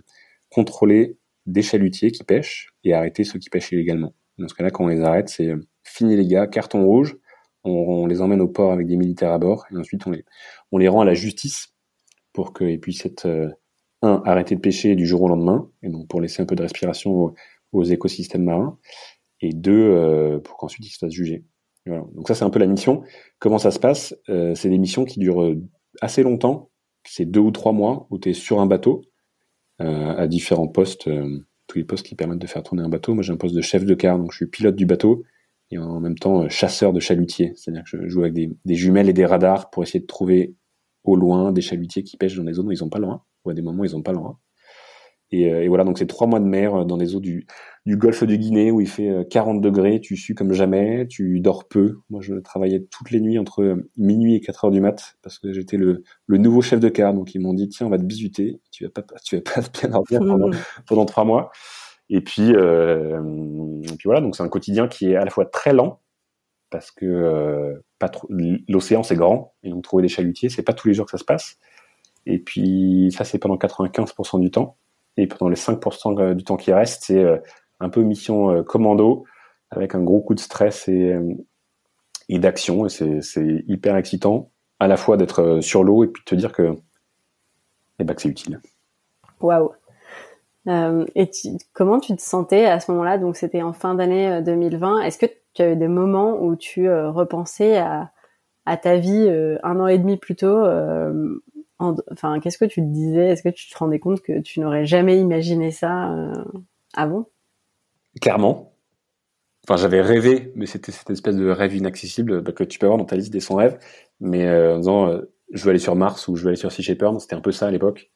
contrôler 0.50 1.16
des 1.46 1.62
chalutiers 1.62 2.10
qui 2.10 2.24
pêchent 2.24 2.72
et 2.84 2.94
arrêter 2.94 3.24
ceux 3.24 3.38
qui 3.38 3.50
pêchent 3.50 3.72
illégalement. 3.72 4.14
Dans 4.38 4.48
ce 4.48 4.54
cas-là, 4.54 4.70
quand 4.70 4.84
on 4.84 4.88
les 4.88 5.00
arrête, 5.00 5.28
c'est 5.28 5.52
fini 5.84 6.16
les 6.16 6.26
gars, 6.26 6.46
carton 6.46 6.84
rouge, 6.84 7.16
on, 7.64 8.06
les 8.06 8.20
emmène 8.20 8.40
au 8.40 8.48
port 8.48 8.72
avec 8.72 8.86
des 8.86 8.96
militaires 8.96 9.32
à 9.32 9.38
bord 9.38 9.66
et 9.70 9.76
ensuite 9.76 10.02
on 10.06 10.78
les, 10.78 10.88
rend 10.88 11.02
à 11.02 11.04
la 11.04 11.14
justice 11.14 11.72
pour 12.32 12.52
qu'ils 12.52 12.80
puissent 12.80 13.06
être 13.06 13.26
euh, 13.26 13.48
arrêter 14.02 14.56
de 14.56 14.60
pêcher 14.60 14.96
du 14.96 15.06
jour 15.06 15.22
au 15.22 15.28
lendemain 15.28 15.68
et 15.82 15.88
donc 15.88 16.08
pour 16.08 16.20
laisser 16.20 16.42
un 16.42 16.46
peu 16.46 16.56
de 16.56 16.62
respiration 16.62 17.34
aux, 17.72 17.84
écosystèmes 17.84 18.44
marins 18.44 18.78
et 19.42 19.52
deux 19.52 19.72
euh, 19.72 20.38
pour 20.38 20.56
qu'ensuite 20.56 20.86
ils 20.86 20.90
se 20.90 20.98
fassent 20.98 21.12
juger. 21.12 21.44
Donc 21.86 22.28
ça 22.28 22.34
c'est 22.34 22.44
un 22.44 22.50
peu 22.50 22.58
la 22.58 22.66
mission. 22.66 23.02
Comment 23.38 23.58
ça 23.58 23.70
se 23.70 23.78
passe? 23.78 24.14
Euh, 24.28 24.54
C'est 24.54 24.70
des 24.70 24.78
missions 24.78 25.04
qui 25.04 25.18
durent 25.18 25.54
assez 26.00 26.22
longtemps. 26.22 26.70
C'est 27.04 27.26
deux 27.26 27.40
ou 27.40 27.50
trois 27.50 27.72
mois 27.72 28.06
où 28.10 28.18
tu 28.18 28.30
es 28.30 28.32
sur 28.32 28.60
un 28.60 28.66
bateau 28.66 29.02
à 29.78 30.28
différents 30.28 30.68
postes, 30.68 31.10
tous 31.66 31.78
les 31.78 31.82
postes 31.82 32.06
qui 32.06 32.14
permettent 32.14 32.38
de 32.38 32.46
faire 32.46 32.62
tourner 32.62 32.84
un 32.84 32.88
bateau. 32.88 33.14
Moi 33.14 33.24
j'ai 33.24 33.32
un 33.32 33.36
poste 33.36 33.56
de 33.56 33.60
chef 33.60 33.84
de 33.84 33.94
car, 33.94 34.16
donc 34.16 34.30
je 34.30 34.36
suis 34.36 34.46
pilote 34.46 34.76
du 34.76 34.86
bateau 34.86 35.24
et 35.72 35.78
en 35.78 36.00
même 36.00 36.18
temps 36.18 36.42
euh, 36.42 36.48
chasseur 36.48 36.92
de 36.92 37.00
chalutiers. 37.00 37.52
C'est-à-dire 37.56 37.82
que 37.82 37.90
je 37.90 38.08
joue 38.08 38.20
avec 38.20 38.34
des, 38.34 38.74
jumelles 38.74 39.08
et 39.08 39.12
des 39.12 39.26
radars 39.26 39.70
pour 39.70 39.82
essayer 39.82 40.00
de 40.00 40.06
trouver 40.06 40.54
au 41.02 41.16
loin 41.16 41.50
des 41.50 41.62
chalutiers 41.62 42.04
qui 42.04 42.16
pêchent 42.16 42.36
dans 42.36 42.44
des 42.44 42.52
zones 42.52 42.68
où 42.68 42.72
ils 42.72 42.80
n'ont 42.80 42.90
pas 42.90 42.98
le 42.98 43.06
droit, 43.06 43.26
ou 43.44 43.50
à 43.50 43.54
des 43.54 43.62
moments 43.62 43.82
où 43.82 43.84
ils 43.84 43.92
n'ont 43.92 44.02
pas 44.02 44.12
le. 44.12 44.18
Euh, 45.34 45.62
et, 45.62 45.68
voilà, 45.68 45.84
donc 45.84 45.98
c'est 45.98 46.06
trois 46.06 46.26
mois 46.26 46.40
de 46.40 46.44
mer 46.44 46.74
euh, 46.74 46.84
dans 46.84 46.96
des 46.96 47.14
eaux 47.14 47.20
du, 47.20 47.46
golfe 47.86 48.24
de 48.24 48.36
Guinée 48.36 48.70
où 48.70 48.80
il 48.80 48.88
fait 48.88 49.26
40 49.30 49.60
degrés, 49.60 50.00
tu 50.00 50.16
sues 50.16 50.34
comme 50.34 50.52
jamais, 50.52 51.06
tu 51.08 51.40
dors 51.40 51.66
peu. 51.66 51.98
Moi, 52.10 52.20
je 52.20 52.34
travaillais 52.34 52.86
toutes 52.90 53.10
les 53.10 53.20
nuits 53.20 53.38
entre 53.38 53.76
minuit 53.96 54.36
et 54.36 54.40
4 54.40 54.66
heures 54.66 54.70
du 54.70 54.80
mat 54.80 55.16
parce 55.22 55.38
que 55.38 55.52
j'étais 55.52 55.76
le, 55.76 56.04
nouveau 56.28 56.62
chef 56.62 56.80
de 56.80 56.88
car. 56.88 57.14
Donc 57.14 57.34
ils 57.34 57.40
m'ont 57.40 57.54
dit 57.54 57.68
tiens, 57.68 57.86
on 57.86 57.90
va 57.90 57.98
te 57.98 58.04
bisuter, 58.04 58.60
tu 58.70 58.84
vas 58.84 58.90
pas, 58.90 59.02
tu 59.24 59.36
vas 59.36 59.42
pas 59.42 59.60
bien 59.72 59.88
dormir 59.90 60.20
pendant, 60.20 60.50
pendant 60.86 61.04
trois 61.06 61.24
mois. 61.24 61.50
Et 62.08 62.20
puis, 62.20 62.52
euh, 62.54 63.20
et 63.84 63.96
puis 63.96 64.04
voilà, 64.04 64.20
donc 64.20 64.36
c'est 64.36 64.42
un 64.42 64.48
quotidien 64.48 64.86
qui 64.86 65.12
est 65.12 65.16
à 65.16 65.24
la 65.24 65.30
fois 65.30 65.46
très 65.46 65.72
lent, 65.72 66.00
parce 66.70 66.90
que 66.90 67.82
pas 67.98 68.08
trop, 68.08 68.28
l'océan 68.68 69.02
c'est 69.02 69.16
grand 69.16 69.54
et 69.62 69.70
donc 69.70 69.84
trouver 69.84 70.02
des 70.02 70.08
chalutiers 70.08 70.48
c'est 70.48 70.62
pas 70.62 70.72
tous 70.72 70.88
les 70.88 70.94
jours 70.94 71.06
que 71.06 71.12
ça 71.12 71.18
se 71.18 71.24
passe. 71.24 71.58
Et 72.26 72.38
puis 72.38 73.10
ça 73.16 73.24
c'est 73.24 73.38
pendant 73.38 73.56
95% 73.56 74.40
du 74.40 74.50
temps 74.50 74.76
et 75.16 75.26
pendant 75.26 75.48
les 75.48 75.56
5% 75.56 76.34
du 76.34 76.44
temps 76.44 76.56
qui 76.56 76.72
reste 76.72 77.04
c'est 77.04 77.24
un 77.80 77.88
peu 77.88 78.02
mission 78.02 78.62
commando 78.64 79.24
avec 79.70 79.94
un 79.94 80.02
gros 80.02 80.20
coup 80.20 80.34
de 80.34 80.40
stress 80.40 80.88
et, 80.88 81.16
et 82.28 82.38
d'action 82.38 82.86
et 82.86 82.88
c'est 82.88 83.64
hyper 83.66 83.96
excitant 83.96 84.50
à 84.80 84.88
la 84.88 84.96
fois 84.96 85.16
d'être 85.16 85.60
sur 85.60 85.84
l'eau 85.84 86.04
et 86.04 86.08
puis 86.08 86.22
de 86.22 86.24
te 86.24 86.34
dire 86.34 86.52
que, 86.52 86.74
eh 87.98 88.04
ben, 88.04 88.14
que 88.14 88.22
c'est 88.22 88.28
utile. 88.28 88.60
Waouh 89.40 89.70
euh, 90.68 91.04
et 91.14 91.30
comment 91.72 91.98
tu 91.98 92.14
te 92.14 92.22
sentais 92.22 92.66
à 92.66 92.78
ce 92.80 92.90
moment-là? 92.92 93.18
Donc 93.18 93.36
c'était 93.36 93.62
en 93.62 93.72
fin 93.72 93.94
d'année 93.94 94.42
2020. 94.42 94.98
Euh, 94.98 95.02
Est-ce 95.02 95.18
que 95.18 95.26
tu 95.54 95.62
avais 95.62 95.76
des 95.76 95.88
moments 95.88 96.40
où 96.40 96.56
tu 96.56 96.88
euh, 96.88 97.10
repensais 97.10 97.78
à, 97.78 98.12
à, 98.64 98.76
ta 98.76 98.96
vie 98.96 99.28
un 99.62 99.80
an 99.80 99.86
et 99.88 99.98
demi 99.98 100.16
plus 100.16 100.36
tôt 100.36 100.64
Enfin, 101.78 102.38
qu'est-ce 102.40 102.58
que 102.58 102.64
tu 102.64 102.80
te 102.80 102.86
disais? 102.86 103.30
Est-ce 103.30 103.42
que 103.42 103.48
tu 103.48 103.68
te 103.68 103.76
rendais 103.76 103.98
compte 103.98 104.22
que 104.22 104.40
tu 104.40 104.60
n'aurais 104.60 104.86
jamais 104.86 105.18
imaginé 105.18 105.70
ça 105.72 106.14
avant? 106.94 107.28
Clairement. 108.20 108.72
Enfin, 109.66 109.76
j'avais 109.76 110.00
rêvé, 110.00 110.52
mais 110.54 110.66
c'était 110.66 110.92
cette 110.92 111.10
espèce 111.10 111.36
de 111.36 111.48
rêve 111.48 111.74
inaccessible 111.74 112.40
bah, 112.40 112.52
que 112.52 112.62
tu 112.62 112.78
peux 112.78 112.86
avoir 112.86 112.98
dans 112.98 113.04
ta 113.04 113.16
liste 113.16 113.32
des 113.32 113.40
100 113.40 113.56
rêves. 113.56 113.78
Mais 114.20 114.48
en 114.48 114.78
disant, 114.78 115.20
je 115.52 115.64
veux 115.64 115.70
aller 115.70 115.78
sur 115.80 115.96
Mars 115.96 116.28
ou 116.28 116.36
je 116.36 116.42
veux 116.42 116.48
aller 116.48 116.56
sur 116.56 116.70
Sea 116.70 116.82
Shepherd, 116.82 117.20
c'était 117.20 117.34
un 117.34 117.40
peu 117.40 117.52
ça 117.52 117.66
à 117.66 117.70
l'époque 117.72 118.12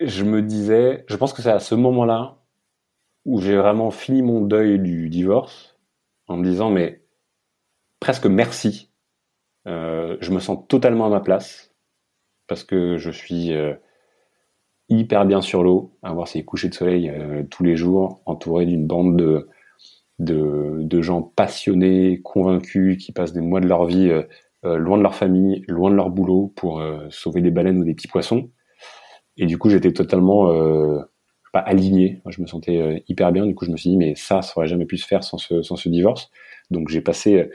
je 0.00 0.24
me 0.24 0.42
disais, 0.42 1.04
je 1.08 1.16
pense 1.16 1.32
que 1.32 1.42
c'est 1.42 1.50
à 1.50 1.58
ce 1.58 1.74
moment-là 1.74 2.38
où 3.24 3.40
j'ai 3.40 3.56
vraiment 3.56 3.90
fini 3.90 4.22
mon 4.22 4.40
deuil 4.40 4.78
du 4.78 5.08
divorce 5.08 5.76
en 6.28 6.36
me 6.36 6.44
disant 6.44 6.70
mais 6.70 7.04
presque 8.00 8.26
merci. 8.26 8.90
Euh, 9.66 10.16
je 10.20 10.30
me 10.30 10.40
sens 10.40 10.66
totalement 10.68 11.06
à 11.06 11.10
ma 11.10 11.20
place 11.20 11.67
parce 12.48 12.64
que 12.64 12.96
je 12.96 13.10
suis 13.10 13.52
euh, 13.52 13.74
hyper 14.88 15.26
bien 15.26 15.40
sur 15.40 15.62
l'eau, 15.62 15.92
à 16.02 16.12
voir 16.12 16.26
ces 16.26 16.44
couchers 16.44 16.68
de 16.68 16.74
soleil 16.74 17.10
euh, 17.10 17.44
tous 17.48 17.62
les 17.62 17.76
jours, 17.76 18.20
entouré 18.26 18.66
d'une 18.66 18.86
bande 18.86 19.46
de, 20.18 21.00
gens 21.02 21.22
passionnés, 21.22 22.20
convaincus, 22.22 23.02
qui 23.02 23.12
passent 23.12 23.32
des 23.32 23.40
mois 23.40 23.60
de 23.60 23.68
leur 23.68 23.84
vie 23.84 24.10
loin 24.64 24.98
de 24.98 25.02
leur 25.02 25.14
famille, 25.14 25.64
loin 25.68 25.90
de 25.90 25.94
leur 25.94 26.10
boulot 26.10 26.52
pour 26.56 26.82
sauver 27.10 27.40
des 27.40 27.52
baleines 27.52 27.78
ou 27.78 27.84
des 27.84 27.94
petits 27.94 28.08
poissons. 28.08 28.50
Et 29.38 29.46
du 29.46 29.56
coup, 29.56 29.70
j'étais 29.70 29.92
totalement 29.92 30.50
euh, 30.50 31.00
pas 31.52 31.60
aligné. 31.60 32.20
Je 32.28 32.42
me 32.42 32.46
sentais 32.46 32.76
euh, 32.76 32.98
hyper 33.08 33.32
bien. 33.32 33.46
Du 33.46 33.54
coup, 33.54 33.64
je 33.64 33.70
me 33.70 33.76
suis 33.76 33.90
dit, 33.90 33.96
mais 33.96 34.14
ça, 34.16 34.42
ça 34.42 34.52
aurait 34.56 34.66
jamais 34.66 34.84
pu 34.84 34.98
se 34.98 35.06
faire 35.06 35.22
sans 35.22 35.38
ce, 35.38 35.88
divorce. 35.88 36.30
Donc, 36.70 36.88
j'ai 36.88 37.00
passé 37.00 37.50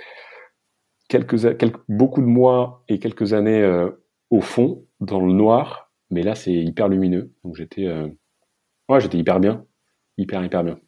euh, 1.14 1.64
beaucoup 1.90 2.22
de 2.22 2.26
mois 2.26 2.84
et 2.88 3.00
quelques 3.00 3.34
années 3.34 3.62
euh, 3.62 3.90
au 4.34 4.42
fond, 4.42 4.86
dans 5.00 5.20
le 5.20 5.34
noir. 5.34 5.92
Mais 6.10 6.24
là, 6.24 6.36
c'est 6.36 6.54
hyper 6.54 6.88
lumineux. 6.88 7.32
Donc, 7.44 7.56
j'étais, 7.56 7.88
ouais, 8.90 9.00
j'étais 9.00 9.18
hyper 9.18 9.40
bien, 9.40 9.66
hyper 10.18 10.44
hyper 10.44 10.64
bien. 10.64 10.80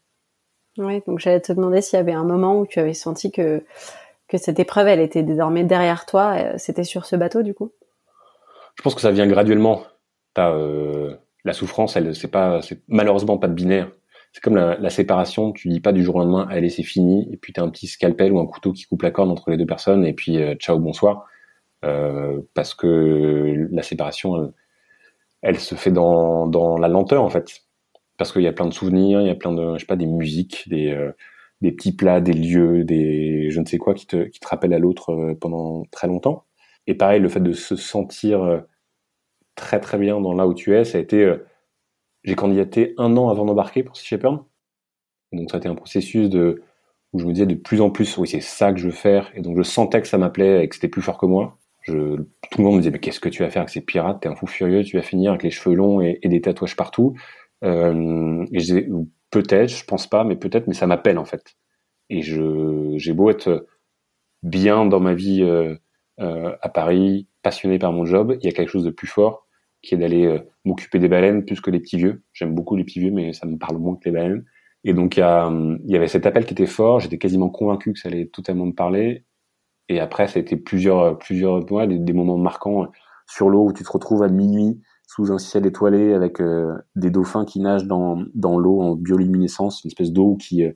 Oui, 0.77 1.01
donc 1.07 1.19
j'allais 1.19 1.39
te 1.39 1.53
demander 1.53 1.81
s'il 1.81 1.97
y 1.97 1.99
avait 1.99 2.13
un 2.13 2.25
moment 2.25 2.59
où 2.59 2.67
tu 2.67 2.79
avais 2.79 2.93
senti 2.93 3.31
que 3.31 3.63
que 4.27 4.37
cette 4.37 4.59
épreuve, 4.59 4.87
elle 4.87 4.99
était 4.99 5.23
désormais 5.23 5.63
derrière 5.63 6.05
toi. 6.05 6.57
C'était 6.57 6.83
sur 6.83 7.05
ce 7.05 7.15
bateau, 7.15 7.43
du 7.43 7.53
coup? 7.53 7.71
Je 8.75 8.81
pense 8.81 8.95
que 8.95 9.01
ça 9.01 9.11
vient 9.11 9.27
graduellement 9.27 9.83
euh, 10.39 11.15
la 11.43 11.53
souffrance, 11.53 11.95
elle, 11.95 12.15
c'est 12.15 12.29
pas, 12.29 12.61
c'est 12.61 12.81
malheureusement 12.87 13.37
pas 13.37 13.47
de 13.47 13.53
binaire. 13.53 13.91
C'est 14.33 14.41
comme 14.43 14.55
la, 14.55 14.89
séparation, 14.89 15.53
tu 15.53 15.69
dis 15.69 15.79
pas 15.79 15.93
du 15.93 16.03
jour 16.03 16.15
au 16.15 16.19
lendemain, 16.19 16.45
allez, 16.49 16.69
c'est 16.69 16.83
fini, 16.83 17.29
et 17.31 17.37
puis 17.37 17.53
t'as 17.53 17.63
un 17.63 17.69
petit 17.69 17.87
scalpel 17.87 18.33
ou 18.33 18.39
un 18.39 18.45
couteau 18.45 18.73
qui 18.73 18.83
coupe 18.83 19.03
la 19.03 19.11
corde 19.11 19.31
entre 19.31 19.49
les 19.49 19.55
deux 19.55 19.65
personnes, 19.65 20.05
et 20.05 20.11
puis 20.11 20.41
euh, 20.41 20.55
ciao, 20.55 20.77
bonsoir. 20.77 21.25
Euh, 21.85 22.41
parce 22.53 22.73
que 22.73 23.67
la 23.71 23.83
séparation, 23.83 24.53
elle, 25.41 25.59
se 25.59 25.75
fait 25.75 25.91
dans, 25.91 26.77
la 26.77 26.87
lenteur 26.87 27.23
en 27.23 27.29
fait, 27.29 27.61
parce 28.17 28.31
qu'il 28.31 28.41
y 28.41 28.47
a 28.47 28.53
plein 28.53 28.67
de 28.67 28.73
souvenirs, 28.73 29.21
il 29.21 29.27
y 29.27 29.31
a 29.31 29.35
plein 29.35 29.53
de, 29.53 29.75
je 29.75 29.79
sais 29.79 29.85
pas, 29.85 29.95
des 29.95 30.07
musiques, 30.07 30.67
des, 30.69 30.91
euh, 30.91 31.11
petits 31.61 31.95
plats, 31.95 32.21
des 32.21 32.33
lieux, 32.33 32.83
des 32.83 33.49
je 33.49 33.59
ne 33.59 33.65
sais 33.65 33.77
quoi 33.77 33.93
qui 33.93 34.07
te, 34.07 34.29
rappellent 34.45 34.73
à 34.73 34.79
l'autre 34.79 35.35
pendant 35.41 35.85
très 35.91 36.07
longtemps. 36.07 36.45
Et 36.87 36.95
pareil, 36.95 37.19
le 37.19 37.29
fait 37.29 37.39
de 37.39 37.53
se 37.53 37.75
sentir 37.75 38.63
très 39.55 39.79
très 39.79 39.97
bien 39.97 40.19
dans 40.21 40.33
là 40.33 40.47
où 40.47 40.53
tu 40.53 40.75
es, 40.75 40.85
ça 40.85 40.97
a 40.97 41.01
été, 41.01 41.23
euh, 41.23 41.45
j'ai 42.23 42.35
candidaté 42.35 42.93
un 42.97 43.17
an 43.17 43.29
avant 43.29 43.45
d'embarquer 43.45 43.83
pour 43.83 43.97
Sea 43.97 44.05
Shepherd. 44.05 44.39
Donc 45.31 45.49
ça 45.49 45.57
a 45.57 45.59
été 45.59 45.67
un 45.67 45.75
processus 45.75 46.29
où 47.13 47.19
je 47.19 47.25
me 47.25 47.33
disais 47.33 47.45
de 47.45 47.55
plus 47.55 47.81
en 47.81 47.89
plus, 47.89 48.17
oui 48.17 48.27
c'est 48.27 48.41
ça 48.41 48.71
que 48.73 48.79
je 48.79 48.87
veux 48.87 48.93
faire, 48.93 49.31
et 49.35 49.41
donc 49.41 49.57
je 49.57 49.63
sentais 49.63 50.01
que 50.01 50.07
ça 50.07 50.17
m'appelait 50.17 50.63
et 50.63 50.69
que 50.69 50.75
c'était 50.75 50.87
plus 50.87 51.01
fort 51.01 51.17
que 51.17 51.25
moi. 51.25 51.57
Je, 51.85 52.15
tout 52.15 52.57
le 52.57 52.63
monde 52.63 52.75
me 52.75 52.79
disait 52.79 52.91
mais 52.91 52.99
qu'est-ce 52.99 53.19
que 53.19 53.29
tu 53.29 53.43
vas 53.43 53.49
faire 53.49 53.61
avec 53.61 53.69
ces 53.69 53.81
pirates? 53.81 54.21
T'es 54.21 54.29
un 54.29 54.35
fou 54.35 54.47
furieux, 54.47 54.83
tu 54.83 54.97
vas 54.97 55.03
finir 55.03 55.31
avec 55.31 55.43
les 55.43 55.51
cheveux 55.51 55.75
longs 55.75 56.01
et, 56.01 56.19
des 56.23 56.41
tatouages 56.41 56.75
partout. 56.75 57.15
Euh, 57.63 58.45
et 58.51 58.59
je 58.59 58.65
disais 58.65 58.89
peut-être, 59.31 59.69
je 59.69 59.85
pense 59.85 60.07
pas, 60.07 60.23
mais 60.23 60.35
peut-être, 60.35 60.67
mais 60.67 60.73
ça 60.73 60.87
m'appelle 60.87 61.17
en 61.17 61.25
fait. 61.25 61.55
Et 62.09 62.21
je 62.21 62.93
j'ai 62.97 63.13
beau 63.13 63.29
être 63.29 63.65
bien 64.43 64.85
dans 64.85 64.99
ma 64.99 65.13
vie 65.13 65.41
euh, 65.43 65.75
euh, 66.19 66.55
à 66.61 66.69
Paris, 66.69 67.27
passionné 67.43 67.79
par 67.79 67.91
mon 67.91 68.05
job, 68.05 68.37
il 68.41 68.45
y 68.45 68.49
a 68.49 68.53
quelque 68.53 68.69
chose 68.69 68.85
de 68.85 68.91
plus 68.91 69.07
fort 69.07 69.47
qui 69.81 69.93
est 69.93 69.97
d'aller 69.97 70.25
euh, 70.25 70.39
m'occuper 70.63 70.97
des 70.99 71.07
baleines 71.09 71.45
plus 71.45 71.61
que 71.61 71.69
les 71.69 71.79
petits 71.79 71.97
vieux. 71.97 72.23
J'aime 72.33 72.55
beaucoup 72.55 72.75
les 72.75 72.83
petits 72.83 72.99
vieux, 72.99 73.11
mais 73.11 73.33
ça 73.33 73.45
me 73.45 73.57
parle 73.57 73.77
moins 73.77 73.95
que 73.95 74.05
les 74.05 74.11
baleines. 74.11 74.45
Et 74.83 74.93
donc 74.93 75.17
il 75.17 75.19
y, 75.19 75.91
y 75.91 75.95
avait 75.95 76.07
cet 76.07 76.25
appel 76.25 76.45
qui 76.45 76.53
était 76.53 76.65
fort. 76.65 76.99
J'étais 76.99 77.17
quasiment 77.17 77.49
convaincu 77.49 77.93
que 77.93 77.99
ça 77.99 78.09
allait 78.09 78.27
totalement 78.27 78.65
me 78.65 78.73
parler. 78.73 79.25
Et 79.89 79.99
après, 79.99 80.27
ça 80.27 80.39
a 80.39 80.41
été 80.41 80.55
plusieurs, 80.57 81.17
plusieurs 81.17 81.69
mois, 81.69 81.85
des, 81.87 82.13
moments 82.13 82.37
marquants 82.37 82.87
sur 83.27 83.49
l'eau 83.49 83.65
où 83.65 83.73
tu 83.73 83.83
te 83.83 83.91
retrouves 83.91 84.23
à 84.23 84.29
minuit 84.29 84.81
sous 85.07 85.31
un 85.31 85.37
ciel 85.37 85.65
étoilé 85.65 86.13
avec 86.13 86.41
euh, 86.41 86.75
des 86.95 87.11
dauphins 87.11 87.45
qui 87.45 87.59
nagent 87.59 87.85
dans, 87.85 88.23
dans 88.33 88.57
l'eau 88.57 88.81
en 88.81 88.95
bioluminescence, 88.95 89.83
une 89.83 89.89
espèce 89.89 90.11
d'eau 90.11 90.35
qui, 90.35 90.63
euh, 90.63 90.71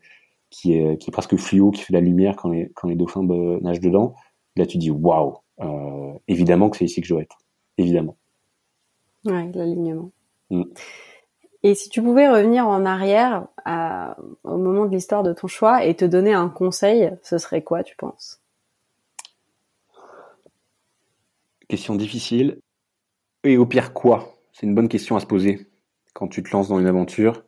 qui, 0.51 0.73
est, 0.73 0.97
qui 0.97 1.09
est 1.09 1.11
presque 1.11 1.35
fluo, 1.37 1.71
qui 1.71 1.81
fait 1.81 1.93
la 1.93 2.01
lumière 2.01 2.35
quand 2.35 2.49
les, 2.49 2.71
quand 2.75 2.87
les 2.87 2.95
dauphins 2.95 3.23
nagent 3.23 3.79
dedans. 3.79 4.13
Là, 4.55 4.65
tu 4.65 4.77
dis 4.77 4.91
waouh, 4.91 5.37
évidemment 6.27 6.69
que 6.69 6.77
c'est 6.77 6.85
ici 6.85 7.01
que 7.01 7.07
je 7.07 7.13
dois 7.13 7.23
être, 7.23 7.37
évidemment. 7.77 8.17
Ouais, 9.25 9.51
l'alignement. 9.53 10.11
Mm. 10.51 10.63
Et 11.63 11.75
si 11.75 11.89
tu 11.89 12.01
pouvais 12.01 12.29
revenir 12.29 12.67
en 12.67 12.85
arrière 12.85 13.47
au 14.43 14.57
moment 14.57 14.85
de 14.85 14.91
l'histoire 14.91 15.23
de 15.23 15.33
ton 15.33 15.47
choix 15.47 15.83
et 15.83 15.95
te 15.95 16.05
donner 16.05 16.33
un 16.33 16.49
conseil, 16.49 17.11
ce 17.21 17.37
serait 17.37 17.63
quoi, 17.63 17.83
tu 17.83 17.95
penses? 17.95 18.41
Question 21.69 21.95
difficile. 21.95 22.59
Et 23.43 23.57
au 23.57 23.65
pire, 23.67 23.93
quoi? 23.93 24.35
C'est 24.51 24.65
une 24.65 24.73
bonne 24.73 24.89
question 24.89 25.15
à 25.15 25.19
se 25.19 25.27
poser 25.27 25.67
quand 26.13 26.27
tu 26.27 26.41
te 26.41 26.49
lances 26.51 26.67
dans 26.67 26.79
une 26.79 26.87
aventure. 26.87 27.45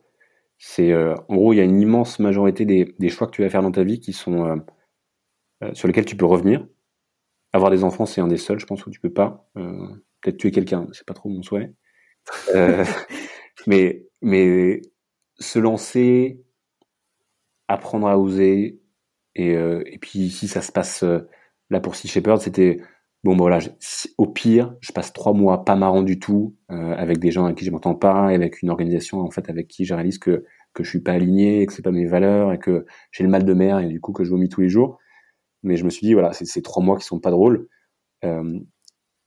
C'est 0.59 0.91
euh, 0.91 1.15
en 1.27 1.35
gros, 1.35 1.53
il 1.53 1.57
y 1.57 1.59
a 1.59 1.63
une 1.63 1.81
immense 1.81 2.19
majorité 2.19 2.65
des, 2.65 3.09
choix 3.09 3.25
que 3.25 3.31
tu 3.31 3.41
vas 3.41 3.49
faire 3.49 3.63
dans 3.63 3.71
ta 3.71 3.83
vie 3.83 3.99
qui 3.99 4.13
sont 4.13 4.45
euh, 4.45 4.55
euh, 5.63 5.73
sur 5.73 5.87
lesquels 5.87 6.05
tu 6.05 6.15
peux 6.15 6.25
revenir. 6.25 6.67
Avoir 7.51 7.71
des 7.71 7.83
enfants, 7.83 8.05
c'est 8.05 8.21
un 8.21 8.27
des 8.27 8.37
seuls, 8.37 8.59
je 8.59 8.67
pense, 8.67 8.85
où 8.85 8.91
tu 8.91 8.99
peux 8.99 9.11
pas 9.11 9.49
peut-être 9.53 10.37
tuer 10.37 10.51
quelqu'un, 10.51 10.87
c'est 10.93 11.05
pas 11.05 11.15
trop 11.15 11.29
mon 11.29 11.41
souhait. 11.41 11.73
Mais, 13.67 14.07
mais 14.23 14.81
se 15.39 15.59
lancer, 15.59 16.41
apprendre 17.67 18.07
à 18.07 18.17
oser, 18.17 18.79
et, 19.35 19.51
et 19.51 19.97
puis 19.99 20.31
si 20.31 20.47
ça 20.47 20.61
se 20.61 20.71
passe 20.71 21.03
là 21.69 21.79
pour 21.79 21.95
Sea 21.95 22.07
Shepherd, 22.07 22.41
c'était 22.41 22.79
bon, 23.23 23.35
bah 23.35 23.43
voilà, 23.43 23.59
au 24.17 24.27
pire, 24.27 24.75
je 24.81 24.91
passe 24.91 25.13
trois 25.13 25.33
mois 25.33 25.63
pas 25.65 25.75
marrant 25.75 26.03
du 26.03 26.19
tout, 26.19 26.55
euh, 26.71 26.93
avec 26.95 27.19
des 27.19 27.31
gens 27.31 27.45
avec 27.45 27.57
qui 27.57 27.65
je 27.65 27.71
m'entends 27.71 27.95
pas, 27.95 28.27
avec 28.27 28.61
une 28.61 28.69
organisation 28.69 29.19
en 29.21 29.31
fait 29.31 29.49
avec 29.49 29.67
qui 29.67 29.85
je 29.85 29.93
réalise 29.93 30.17
que 30.17 30.45
que 30.73 30.83
je 30.83 30.89
suis 30.89 31.01
pas 31.01 31.13
aligné, 31.13 31.65
que 31.65 31.73
c'est 31.73 31.81
pas 31.81 31.91
mes 31.91 32.05
valeurs, 32.05 32.53
et 32.53 32.59
que 32.59 32.85
j'ai 33.11 33.23
le 33.23 33.29
mal 33.29 33.43
de 33.43 33.53
mer, 33.53 33.79
et 33.79 33.87
du 33.87 33.99
coup 33.99 34.13
que 34.13 34.23
je 34.23 34.29
vomis 34.29 34.49
tous 34.49 34.61
les 34.61 34.69
jours. 34.69 34.99
Mais 35.63 35.77
je 35.77 35.85
me 35.85 35.89
suis 35.89 36.07
dit 36.07 36.13
voilà, 36.13 36.33
c'est 36.33 36.45
ces 36.45 36.61
trois 36.61 36.83
mois 36.83 36.97
qui 36.97 37.05
sont 37.05 37.19
pas 37.19 37.31
drôles. 37.31 37.67
Euh, 38.25 38.59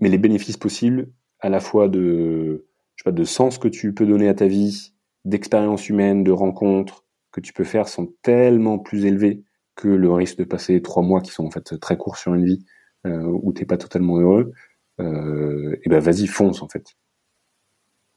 mais 0.00 0.08
les 0.08 0.18
bénéfices 0.18 0.56
possibles, 0.56 1.10
à 1.40 1.48
la 1.48 1.60
fois 1.60 1.88
de, 1.88 2.66
je 2.96 3.02
sais 3.02 3.04
pas, 3.04 3.12
de 3.12 3.24
sens 3.24 3.58
que 3.58 3.68
tu 3.68 3.94
peux 3.94 4.06
donner 4.06 4.28
à 4.28 4.34
ta 4.34 4.46
vie, 4.46 4.94
d'expérience 5.24 5.88
humaine, 5.88 6.24
de 6.24 6.32
rencontres 6.32 7.04
que 7.32 7.40
tu 7.40 7.52
peux 7.52 7.64
faire 7.64 7.88
sont 7.88 8.12
tellement 8.22 8.78
plus 8.78 9.04
élevés 9.06 9.44
que 9.76 9.88
le 9.88 10.12
risque 10.12 10.38
de 10.38 10.44
passer 10.44 10.80
trois 10.82 11.02
mois 11.02 11.20
qui 11.20 11.32
sont 11.32 11.46
en 11.46 11.50
fait 11.50 11.78
très 11.80 11.96
courts 11.96 12.16
sur 12.16 12.34
une 12.34 12.44
vie 12.44 12.64
euh, 13.06 13.22
où 13.42 13.52
t'es 13.52 13.64
pas 13.64 13.76
totalement 13.76 14.18
heureux. 14.18 14.52
Euh, 15.00 15.76
et 15.82 15.88
ben 15.88 15.98
vas-y 16.00 16.26
fonce 16.26 16.62
en 16.62 16.68
fait. 16.68 16.86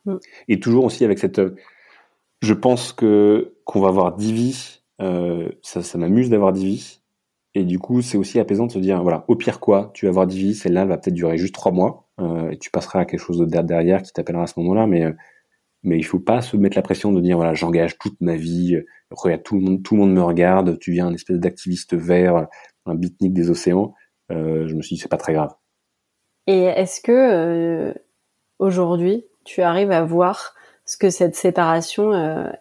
Mm. 0.05 0.17
Et 0.47 0.59
toujours 0.59 0.85
aussi 0.85 1.03
avec 1.05 1.19
cette, 1.19 1.41
je 2.41 2.53
pense 2.53 2.93
que 2.93 3.55
qu'on 3.65 3.81
va 3.81 3.89
avoir 3.89 4.15
dix 4.15 4.33
vies. 4.33 4.81
Euh, 5.01 5.49
ça, 5.61 5.83
ça 5.83 5.97
m'amuse 5.97 6.29
d'avoir 6.29 6.53
dix 6.53 6.65
vies 6.65 7.01
et 7.57 7.63
du 7.63 7.79
coup, 7.79 8.03
c'est 8.03 8.19
aussi 8.19 8.39
apaisant 8.39 8.67
de 8.67 8.71
se 8.71 8.77
dire, 8.77 9.01
voilà, 9.01 9.25
au 9.27 9.35
pire 9.35 9.59
quoi, 9.59 9.89
tu 9.95 10.05
vas 10.05 10.09
avoir 10.11 10.27
10 10.27 10.37
vies, 10.37 10.53
celle-là 10.53 10.85
va 10.85 10.97
peut-être 10.97 11.15
durer 11.15 11.39
juste 11.39 11.55
3 11.55 11.71
mois, 11.71 12.07
euh, 12.19 12.51
et 12.51 12.57
tu 12.59 12.69
passeras 12.69 12.99
à 12.99 13.05
quelque 13.05 13.19
chose 13.19 13.39
de 13.39 13.45
derrière 13.45 14.03
qui 14.03 14.13
t'appellera 14.13 14.43
à 14.43 14.47
ce 14.47 14.59
moment-là, 14.59 14.85
mais 14.85 15.05
euh, 15.05 15.13
mais 15.83 15.97
il 15.97 16.03
faut 16.03 16.19
pas 16.19 16.41
se 16.41 16.55
mettre 16.55 16.75
la 16.75 16.83
pression 16.83 17.11
de 17.11 17.19
dire, 17.19 17.37
voilà, 17.37 17.55
j'engage 17.55 17.97
toute 17.97 18.19
ma 18.21 18.35
vie, 18.35 18.77
regarde, 19.09 19.41
tout 19.43 19.55
le 19.55 19.61
monde, 19.61 19.83
tout 19.83 19.95
le 19.95 20.01
monde 20.01 20.13
me 20.13 20.21
regarde, 20.21 20.77
tu 20.79 20.91
viens 20.91 21.07
un 21.07 21.13
espèce 21.13 21.39
d'activiste 21.39 21.95
vert 21.95 22.47
un 22.85 22.95
beatnik 22.95 23.33
des 23.33 23.49
océans, 23.49 23.93
je 24.29 24.73
me 24.73 24.81
suis 24.81 24.95
dit 24.95 25.01
c'est 25.01 25.09
pas 25.09 25.17
très 25.17 25.33
grave. 25.33 25.53
Et 26.47 26.63
est-ce 26.63 27.01
que 27.01 27.93
aujourd'hui 28.59 29.25
tu 29.43 29.61
arrives 29.61 29.91
à 29.91 30.03
voir 30.03 30.55
ce 30.85 30.97
que 30.97 31.09
cette 31.09 31.35
séparation, 31.35 32.13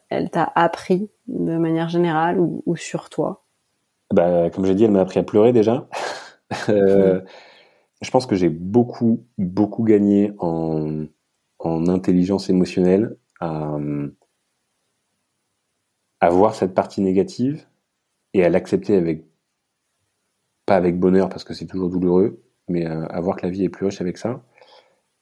elle 0.08 0.30
t'a 0.30 0.52
appris 0.54 1.10
de 1.28 1.56
manière 1.56 1.88
générale 1.88 2.38
ou, 2.40 2.76
sur 2.76 3.08
toi? 3.10 3.44
Bah, 4.12 4.50
comme 4.50 4.64
j'ai 4.66 4.74
dit, 4.74 4.84
elle 4.84 4.92
m'a 4.92 5.00
appris 5.00 5.18
à 5.18 5.24
pleurer 5.24 5.52
déjà. 5.52 5.88
euh, 6.68 7.20
je 8.02 8.10
pense 8.10 8.26
que 8.26 8.36
j'ai 8.36 8.48
beaucoup, 8.48 9.24
beaucoup 9.38 9.84
gagné 9.84 10.32
en, 10.38 11.06
en 11.58 11.88
intelligence 11.88 12.50
émotionnelle 12.50 13.16
à, 13.40 13.78
à 16.20 16.30
voir 16.30 16.54
cette 16.54 16.74
partie 16.74 17.00
négative 17.00 17.66
et 18.34 18.44
à 18.44 18.48
l'accepter 18.48 18.96
avec, 18.96 19.24
pas 20.66 20.76
avec 20.76 20.98
bonheur 20.98 21.28
parce 21.28 21.44
que 21.44 21.54
c'est 21.54 21.66
toujours 21.66 21.88
douloureux, 21.88 22.42
mais 22.68 22.84
à, 22.84 23.20
voir 23.20 23.36
que 23.36 23.46
la 23.46 23.50
vie 23.50 23.64
est 23.64 23.68
plus 23.68 23.86
riche 23.86 24.00
avec 24.00 24.18
ça 24.18 24.42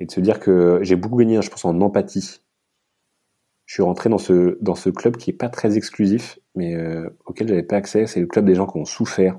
et 0.00 0.06
de 0.06 0.10
se 0.10 0.20
dire 0.20 0.40
que 0.40 0.80
j'ai 0.82 0.96
beaucoup 0.96 1.16
gagné, 1.16 1.40
je 1.40 1.50
pense, 1.50 1.64
en 1.64 1.80
empathie. 1.80 2.40
Je 3.66 3.74
suis 3.74 3.82
rentré 3.82 4.10
dans 4.10 4.18
ce, 4.18 4.58
dans 4.60 4.74
ce 4.74 4.90
club 4.90 5.16
qui 5.16 5.30
est 5.30 5.34
pas 5.34 5.48
très 5.48 5.76
exclusif, 5.76 6.38
mais 6.54 6.74
euh, 6.74 7.08
auquel 7.26 7.48
j'avais 7.48 7.62
pas 7.62 7.76
accès. 7.76 8.06
C'est 8.06 8.20
le 8.20 8.26
club 8.26 8.46
des 8.46 8.54
gens 8.54 8.66
qui 8.66 8.78
ont 8.78 8.84
souffert. 8.84 9.38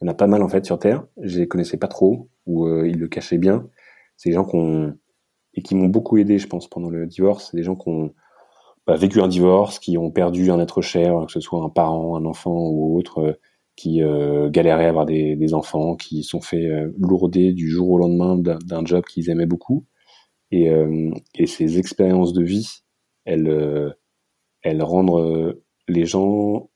Il 0.00 0.06
y 0.06 0.08
en 0.08 0.12
a 0.12 0.14
pas 0.14 0.26
mal 0.26 0.42
en 0.42 0.48
fait 0.48 0.64
sur 0.64 0.78
Terre. 0.78 1.04
Je 1.20 1.38
les 1.40 1.48
connaissais 1.48 1.76
pas 1.76 1.88
trop, 1.88 2.30
ou 2.46 2.66
euh, 2.66 2.88
ils 2.88 2.98
le 2.98 3.08
cachaient 3.08 3.38
bien. 3.38 3.68
C'est 4.16 4.30
des 4.30 4.34
gens 4.34 4.44
qui 4.44 4.56
ont 4.56 4.96
et 5.54 5.62
qui 5.62 5.74
m'ont 5.74 5.88
beaucoup 5.88 6.16
aidé, 6.16 6.38
je 6.38 6.46
pense, 6.46 6.68
pendant 6.68 6.90
le 6.90 7.06
divorce. 7.06 7.50
C'est 7.50 7.56
des 7.56 7.62
gens 7.62 7.76
qui 7.76 7.88
ont 7.88 8.14
bah, 8.86 8.96
vécu 8.96 9.20
un 9.20 9.28
divorce, 9.28 9.78
qui 9.78 9.98
ont 9.98 10.10
perdu 10.10 10.50
un 10.50 10.60
être 10.60 10.80
cher, 10.80 11.26
que 11.26 11.32
ce 11.32 11.40
soit 11.40 11.62
un 11.62 11.68
parent, 11.68 12.16
un 12.16 12.24
enfant 12.24 12.68
ou 12.70 12.98
autre, 12.98 13.18
euh, 13.20 13.32
qui 13.80 14.02
euh, 14.02 14.50
galéraient 14.50 14.84
à 14.84 14.90
avoir 14.90 15.06
des, 15.06 15.54
enfants, 15.54 15.96
qui 15.96 16.22
sont 16.22 16.42
fait 16.42 16.66
euh, 16.66 16.92
lourder 16.98 17.52
du 17.52 17.68
jour 17.70 17.90
au 17.90 17.98
lendemain 17.98 18.36
d'un 18.36 18.84
job 18.84 19.04
qu'ils 19.06 19.30
aimaient 19.30 19.46
beaucoup. 19.46 19.86
Et, 20.50 20.68
et, 21.36 21.46
ces 21.46 21.78
expériences 21.78 22.32
de 22.32 22.42
vie, 22.42 22.82
elles, 23.24 23.94
elles 24.62 24.82
rendent 24.82 25.56
les 25.86 26.06
gens 26.06 26.68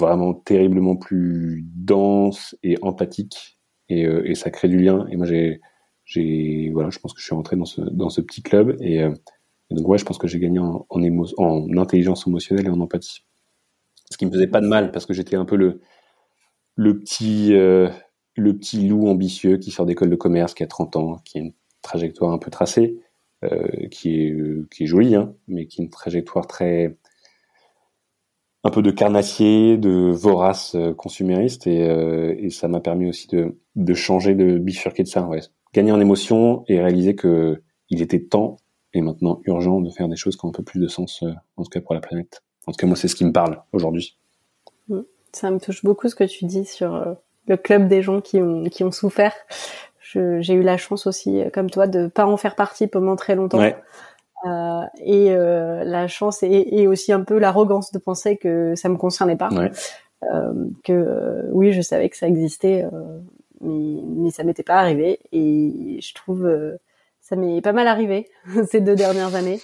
vraiment 0.00 0.34
terriblement 0.34 0.94
plus 0.94 1.64
denses 1.74 2.56
et 2.62 2.76
empathiques, 2.80 3.58
et, 3.88 4.34
ça 4.36 4.50
crée 4.50 4.68
du 4.68 4.78
lien. 4.78 5.06
Et 5.10 5.16
moi, 5.16 5.26
j'ai 5.26 6.70
voilà, 6.72 6.90
je 6.90 7.00
pense 7.00 7.12
que 7.12 7.20
je 7.20 7.24
suis 7.24 7.34
rentré 7.34 7.56
dans 7.56 7.64
ce 8.10 8.20
petit 8.20 8.42
club 8.42 8.76
et, 8.80 9.02
euh, 9.02 9.12
donc 9.70 9.88
ouais, 9.88 9.98
je 9.98 10.04
pense 10.04 10.18
que 10.18 10.28
j'ai 10.28 10.38
gagné 10.38 10.58
en 10.58 10.86
en, 10.88 11.24
en 11.38 11.76
intelligence 11.76 12.26
émotionnelle 12.26 12.66
et 12.66 12.70
en 12.70 12.80
empathie. 12.80 13.24
Ce 14.10 14.16
qui 14.16 14.26
me 14.26 14.30
faisait 14.30 14.46
pas 14.46 14.60
de 14.60 14.68
mal 14.68 14.92
parce 14.92 15.06
que 15.06 15.14
j'étais 15.14 15.36
un 15.36 15.44
peu 15.44 15.56
le 15.56 15.80
le 16.76 16.98
petit 16.98 17.54
euh, 17.54 17.88
le 18.36 18.56
petit 18.56 18.86
loup 18.88 19.08
ambitieux 19.08 19.58
qui 19.58 19.70
sort 19.70 19.86
d'école 19.86 20.10
de 20.10 20.16
commerce, 20.16 20.54
qui 20.54 20.62
a 20.62 20.66
30 20.66 20.96
ans, 20.96 21.16
qui 21.24 21.38
a 21.38 21.40
une 21.42 21.52
trajectoire 21.82 22.32
un 22.32 22.38
peu 22.38 22.50
tracée, 22.50 22.98
euh, 23.44 23.88
qui 23.90 24.20
est 24.20 24.36
qui 24.70 24.84
est 24.84 24.86
jolie, 24.86 25.14
hein, 25.14 25.34
mais 25.48 25.66
qui 25.66 25.80
a 25.80 25.84
une 25.84 25.90
trajectoire 25.90 26.46
très 26.46 26.96
un 28.64 28.70
peu 28.70 28.82
de 28.82 28.92
carnassier, 28.92 29.76
de 29.76 30.10
vorace 30.12 30.76
consumériste, 30.96 31.66
et, 31.66 32.48
ça 32.50 32.68
m'a 32.68 32.80
permis 32.80 33.08
aussi 33.08 33.26
de, 33.28 33.58
de 33.74 33.94
changer, 33.94 34.34
de 34.36 34.58
bifurquer 34.58 35.02
de 35.02 35.08
ça. 35.08 35.26
Ouais 35.26 35.40
gagner 35.72 35.92
en 35.92 36.00
émotion 36.00 36.64
et 36.68 36.80
réaliser 36.80 37.14
que 37.14 37.62
il 37.88 38.02
était 38.02 38.20
temps 38.20 38.56
et 38.94 39.00
maintenant 39.00 39.40
urgent 39.44 39.80
de 39.80 39.90
faire 39.90 40.08
des 40.08 40.16
choses 40.16 40.36
qui 40.36 40.44
ont 40.44 40.50
un 40.50 40.52
peu 40.52 40.62
plus 40.62 40.80
de 40.80 40.88
sens, 40.88 41.22
euh, 41.22 41.32
en 41.56 41.62
tout 41.62 41.70
cas 41.70 41.80
pour 41.80 41.94
la 41.94 42.00
planète. 42.00 42.42
En 42.66 42.72
tout 42.72 42.76
cas, 42.76 42.86
moi, 42.86 42.96
c'est 42.96 43.08
ce 43.08 43.16
qui 43.16 43.24
me 43.24 43.32
parle 43.32 43.62
aujourd'hui. 43.72 44.18
Ça 45.32 45.50
me 45.50 45.58
touche 45.58 45.82
beaucoup 45.82 46.08
ce 46.08 46.14
que 46.14 46.24
tu 46.24 46.44
dis 46.44 46.64
sur 46.64 46.94
euh, 46.94 47.14
le 47.46 47.56
club 47.56 47.88
des 47.88 48.02
gens 48.02 48.20
qui 48.20 48.40
ont, 48.40 48.64
qui 48.64 48.84
ont 48.84 48.92
souffert. 48.92 49.34
J'ai 50.14 50.52
eu 50.52 50.62
la 50.62 50.76
chance 50.76 51.06
aussi, 51.06 51.40
euh, 51.40 51.48
comme 51.50 51.70
toi, 51.70 51.86
de 51.86 52.06
pas 52.06 52.26
en 52.26 52.36
faire 52.36 52.54
partie 52.54 52.86
pendant 52.86 53.16
très 53.16 53.34
longtemps. 53.34 53.58
Ouais. 53.58 53.76
Euh, 54.44 54.82
et 54.98 55.30
euh, 55.30 55.84
la 55.84 56.08
chance 56.08 56.42
et, 56.42 56.66
et 56.72 56.86
aussi 56.88 57.12
un 57.12 57.22
peu 57.22 57.38
l'arrogance 57.38 57.92
de 57.92 57.98
penser 57.98 58.36
que 58.36 58.74
ça 58.74 58.88
me 58.88 58.96
concernait 58.96 59.36
pas. 59.36 59.48
Ouais. 59.50 59.70
Euh, 60.32 60.52
que 60.84 61.48
oui, 61.50 61.72
je 61.72 61.80
savais 61.80 62.08
que 62.08 62.16
ça 62.16 62.28
existait, 62.28 62.84
mais, 63.62 64.02
mais 64.04 64.30
ça 64.30 64.44
m'était 64.44 64.62
pas 64.62 64.76
arrivé 64.76 65.20
et 65.32 65.98
je 66.02 66.14
trouve 66.14 66.46
euh, 66.46 66.76
ça 67.20 67.36
m'est 67.36 67.60
pas 67.62 67.72
mal 67.72 67.86
arrivé 67.86 68.28
ces 68.70 68.80
deux 68.80 68.96
dernières 68.96 69.34
années 69.34 69.60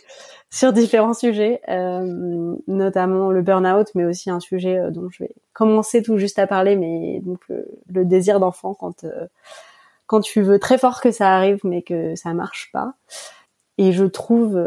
sur 0.51 0.72
différents 0.72 1.14
sujets, 1.14 1.61
euh, 1.68 2.57
notamment 2.66 3.30
le 3.30 3.42
burn-out, 3.42 3.88
mais 3.94 4.05
aussi 4.05 4.30
un 4.30 4.40
sujet 4.40 4.78
euh, 4.78 4.90
dont 4.90 5.09
je 5.11 5.24
vais 5.24 5.34
commencer 5.53 6.03
tout 6.03 6.16
juste 6.16 6.38
à 6.38 6.46
parler, 6.46 6.76
mais 6.76 7.20
donc 7.20 7.40
le, 7.49 8.05
désir 8.05 8.40
d'enfant 8.40 8.74
quand 8.74 9.05
quand 10.07 10.20
tu 10.20 10.40
veux 10.40 10.59
très 10.59 10.78
fort 10.78 11.03
que 11.03 11.11
ça 11.11 11.34
arrive, 11.34 11.61
mais 11.64 11.82
que 11.82 12.14
ça 12.14 12.32
marche 12.32 12.70
pas. 12.72 12.94
Et 13.76 13.92
je 13.92 14.05
trouve 14.05 14.59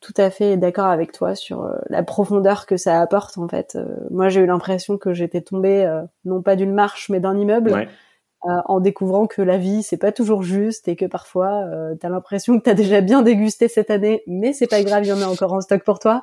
tout 0.00 0.14
à 0.16 0.30
fait 0.30 0.56
d'accord 0.56 0.86
avec 0.86 1.10
toi 1.10 1.34
sur 1.34 1.68
la 1.90 2.02
profondeur 2.02 2.64
que 2.64 2.76
ça 2.76 3.00
apporte 3.00 3.36
en 3.36 3.48
fait. 3.48 3.76
moi, 4.10 4.28
j'ai 4.28 4.40
eu 4.40 4.46
l'impression 4.46 4.96
que 4.96 5.12
j'étais 5.12 5.40
tombée 5.40 5.84
non 6.24 6.42
pas 6.42 6.54
d'une 6.54 6.72
marche, 6.72 7.08
mais 7.10 7.18
d'un 7.18 7.36
immeuble. 7.36 7.72
Ouais. 7.72 7.88
Euh, 8.46 8.60
en 8.66 8.78
découvrant 8.78 9.26
que 9.26 9.40
la 9.40 9.56
vie 9.56 9.82
c'est 9.82 9.96
pas 9.96 10.12
toujours 10.12 10.42
juste 10.42 10.86
et 10.86 10.96
que 10.96 11.06
parfois 11.06 11.64
euh, 11.64 11.94
tu 11.98 12.04
as 12.04 12.10
l'impression 12.10 12.58
que 12.58 12.64
tu 12.64 12.68
as 12.68 12.74
déjà 12.74 13.00
bien 13.00 13.22
dégusté 13.22 13.68
cette 13.68 13.90
année 13.90 14.22
mais 14.26 14.52
c'est 14.52 14.66
pas 14.66 14.82
grave, 14.82 15.02
il 15.04 15.08
y 15.08 15.12
en 15.12 15.22
a 15.22 15.26
encore 15.26 15.54
en 15.54 15.62
stock 15.62 15.82
pour 15.82 15.98
toi. 15.98 16.20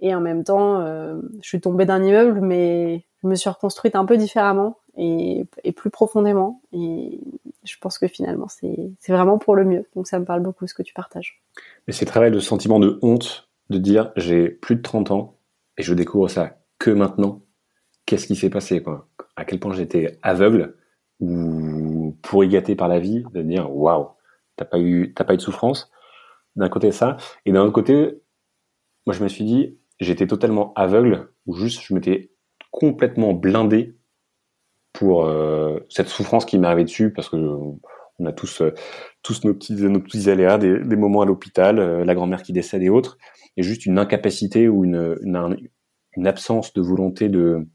Et 0.00 0.14
en 0.14 0.22
même 0.22 0.42
temps, 0.42 0.80
euh, 0.80 1.20
je 1.42 1.48
suis 1.48 1.60
tombée 1.60 1.84
d'un 1.84 2.02
immeuble 2.02 2.40
mais 2.40 3.04
je 3.22 3.28
me 3.28 3.34
suis 3.34 3.50
reconstruite 3.50 3.94
un 3.94 4.06
peu 4.06 4.16
différemment 4.16 4.78
et, 4.96 5.46
plus 5.76 5.90
profondément 5.90 6.62
et 6.72 7.20
je 7.62 7.76
pense 7.78 7.98
que 7.98 8.08
finalement 8.08 8.48
c'est 8.48 8.94
vraiment 9.06 9.36
pour 9.36 9.54
le 9.54 9.66
mieux. 9.66 9.84
Donc 9.94 10.06
ça 10.06 10.18
me 10.18 10.24
parle 10.24 10.40
beaucoup 10.40 10.66
ce 10.66 10.72
que 10.72 10.82
tu 10.82 10.94
partages. 10.94 11.42
Mais 11.86 11.92
c'est 11.92 12.06
travail 12.06 12.30
le 12.30 12.40
sentiment 12.40 12.80
de 12.80 12.98
honte 13.02 13.50
de 13.68 13.76
dire 13.76 14.12
j'ai 14.16 14.48
plus 14.48 14.76
de 14.76 14.82
30 14.82 15.10
ans 15.10 15.36
et 15.76 15.82
je 15.82 15.92
découvre 15.92 16.28
ça 16.28 16.56
que 16.78 16.90
maintenant. 16.90 17.42
Qu'est-ce 18.06 18.26
qui 18.26 18.36
s'est 18.36 18.48
passé 18.48 18.82
À 19.36 19.44
quel 19.44 19.60
point 19.60 19.74
j'étais 19.74 20.18
aveugle 20.22 20.77
ou 21.20 22.16
pourri 22.22 22.48
gâté 22.48 22.76
par 22.76 22.88
la 22.88 23.00
vie, 23.00 23.24
de 23.32 23.42
dire 23.42 23.74
waouh, 23.74 24.08
t'as 24.56 24.64
pas 24.64 24.78
eu 24.78 25.12
t'as 25.14 25.24
pas 25.24 25.34
eu 25.34 25.38
de 25.38 25.42
souffrance. 25.42 25.90
D'un 26.56 26.68
côté 26.68 26.92
ça, 26.92 27.16
et 27.46 27.52
d'un 27.52 27.62
autre 27.62 27.72
côté, 27.72 28.20
moi 29.06 29.14
je 29.14 29.22
me 29.22 29.28
suis 29.28 29.44
dit 29.44 29.78
j'étais 30.00 30.26
totalement 30.26 30.72
aveugle 30.74 31.30
ou 31.46 31.54
juste 31.54 31.82
je 31.82 31.94
m'étais 31.94 32.32
complètement 32.70 33.32
blindé 33.32 33.96
pour 34.92 35.26
euh, 35.26 35.80
cette 35.88 36.08
souffrance 36.08 36.44
qui 36.44 36.58
m'est 36.58 36.66
arrivée 36.66 36.84
dessus 36.84 37.12
parce 37.12 37.28
que 37.28 37.36
on 38.20 38.26
a 38.26 38.32
tous 38.32 38.62
euh, 38.62 38.74
tous 39.22 39.44
nos 39.44 39.54
petits 39.54 39.74
nos 39.74 40.00
petits 40.00 40.28
aléas, 40.30 40.58
des, 40.58 40.80
des 40.80 40.96
moments 40.96 41.22
à 41.22 41.26
l'hôpital, 41.26 41.78
euh, 41.78 42.04
la 42.04 42.14
grand-mère 42.14 42.42
qui 42.42 42.52
décède 42.52 42.82
et 42.82 42.88
autres, 42.88 43.18
et 43.56 43.62
juste 43.62 43.86
une 43.86 43.98
incapacité 43.98 44.68
ou 44.68 44.84
une, 44.84 45.16
une, 45.22 45.56
une 46.16 46.26
absence 46.26 46.72
de 46.74 46.80
volonté 46.82 47.28
de 47.28 47.66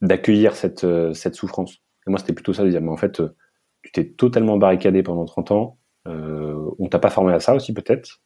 d'accueillir 0.00 0.54
cette 0.54 0.86
cette 1.12 1.34
souffrance 1.34 1.82
moi, 2.08 2.18
c'était 2.18 2.32
plutôt 2.32 2.52
ça 2.52 2.64
de 2.64 2.70
dire, 2.70 2.80
mais 2.80 2.90
en 2.90 2.96
fait, 2.96 3.20
euh, 3.20 3.34
tu 3.82 3.92
t'es 3.92 4.04
totalement 4.04 4.56
barricadé 4.56 5.02
pendant 5.02 5.24
30 5.24 5.50
ans. 5.52 5.78
Euh, 6.06 6.70
on 6.78 6.88
t'a 6.88 6.98
pas 6.98 7.10
formé 7.10 7.32
à 7.32 7.40
ça 7.40 7.54
aussi, 7.54 7.72
peut-être, 7.72 8.20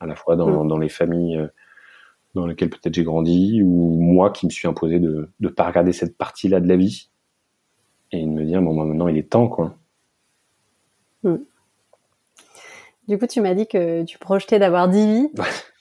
à 0.00 0.06
la 0.06 0.14
fois 0.14 0.36
dans, 0.36 0.64
mm. 0.64 0.68
dans 0.68 0.78
les 0.78 0.88
familles 0.88 1.36
euh, 1.36 1.48
dans 2.34 2.46
lesquelles 2.46 2.70
peut-être 2.70 2.94
j'ai 2.94 3.04
grandi, 3.04 3.62
ou 3.62 3.98
moi 4.00 4.30
qui 4.30 4.46
me 4.46 4.50
suis 4.50 4.68
imposé 4.68 5.00
de 5.00 5.30
ne 5.40 5.48
pas 5.48 5.64
regarder 5.64 5.92
cette 5.92 6.16
partie-là 6.16 6.60
de 6.60 6.68
la 6.68 6.76
vie 6.76 7.10
et 8.12 8.22
de 8.22 8.28
me 8.28 8.44
dire, 8.44 8.62
bon, 8.62 8.74
maintenant, 8.74 9.08
il 9.08 9.16
est 9.18 9.30
temps, 9.30 9.48
quoi. 9.48 9.74
Mm. 11.22 11.36
Du 13.08 13.18
coup, 13.18 13.26
tu 13.26 13.40
m'as 13.40 13.54
dit 13.54 13.66
que 13.66 14.04
tu 14.04 14.18
projetais 14.18 14.58
d'avoir 14.58 14.88
10 14.88 15.06
vies. 15.06 15.30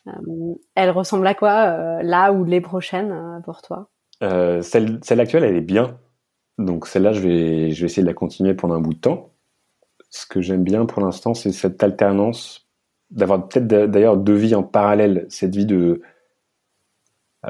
euh, 0.07 0.53
elle 0.75 0.89
ressemble 0.89 1.27
à 1.27 1.33
quoi, 1.33 2.01
là 2.01 2.31
ou 2.31 2.45
les 2.45 2.61
prochaines, 2.61 3.41
pour 3.43 3.61
toi? 3.61 3.89
Celle, 4.21 4.99
celle 5.03 5.19
actuelle, 5.19 5.43
elle 5.43 5.57
est 5.57 5.61
bien 5.61 5.99
donc 6.57 6.87
celle-là, 6.87 7.13
je 7.13 7.21
vais, 7.21 7.71
je 7.71 7.81
vais 7.81 7.85
essayer 7.85 8.01
de 8.01 8.07
la 8.07 8.13
continuer 8.13 8.53
pendant 8.53 8.75
un 8.75 8.79
bout 8.79 8.93
de 8.93 8.99
temps. 8.99 9.31
Ce 10.09 10.25
que 10.25 10.41
j'aime 10.41 10.63
bien 10.63 10.85
pour 10.85 11.01
l'instant, 11.01 11.33
c'est 11.33 11.51
cette 11.51 11.83
alternance, 11.83 12.67
d'avoir 13.11 13.47
peut-être 13.47 13.67
d'ailleurs 13.67 14.17
deux 14.17 14.35
vies 14.35 14.55
en 14.55 14.63
parallèle, 14.63 15.25
cette 15.29 15.55
vie 15.55 15.65
de 15.65 16.01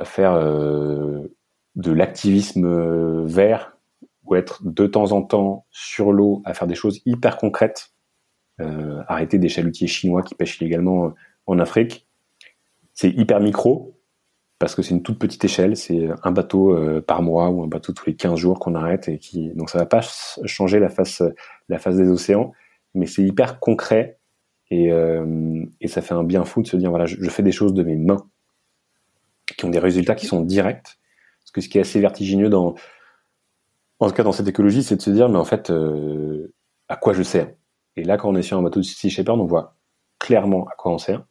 faire 0.04 0.34
euh, 0.34 1.34
de 1.76 1.92
l'activisme 1.92 2.66
euh, 2.66 3.26
vert 3.26 3.78
ou 4.26 4.36
être 4.36 4.62
de 4.64 4.86
temps 4.86 5.12
en 5.14 5.24
temps 5.24 5.66
sur 5.72 6.12
l'eau 6.12 6.42
à 6.46 6.54
faire 6.54 6.68
des 6.68 6.76
choses 6.76 7.02
hyper 7.06 7.38
concrètes, 7.38 7.92
euh, 8.60 9.02
arrêter 9.08 9.40
des 9.40 9.50
chalutiers 9.50 9.88
chinois 9.88 10.22
qui 10.22 10.36
pêchent 10.36 10.60
illégalement 10.60 11.14
en 11.46 11.60
Afrique. 11.60 12.06
C'est 12.94 13.10
hyper 13.10 13.40
micro, 13.40 13.97
parce 14.60 14.74
que 14.76 14.82
c'est 14.82 14.92
une 14.92 15.04
toute 15.04 15.20
petite 15.20 15.44
échelle, 15.46 15.78
c'est 15.78 16.10
un 16.24 16.32
bateau 16.32 16.76
euh, 16.76 17.02
par 17.02 17.22
mois 17.22 17.50
ou 17.50 17.64
un 17.64 17.68
bateau 17.68 17.94
tous 17.94 18.08
les 18.08 18.16
15 18.16 18.38
jours 18.40 18.60
qu'on 18.60 18.76
arrête 18.76 19.08
et 19.08 19.20
qui 19.20 19.50
donc 19.54 19.70
ça 19.70 19.78
va 19.80 19.86
pas 19.86 20.02
changer 20.46 20.80
la 20.80 20.90
face 20.90 21.22
la 21.70 21.80
face 21.80 21.96
des 21.96 22.10
océans, 22.10 22.54
mais 22.94 23.06
c'est 23.06 23.24
hyper 23.24 23.60
concret 23.60 24.18
et, 24.70 24.92
euh, 24.92 25.64
et 25.80 25.88
ça 25.88 26.02
fait 26.02 26.14
un 26.14 26.24
bien 26.24 26.44
fou 26.44 26.62
de 26.62 26.68
se 26.68 26.78
dire 26.78 26.90
voilà 26.90 27.06
je, 27.06 27.30
fais 27.30 27.44
des 27.44 27.52
choses 27.52 27.74
de 27.74 27.84
mes 27.84 27.96
mains 27.96 28.26
qui 29.58 29.66
ont 29.66 29.70
des 29.70 29.80
résultats 29.80 30.16
qui 30.16 30.26
sont 30.26 30.42
directs 30.42 30.98
parce 31.40 31.52
que 31.52 31.62
ce 31.62 31.70
qui 31.70 31.78
est 31.78 31.82
assez 31.82 32.00
vertigineux 32.00 32.50
dans 32.50 32.76
en 34.00 34.08
tout 34.08 34.14
cas 34.14 34.24
dans 34.24 34.32
cette 34.32 34.48
écologie, 34.48 34.84
c'est 34.84 34.96
de 34.96 35.02
se 35.02 35.10
dire, 35.10 35.30
mais 35.30 35.38
en 35.38 35.46
fait, 35.46 35.70
euh, 35.70 36.54
à 36.88 36.96
quoi 36.96 37.14
je 37.14 37.24
sers? 37.24 37.52
Et 37.96 38.04
là, 38.04 38.18
quand 38.18 38.30
on 38.30 38.36
est 38.36 38.44
sur 38.44 38.58
un 38.58 38.62
bateau 38.62 38.80
de 38.80 38.86
Sea 38.86 39.10
Shepherd, 39.10 39.40
on 39.40 39.46
voit 39.46 39.76
clairement 40.20 40.66
à 40.68 40.76
quoi 40.78 40.92
on 40.92 40.98
sert. 40.98 41.26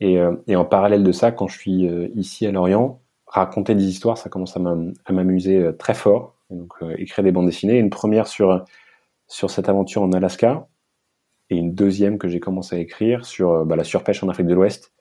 Et, 0.00 0.18
euh, 0.18 0.36
et 0.46 0.56
en 0.56 0.64
parallèle 0.64 1.02
de 1.02 1.12
ça, 1.12 1.32
quand 1.32 1.48
je 1.48 1.58
suis 1.58 1.88
euh, 1.88 2.08
ici 2.14 2.46
à 2.46 2.52
Lorient, 2.52 3.00
raconter 3.26 3.74
des 3.74 3.84
histoires, 3.84 4.18
ça 4.18 4.28
commence 4.28 4.56
à 4.56 5.12
m'amuser 5.12 5.70
très 5.78 5.94
fort. 5.94 6.36
donc, 6.50 6.72
écrire 6.96 7.24
des 7.24 7.32
bandes 7.32 7.46
dessinées. 7.46 7.78
Une 7.78 7.90
première 7.90 8.28
sur 8.28 8.64
sur 9.28 9.50
cette 9.50 9.68
aventure 9.68 10.02
en 10.02 10.12
Alaska, 10.12 10.68
et 11.50 11.56
une 11.56 11.74
deuxième 11.74 12.18
que 12.18 12.28
j'ai 12.28 12.38
commencé 12.38 12.76
à 12.76 12.78
écrire 12.78 13.26
sur 13.26 13.64
bah, 13.66 13.74
la 13.74 13.82
surpêche 13.82 14.22
en 14.22 14.28
Afrique 14.28 14.46
de 14.46 14.54
l'Ouest 14.54 14.92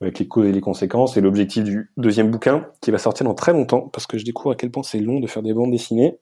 avec 0.00 0.18
les 0.18 0.28
causes 0.28 0.46
et 0.46 0.52
les 0.52 0.60
conséquences. 0.60 1.16
Et 1.16 1.20
l'objectif 1.20 1.64
du 1.64 1.90
deuxième 1.96 2.30
bouquin, 2.30 2.70
qui 2.80 2.90
va 2.90 2.98
sortir 2.98 3.26
dans 3.26 3.34
très 3.34 3.52
longtemps, 3.52 3.88
parce 3.88 4.06
que 4.06 4.18
je 4.18 4.24
découvre 4.24 4.52
à 4.52 4.56
quel 4.56 4.70
point 4.70 4.82
c'est 4.82 5.00
long 5.00 5.20
de 5.20 5.26
faire 5.26 5.42
des 5.42 5.52
bandes 5.52 5.70
dessinées, 5.70 6.18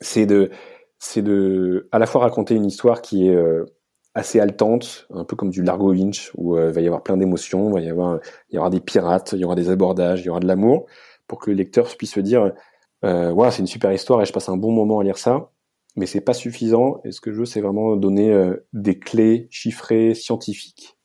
c'est 0.00 0.26
de, 0.26 0.50
c'est 0.98 1.22
de, 1.22 1.88
à 1.92 1.98
la 1.98 2.06
fois 2.06 2.22
raconter 2.22 2.54
une 2.54 2.64
histoire 2.64 3.02
qui 3.02 3.28
est 3.28 3.34
euh, 3.34 3.64
assez 4.14 4.40
haletante, 4.40 5.06
un 5.10 5.24
peu 5.24 5.36
comme 5.36 5.50
du 5.50 5.62
Largo 5.62 5.92
Winch, 5.92 6.32
où 6.36 6.56
euh, 6.56 6.68
il 6.68 6.74
va 6.74 6.80
y 6.80 6.86
avoir 6.86 7.02
plein 7.02 7.16
d'émotions, 7.16 7.76
il 7.78 7.84
il 7.84 8.54
y 8.54 8.58
aura 8.58 8.70
des 8.70 8.80
pirates, 8.80 9.32
il 9.32 9.40
y 9.40 9.44
aura 9.44 9.54
des 9.54 9.70
abordages, 9.70 10.20
il 10.22 10.26
y 10.26 10.28
aura 10.28 10.40
de 10.40 10.46
l'amour, 10.46 10.86
pour 11.26 11.38
que 11.38 11.50
le 11.50 11.56
lecteur 11.56 11.96
puisse 11.96 12.14
se 12.14 12.20
dire, 12.20 12.52
euh, 13.04 13.50
c'est 13.50 13.60
une 13.60 13.66
super 13.66 13.92
histoire 13.92 14.20
et 14.20 14.26
je 14.26 14.32
passe 14.32 14.48
un 14.48 14.56
bon 14.56 14.72
moment 14.72 14.98
à 14.98 15.04
lire 15.04 15.18
ça. 15.18 15.50
Mais 15.96 16.06
c'est 16.06 16.20
pas 16.20 16.34
suffisant. 16.34 17.00
Et 17.04 17.12
ce 17.12 17.20
que 17.20 17.32
je 17.32 17.38
veux, 17.38 17.44
c'est 17.44 17.60
vraiment 17.60 17.96
donner 17.96 18.32
euh, 18.32 18.66
des 18.72 18.98
clés 18.98 19.48
chiffrées, 19.50 20.14
scientifiques, 20.14 20.96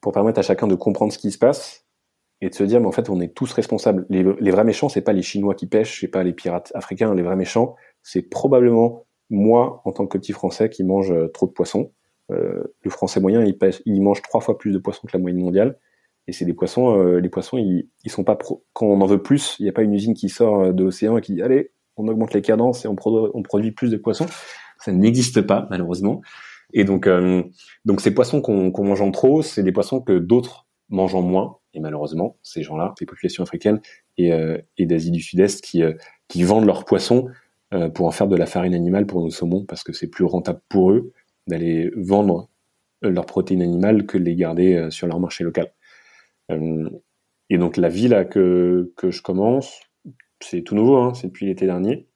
pour 0.00 0.12
permettre 0.12 0.40
à 0.40 0.42
chacun 0.42 0.66
de 0.66 0.74
comprendre 0.74 1.12
ce 1.12 1.18
qui 1.18 1.30
se 1.30 1.38
passe 1.38 1.86
et 2.40 2.50
de 2.50 2.54
se 2.54 2.64
dire, 2.64 2.80
mais 2.80 2.88
en 2.88 2.92
fait, 2.92 3.08
on 3.08 3.20
est 3.20 3.32
tous 3.32 3.52
responsables. 3.52 4.04
Les, 4.10 4.50
vrais 4.50 4.64
méchants, 4.64 4.88
c'est 4.88 5.02
pas 5.02 5.12
les 5.12 5.22
Chinois 5.22 5.54
qui 5.54 5.66
pêchent, 5.66 6.00
c'est 6.00 6.08
pas 6.08 6.24
les 6.24 6.32
pirates 6.32 6.72
africains. 6.74 7.14
Les 7.14 7.22
vrais 7.22 7.36
méchants, 7.36 7.76
c'est 8.02 8.22
probablement 8.22 9.06
moi, 9.30 9.80
en 9.84 9.92
tant 9.92 10.06
que 10.06 10.18
petit 10.18 10.32
Français, 10.32 10.68
qui 10.68 10.82
mange 10.82 11.12
euh, 11.12 11.28
trop 11.28 11.46
de 11.46 11.52
poissons. 11.52 11.92
Euh, 12.32 12.74
le 12.82 12.90
Français 12.90 13.20
moyen, 13.20 13.44
il, 13.44 13.56
pêche, 13.56 13.82
mange 13.86 14.22
trois 14.22 14.40
fois 14.40 14.58
plus 14.58 14.72
de 14.72 14.78
poissons 14.78 15.06
que 15.06 15.16
la 15.16 15.20
moyenne 15.20 15.40
mondiale. 15.40 15.78
Et 16.26 16.32
c'est 16.32 16.44
des 16.44 16.54
poissons, 16.54 16.96
euh, 16.96 17.18
les 17.18 17.28
poissons, 17.28 17.58
ils, 17.58 17.88
sont 18.10 18.24
pas 18.24 18.38
quand 18.72 18.86
on 18.86 19.00
en 19.00 19.06
veut 19.06 19.22
plus, 19.22 19.56
il 19.58 19.64
n'y 19.64 19.68
a 19.68 19.72
pas 19.72 19.82
une 19.82 19.94
usine 19.94 20.14
qui 20.14 20.28
sort 20.28 20.72
de 20.72 20.84
l'océan 20.84 21.18
et 21.18 21.20
qui 21.20 21.34
dit 21.34 21.42
allez, 21.42 21.72
on 21.96 22.08
augmente 22.08 22.34
les 22.34 22.42
cadences 22.42 22.84
et 22.84 22.88
on, 22.88 22.94
produit 22.94 23.72
plus 23.72 23.90
de 23.90 23.96
poissons. 23.96 24.26
Ça 24.78 24.92
n'existe 24.92 25.42
pas 25.42 25.66
malheureusement. 25.70 26.22
Et 26.72 26.84
donc, 26.84 27.06
euh, 27.06 27.42
donc 27.84 28.00
ces 28.00 28.12
poissons 28.12 28.40
qu'on 28.40 28.84
mange 28.84 29.00
en 29.00 29.10
trop, 29.10 29.42
c'est 29.42 29.62
des 29.62 29.72
poissons 29.72 30.00
que 30.00 30.18
d'autres 30.18 30.66
mangent 30.88 31.14
en 31.14 31.22
moins. 31.22 31.58
Et 31.74 31.80
malheureusement, 31.80 32.38
ces 32.42 32.62
gens-là, 32.62 32.94
ces 32.98 33.06
populations 33.06 33.42
africaines 33.42 33.80
et, 34.18 34.32
euh, 34.32 34.58
d'Asie 34.78 35.10
du 35.10 35.20
Sud-Est, 35.20 35.62
qui, 35.62 35.82
euh, 35.82 35.94
qui 36.28 36.42
vendent 36.44 36.66
leurs 36.66 36.84
poissons 36.84 37.28
pour 37.94 38.06
en 38.06 38.10
faire 38.10 38.28
de 38.28 38.36
la 38.36 38.44
farine 38.44 38.74
animale 38.74 39.06
pour 39.06 39.22
nos 39.22 39.30
saumons, 39.30 39.64
parce 39.64 39.82
que 39.82 39.94
c'est 39.94 40.08
plus 40.08 40.26
rentable 40.26 40.60
pour 40.68 40.90
eux 40.90 41.14
d'aller 41.46 41.90
vendre 41.96 42.48
leurs 43.02 43.26
protéines 43.26 43.62
animales 43.62 44.06
que 44.06 44.18
de 44.18 44.24
les 44.24 44.36
garder 44.36 44.88
sur 44.90 45.06
leur 45.06 45.18
marché 45.18 45.44
local. 45.44 45.72
et 46.48 47.58
donc 47.58 47.76
la 47.76 47.88
vie 47.88 48.08
là 48.08 48.24
que, 48.24 48.92
que 48.96 49.10
je 49.10 49.22
commence, 49.22 49.80
c'est 50.40 50.62
tout 50.62 50.74
nouveau, 50.74 50.96
hein, 50.96 51.14
c'est 51.14 51.28
depuis 51.28 51.46
l'été 51.46 51.66
dernier, 51.66 52.06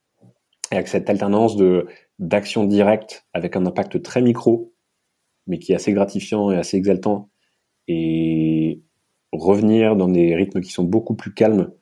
et 0.71 0.77
avec 0.77 0.89
cette 0.89 1.09
alternance 1.11 1.57
de 1.57 1.87
d'action 2.19 2.65
directe 2.65 3.27
avec 3.35 3.57
un 3.57 3.67
impact 3.67 4.03
très 4.03 4.23
micro, 4.23 4.73
mais 5.47 5.59
qui 5.59 5.73
est 5.73 5.75
assez 5.75 5.93
gratifiant 5.93 6.51
et 6.51 6.57
assez 6.57 6.77
exaltant, 6.77 7.31
et 7.89 8.83
revenir 9.33 9.97
dans 9.97 10.09
des 10.09 10.35
rythmes 10.35 10.61
qui 10.61 10.73
sont 10.73 10.85
beaucoup 10.85 11.15
plus 11.15 11.35
calmes. 11.35 11.73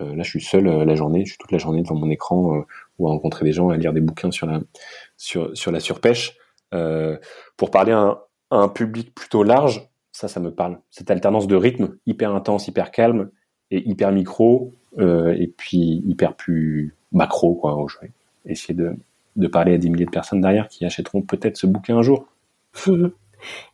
Euh, 0.00 0.14
là, 0.14 0.22
je 0.22 0.30
suis 0.30 0.42
seul 0.42 0.66
euh, 0.66 0.84
la 0.84 0.94
journée, 0.94 1.24
je 1.24 1.30
suis 1.30 1.38
toute 1.38 1.52
la 1.52 1.58
journée 1.58 1.82
devant 1.82 1.96
mon 1.96 2.10
écran 2.10 2.56
euh, 2.56 2.60
ou 2.98 3.08
à 3.08 3.10
rencontrer 3.10 3.44
des 3.44 3.52
gens, 3.52 3.70
à 3.70 3.76
lire 3.76 3.92
des 3.92 4.00
bouquins 4.00 4.30
sur 4.30 4.46
la 4.46 5.80
surpêche. 5.80 6.36
Pour 6.70 7.70
parler 7.70 7.92
à 7.92 8.18
un, 8.50 8.68
public 8.68 9.14
plutôt 9.14 9.42
large, 9.42 9.88
ça, 10.12 10.28
ça 10.28 10.40
me 10.40 10.50
parle. 10.50 10.78
Cette 10.90 11.10
alternance 11.10 11.46
de 11.46 11.56
rythme 11.56 11.96
hyper 12.06 12.34
intense, 12.34 12.68
hyper 12.68 12.90
calme 12.90 13.30
et 13.70 13.88
hyper 13.88 14.12
micro, 14.12 14.74
et 14.98 15.52
puis 15.56 16.02
hyper 16.06 16.34
plus 16.34 16.96
macro, 17.12 17.54
quoi. 17.54 17.84
Je 17.88 17.98
vais 18.00 18.12
essayer 18.44 18.74
de 18.74 18.96
de 19.36 19.46
parler 19.46 19.74
à 19.74 19.78
des 19.78 19.88
milliers 19.88 20.06
de 20.06 20.10
personnes 20.10 20.40
derrière 20.40 20.68
qui 20.68 20.84
achèteront 20.84 21.22
peut-être 21.22 21.56
ce 21.56 21.66
bouquin 21.66 21.98
un 21.98 22.02
jour. 22.02 22.26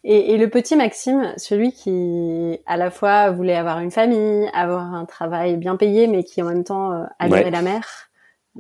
et, 0.04 0.36
le 0.36 0.48
petit 0.48 0.76
Maxime, 0.76 1.32
celui 1.36 1.72
qui 1.72 2.58
à 2.66 2.76
la 2.76 2.90
fois 2.90 3.30
voulait 3.30 3.56
avoir 3.56 3.80
une 3.80 3.90
famille, 3.90 4.48
avoir 4.54 4.94
un 4.94 5.04
travail 5.04 5.56
bien 5.56 5.76
payé, 5.76 6.06
mais 6.06 6.24
qui 6.24 6.42
en 6.42 6.46
même 6.46 6.64
temps 6.64 6.92
euh, 6.92 7.04
adorait 7.18 7.50
la 7.50 7.62
mer, 7.62 8.10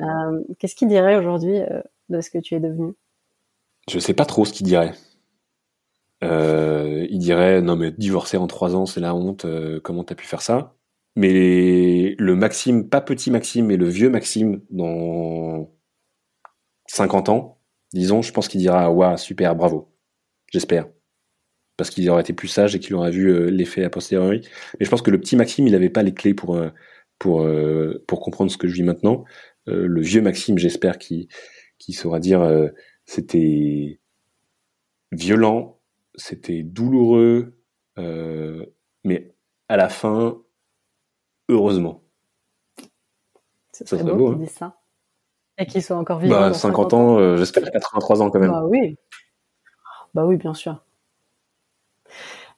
euh, 0.00 0.42
qu'est-ce 0.58 0.74
qu'il 0.74 0.88
dirait 0.88 1.16
aujourd'hui 1.16 1.60
euh, 1.60 1.80
de 2.08 2.20
ce 2.20 2.30
que 2.30 2.38
tu 2.38 2.54
es 2.54 2.60
devenu? 2.60 2.94
Je 3.90 3.98
sais 3.98 4.14
pas 4.14 4.24
trop 4.24 4.44
ce 4.44 4.52
qu'il 4.52 4.66
dirait. 4.66 4.92
il 6.22 7.18
dirait 7.18 7.62
non 7.62 7.76
mais 7.76 7.92
divorcer 7.92 8.36
en 8.36 8.46
trois 8.46 8.74
ans 8.74 8.86
c'est 8.86 9.00
la 9.00 9.14
honte, 9.14 9.46
comment 9.82 10.04
t'as 10.04 10.14
pu 10.14 10.26
faire 10.26 10.42
ça? 10.42 10.76
Mais 11.16 12.14
le 12.18 12.36
Maxime, 12.36 12.88
pas 12.88 13.00
petit 13.00 13.30
Maxime, 13.30 13.66
mais 13.66 13.78
le 13.78 13.88
vieux 13.88 14.10
Maxime 14.10 14.60
dans 14.70 15.70
50 16.88 17.30
ans, 17.30 17.58
disons, 17.92 18.22
je 18.22 18.32
pense 18.32 18.48
qu'il 18.48 18.60
dira 18.60 18.90
waouh, 18.92 19.16
super, 19.16 19.56
bravo. 19.56 19.92
J'espère. 20.52 20.88
Parce 21.76 21.90
qu'il 21.90 22.08
aurait 22.10 22.22
été 22.22 22.32
plus 22.34 22.48
sage 22.48 22.74
et 22.74 22.80
qu'il 22.80 22.94
aurait 22.94 23.10
vu 23.10 23.28
euh, 23.30 23.50
l'effet 23.50 23.84
a 23.84 23.90
posteriori. 23.90 24.42
Mais 24.78 24.86
je 24.86 24.90
pense 24.90 25.02
que 25.02 25.10
le 25.10 25.20
petit 25.20 25.36
Maxime, 25.36 25.66
il 25.66 25.72
n'avait 25.72 25.90
pas 25.90 26.02
les 26.02 26.14
clés 26.14 26.34
pour, 26.34 26.56
euh, 26.56 26.70
pour, 27.18 27.42
euh, 27.42 28.04
pour 28.08 28.20
comprendre 28.20 28.50
ce 28.50 28.58
que 28.58 28.68
je 28.68 28.74
vis 28.74 28.82
maintenant. 28.82 29.24
le 29.66 30.00
vieux 30.00 30.22
Maxime, 30.22 30.58
j'espère 30.58 30.98
qu'il 30.98 31.28
saura 31.90 32.20
dire 32.20 32.40
c'était 33.06 34.00
violent, 35.12 35.80
c'était 36.14 36.62
douloureux, 36.62 37.56
mais 37.96 39.34
à 39.68 39.76
la 39.76 39.88
fin, 39.88 40.38
heureusement. 41.48 42.02
C'est 43.72 43.88
ça 43.88 44.02
beau, 44.02 44.14
beau 44.14 44.32
hein. 44.32 44.46
ça. 44.48 44.76
Et 45.58 45.66
qu'il 45.66 45.82
soit 45.82 45.96
encore 45.96 46.18
vivant. 46.18 46.40
Bah, 46.40 46.52
50, 46.52 46.94
ans, 46.94 47.18
euh, 47.18 47.36
j'espère 47.36 47.70
83 47.70 48.22
ans 48.22 48.30
quand 48.30 48.38
même. 48.38 48.50
Bah 48.50 48.64
oui. 48.64 48.96
Bah 50.14 50.24
oui, 50.24 50.36
bien 50.36 50.54
sûr. 50.54 50.82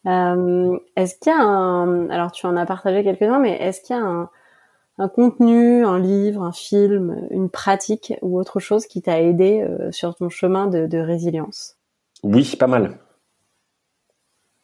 Euh, 0.06 0.78
est-ce 0.96 1.18
qu'il 1.18 1.32
y 1.32 1.34
a 1.34 1.40
un, 1.40 2.08
alors 2.10 2.30
tu 2.32 2.46
en 2.46 2.56
as 2.56 2.66
partagé 2.66 3.02
quelques-uns, 3.02 3.40
mais 3.40 3.56
est-ce 3.60 3.80
qu'il 3.80 3.96
y 3.96 3.98
a 3.98 4.02
un, 4.02 4.30
un, 4.98 5.08
contenu, 5.08 5.84
un 5.84 5.98
livre, 5.98 6.42
un 6.42 6.52
film, 6.52 7.26
une 7.30 7.48
pratique 7.48 8.14
ou 8.22 8.38
autre 8.38 8.60
chose 8.60 8.86
qui 8.86 9.02
t'a 9.02 9.20
aidé 9.22 9.62
euh, 9.62 9.90
sur 9.92 10.14
ton 10.14 10.28
chemin 10.28 10.66
de, 10.66 10.98
résilience? 10.98 11.76
Oui, 12.22 12.56
pas 12.58 12.66
mal. 12.66 12.98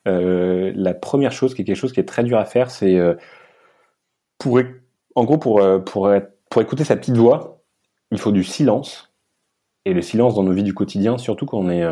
Euh, 0.07 0.73
la 0.75 0.93
première 0.93 1.33
chose, 1.33 1.55
qui 1.55 1.63
est 1.63 1.65
quelque 1.65 1.77
chose 1.77 1.93
qui 1.93 2.01
est 2.01 2.09
très 2.09 2.25
dur 2.25 2.39
à 2.39 2.45
faire, 2.45 2.71
c'est 2.71 2.97
euh, 2.97 3.15
pour, 4.39 4.61
en 5.15 5.25
gros, 5.25 5.39
pour, 5.39 5.63
pour, 5.85 6.13
pour 6.51 6.63
écouter 6.63 6.85
sa 6.85 6.97
petite 6.97 7.17
voix, 7.17 7.63
il 8.11 8.19
faut 8.19 8.33
du 8.33 8.45
silence. 8.45 9.13
Et 9.87 9.95
le 9.95 10.03
silence 10.03 10.35
dans 10.35 10.43
nos 10.43 10.53
vies 10.53 10.63
du 10.63 10.75
quotidien, 10.75 11.19
surtout 11.19 11.47
quand 11.47 11.59
on 11.59 11.65
n'est 11.65 11.87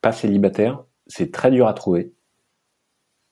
pas 0.00 0.12
célibataire, 0.12 0.84
c'est 1.06 1.32
très 1.32 1.50
dur 1.50 1.66
à 1.66 1.74
trouver. 1.74 2.12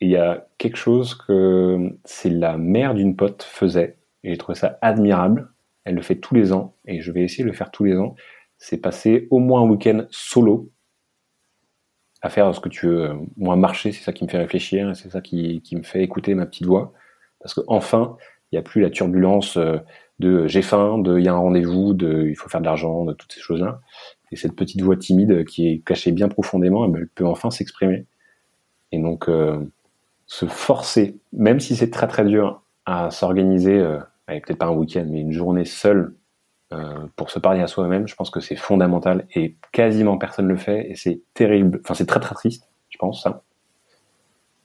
Il 0.01 0.11
y 0.11 0.17
a 0.17 0.49
quelque 0.59 0.77
chose 0.77 1.14
que 1.14 1.99
c'est 2.05 2.31
la 2.31 2.57
mère 2.57 2.95
d'une 2.95 3.17
pote 3.17 3.43
faisait, 3.43 3.99
et 4.27 4.31
j'ai 4.31 4.37
trouvé 4.37 4.59
ça 4.59 4.79
admirable. 4.83 5.49
Elle 5.85 5.95
le 5.95 6.03
fait 6.03 6.16
tous 6.16 6.35
les 6.35 6.53
ans, 6.53 6.74
et 6.85 7.01
je 7.01 7.12
vais 7.12 7.22
essayer 7.22 7.45
de 7.45 7.49
le 7.49 7.55
faire 7.55 7.70
tous 7.70 7.85
les 7.85 7.97
ans. 7.97 8.16
C'est 8.59 8.79
passer 8.79 9.29
au 9.31 9.39
moins 9.39 9.62
un 9.62 9.68
week-end 9.68 10.05
solo 10.11 10.72
à 12.22 12.29
faire 12.29 12.53
ce 12.53 12.59
que 12.59 12.68
tu 12.68 12.89
veux. 12.89 13.12
Moi, 13.37 13.55
marcher, 13.55 13.93
c'est 13.93 14.03
ça 14.03 14.12
qui 14.12 14.24
me 14.24 14.29
fait 14.29 14.39
réfléchir, 14.39 14.97
c'est 14.97 15.11
ça 15.11 15.20
qui, 15.20 15.62
me 15.72 15.85
fait 15.85 16.03
écouter 16.03 16.35
ma 16.35 16.45
petite 16.45 16.66
voix. 16.66 16.93
Parce 17.41 17.55
que 17.55 17.61
enfin, 17.68 18.16
il 18.51 18.57
n'y 18.57 18.59
a 18.59 18.62
plus 18.62 18.81
la 18.81 18.91
turbulence 18.91 19.57
euh, 19.59 19.77
de 20.18 20.49
j'ai 20.49 20.62
faim, 20.62 20.99
de 20.99 21.18
il 21.18 21.24
y 21.24 21.29
a 21.29 21.35
un 21.35 21.39
rendez-vous, 21.39 21.95
de 21.95 22.24
il 22.27 22.35
faut 22.35 22.49
faire 22.49 22.61
de 22.61 22.66
l'argent, 22.66 23.05
de 23.05 23.12
toutes 23.12 23.33
ces 23.33 23.41
choses-là. 23.41 23.81
Et 24.33 24.37
cette 24.37 24.57
petite 24.57 24.81
voix 24.81 24.97
timide 24.97 25.45
qui 25.45 25.68
est 25.68 25.79
cachée 25.87 26.11
bien 26.11 26.29
profondément, 26.29 26.85
elle 26.93 27.07
peut 27.07 27.27
enfin 27.27 27.53
s'exprimer. 27.53 28.07
Et 28.91 28.99
donc 28.99 29.29
euh, 29.29 29.61
se 30.27 30.47
forcer, 30.47 31.20
même 31.33 31.61
si 31.61 31.77
c'est 31.77 31.91
très 31.91 32.09
très 32.09 32.24
dur, 32.24 32.62
à 32.87 33.11
s'organiser, 33.12 33.79
euh, 33.79 34.01
peut-être 34.27 34.59
pas 34.59 34.66
un 34.66 34.74
week-end, 34.74 35.07
mais 35.09 35.20
une 35.20 35.33
journée 35.33 35.64
seule 35.64 36.14
euh, 36.72 37.07
pour 37.14 37.31
se 37.31 37.39
parler 37.39 37.61
à 37.61 37.68
soi-même, 37.68 38.09
je 38.09 38.16
pense 38.16 38.31
que 38.31 38.41
c'est 38.41 38.57
fondamental 38.57 39.27
et 39.35 39.57
quasiment 39.72 40.18
personne 40.18 40.49
le 40.49 40.57
fait 40.57 40.91
et 40.91 40.97
c'est 40.97 41.20
terrible. 41.33 41.81
Enfin, 41.85 41.95
c'est 41.95 42.07
très 42.07 42.18
très 42.18 42.35
triste, 42.35 42.68
je 42.89 42.99
pense 42.99 43.22
ça. 43.22 43.43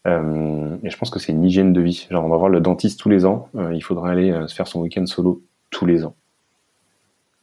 Euh, 0.07 0.78
et 0.82 0.89
je 0.89 0.97
pense 0.97 1.12
que 1.12 1.20
c'est 1.20 1.32
une 1.32 1.43
hygiène 1.43 1.74
de 1.74 1.82
vie. 1.82 2.07
Genre, 2.09 2.26
on 2.26 2.30
va 2.30 2.38
voir 2.38 2.49
le 2.49 2.59
dentiste 2.59 2.99
tous 2.99 3.09
les 3.09 3.26
ans. 3.26 3.49
Euh, 3.55 3.72
il 3.76 3.82
faudra 3.82 4.09
aller 4.09 4.34
se 4.47 4.55
faire 4.55 4.68
son 4.68 4.82
week-end 4.82 5.05
solo 5.05 5.43
tous 5.70 5.86
les 5.86 6.03
ans. 6.03 6.16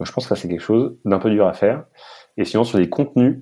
Donc, 0.01 0.09
je 0.09 0.13
pense 0.13 0.25
que 0.25 0.35
ça, 0.35 0.41
c'est 0.41 0.49
quelque 0.49 0.61
chose 0.61 0.97
d'un 1.05 1.21
peu 1.21 1.31
dur 1.31 1.47
à 1.47 1.53
faire. 1.53 1.85
Et 2.37 2.45
sinon, 2.45 2.65
sur 2.65 2.79
les 2.79 2.89
contenus, 2.89 3.39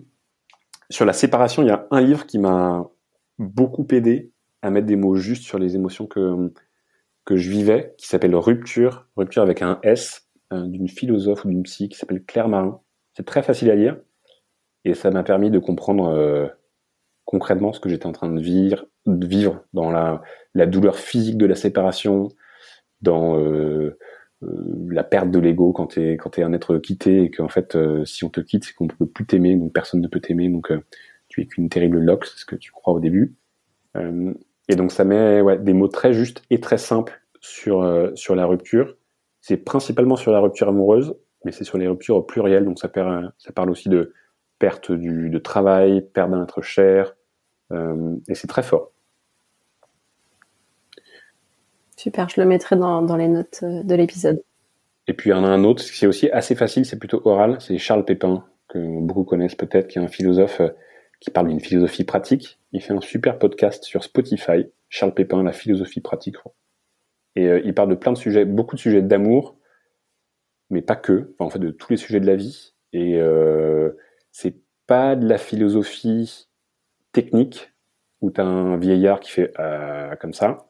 sur 0.91 1.07
la 1.07 1.15
séparation, 1.15 1.63
il 1.63 1.69
y 1.69 1.73
a 1.73 1.87
un 1.91 2.01
livre 2.03 2.27
qui 2.27 2.39
m'a 2.39 2.87
beaucoup 3.39 3.87
aidé 3.91 4.33
à 4.61 4.71
mettre 4.71 4.87
des 4.87 4.97
mots 4.97 5.17
justes 5.17 5.45
sur 5.45 5.59
les 5.59 5.77
émotions 5.77 6.07
que, 6.07 6.53
que 7.27 7.37
je 7.37 7.51
vivais, 7.51 7.95
qui 7.99 8.07
s'appelle 8.09 8.35
Rupture, 8.35 9.07
Rupture 9.17 9.43
avec 9.43 9.61
un 9.61 9.79
S, 9.83 10.27
d'une 10.53 10.89
philosophe 10.89 11.45
ou 11.45 11.49
d'une 11.49 11.65
psy 11.65 11.89
qui 11.89 11.99
s'appelle 11.99 12.25
Claire 12.25 12.49
Marin. 12.49 12.81
C'est 13.15 13.27
très 13.27 13.43
facile 13.43 13.71
à 13.71 13.75
lire 13.75 13.99
et 14.85 14.95
ça 14.95 15.11
m'a 15.11 15.25
permis 15.25 15.51
de 15.51 15.59
comprendre 15.59 16.49
concrètement 17.27 17.73
ce 17.73 17.81
que 17.81 17.91
j'étais 17.91 18.07
en 18.07 18.13
train 18.13 18.33
de 18.33 18.41
vivre, 18.41 18.87
de 19.05 19.27
vivre 19.27 19.65
dans 19.75 19.91
la, 19.91 20.23
la, 20.55 20.65
douleur 20.65 20.97
physique 20.97 21.37
de 21.37 21.45
la 21.45 21.57
séparation, 21.57 22.29
dans 23.03 23.39
euh, 23.39 23.99
euh, 24.43 24.87
la 24.89 25.05
perte 25.05 25.31
de 25.31 25.39
l'ego 25.39 25.73
quand 25.73 25.89
tu 25.89 26.03
es, 26.03 26.17
quand 26.17 26.39
es 26.39 26.43
un 26.43 26.53
être 26.53 26.79
quitté 26.79 27.25
et 27.25 27.31
qu'en 27.31 27.49
fait, 27.49 27.75
euh, 27.75 28.05
si 28.05 28.25
on 28.25 28.31
te 28.31 28.41
quitte, 28.41 28.65
c'est 28.65 28.73
qu'on 28.73 28.85
ne 28.85 28.93
peut 28.93 29.07
plus 29.07 29.27
t'aimer, 29.27 29.57
donc 29.57 29.73
personne 29.73 30.01
ne 30.01 30.09
peut 30.09 30.21
t'aimer, 30.21 30.49
donc 30.49 30.73
tu 31.29 31.43
es 31.43 31.47
qu'une 31.47 31.69
terrible 31.69 31.99
loque, 31.99 32.25
c'est 32.25 32.39
ce 32.39 32.47
que 32.47 32.57
tu 32.57 32.71
crois 32.71 32.95
au 32.95 33.01
début. 33.01 33.35
Et 34.69 34.77
donc 34.77 34.93
ça 34.93 35.05
met 35.05 35.41
ouais, 35.41 35.59
des 35.59 35.73
mots 35.73 35.89
très 35.89 36.13
justes 36.13 36.43
et 36.51 36.61
très 36.61 36.79
simples 36.79 37.21
sur, 37.41 38.11
sur 38.15 38.35
la 38.35 38.47
rupture. 38.47 38.97
C'est 39.41 39.57
principalement 39.57 40.17
sur 40.17 40.33
la 40.33 40.41
rupture 40.41 40.69
amoureuse, 40.69 41.15
mais 41.45 41.53
c'est 41.53 41.65
sur 41.65 41.79
les 41.79 41.87
ruptures 41.87 42.27
plurielles, 42.27 42.65
donc 42.65 42.79
ça, 42.79 42.91
ça 43.39 43.53
parle 43.53 43.71
aussi 43.71 43.89
de 43.89 44.13
perte 44.59 44.91
du, 44.91 45.31
de 45.31 45.39
travail, 45.39 46.01
perte 46.01 46.31
d'un 46.31 46.43
être 46.43 46.63
cher, 46.63 47.15
et 47.73 48.35
c'est 48.35 48.49
très 48.49 48.63
fort. 48.63 48.91
Super, 51.97 52.29
je 52.29 52.41
le 52.41 52.47
mettrai 52.47 52.77
dans, 52.77 53.03
dans 53.03 53.17
les 53.17 53.27
notes 53.27 53.61
euh, 53.63 53.83
de 53.83 53.95
l'épisode. 53.95 54.43
Et 55.09 55.15
puis 55.15 55.31
il 55.31 55.33
y 55.33 55.37
en 55.37 55.45
a 55.45 55.49
un 55.49 55.65
autre 55.65 55.83
qui 55.83 56.05
est 56.05 56.09
aussi 56.09 56.31
assez 56.31 56.55
facile, 56.55 56.85
c'est 56.85 56.99
plutôt 56.99 57.23
oral, 57.25 57.57
c'est 57.61 57.79
Charles 57.79 58.05
Pépin, 58.05 58.45
que 58.69 58.79
beaucoup 59.01 59.25
connaissent 59.25 59.55
peut-être, 59.55 59.89
qui 59.89 59.99
est 59.99 60.03
un 60.03 60.09
philosophe 60.09 60.61
euh, 60.61 60.69
qui 61.21 61.31
parle 61.31 61.49
d'une 61.49 61.61
philosophie 61.61 62.05
pratique. 62.05 62.59
Il 62.73 62.83
fait 62.83 62.93
un 62.93 63.01
super 63.01 63.39
podcast 63.39 63.85
sur 63.85 64.05
Spotify, 64.05 64.67
Charles 64.89 65.15
Pépin, 65.15 65.43
la 65.43 65.53
philosophie 65.53 66.01
pratique. 66.01 66.37
Et 67.35 67.47
euh, 67.47 67.61
il 67.65 67.75
parle 67.75 67.91
de 67.91 67.95
plein 67.95 68.13
de 68.13 68.19
sujets, 68.19 68.45
beaucoup 68.45 68.77
de 68.77 68.81
sujets 68.81 69.03
d'amour, 69.03 69.59
mais 70.71 70.83
pas 70.83 70.97
que, 70.97 71.35
en 71.39 71.51
fait 71.51 71.59
de 71.59 71.71
tous 71.71 71.91
les 71.91 71.97
sujets 71.97 72.21
de 72.21 72.27
la 72.27 72.37
vie. 72.37 72.75
Et 72.93 73.17
euh, 73.17 73.93
c'est 74.33 74.57
pas 74.87 75.17
de 75.17 75.27
la 75.27 75.39
philosophie 75.39 76.49
technique, 77.13 77.73
où 78.21 78.31
tu 78.31 78.41
as 78.41 78.45
un 78.45 78.77
vieillard 78.77 79.21
qui 79.21 79.31
fait 79.31 79.53
euh, 79.59 80.15
comme 80.17 80.33
ça 80.33 80.67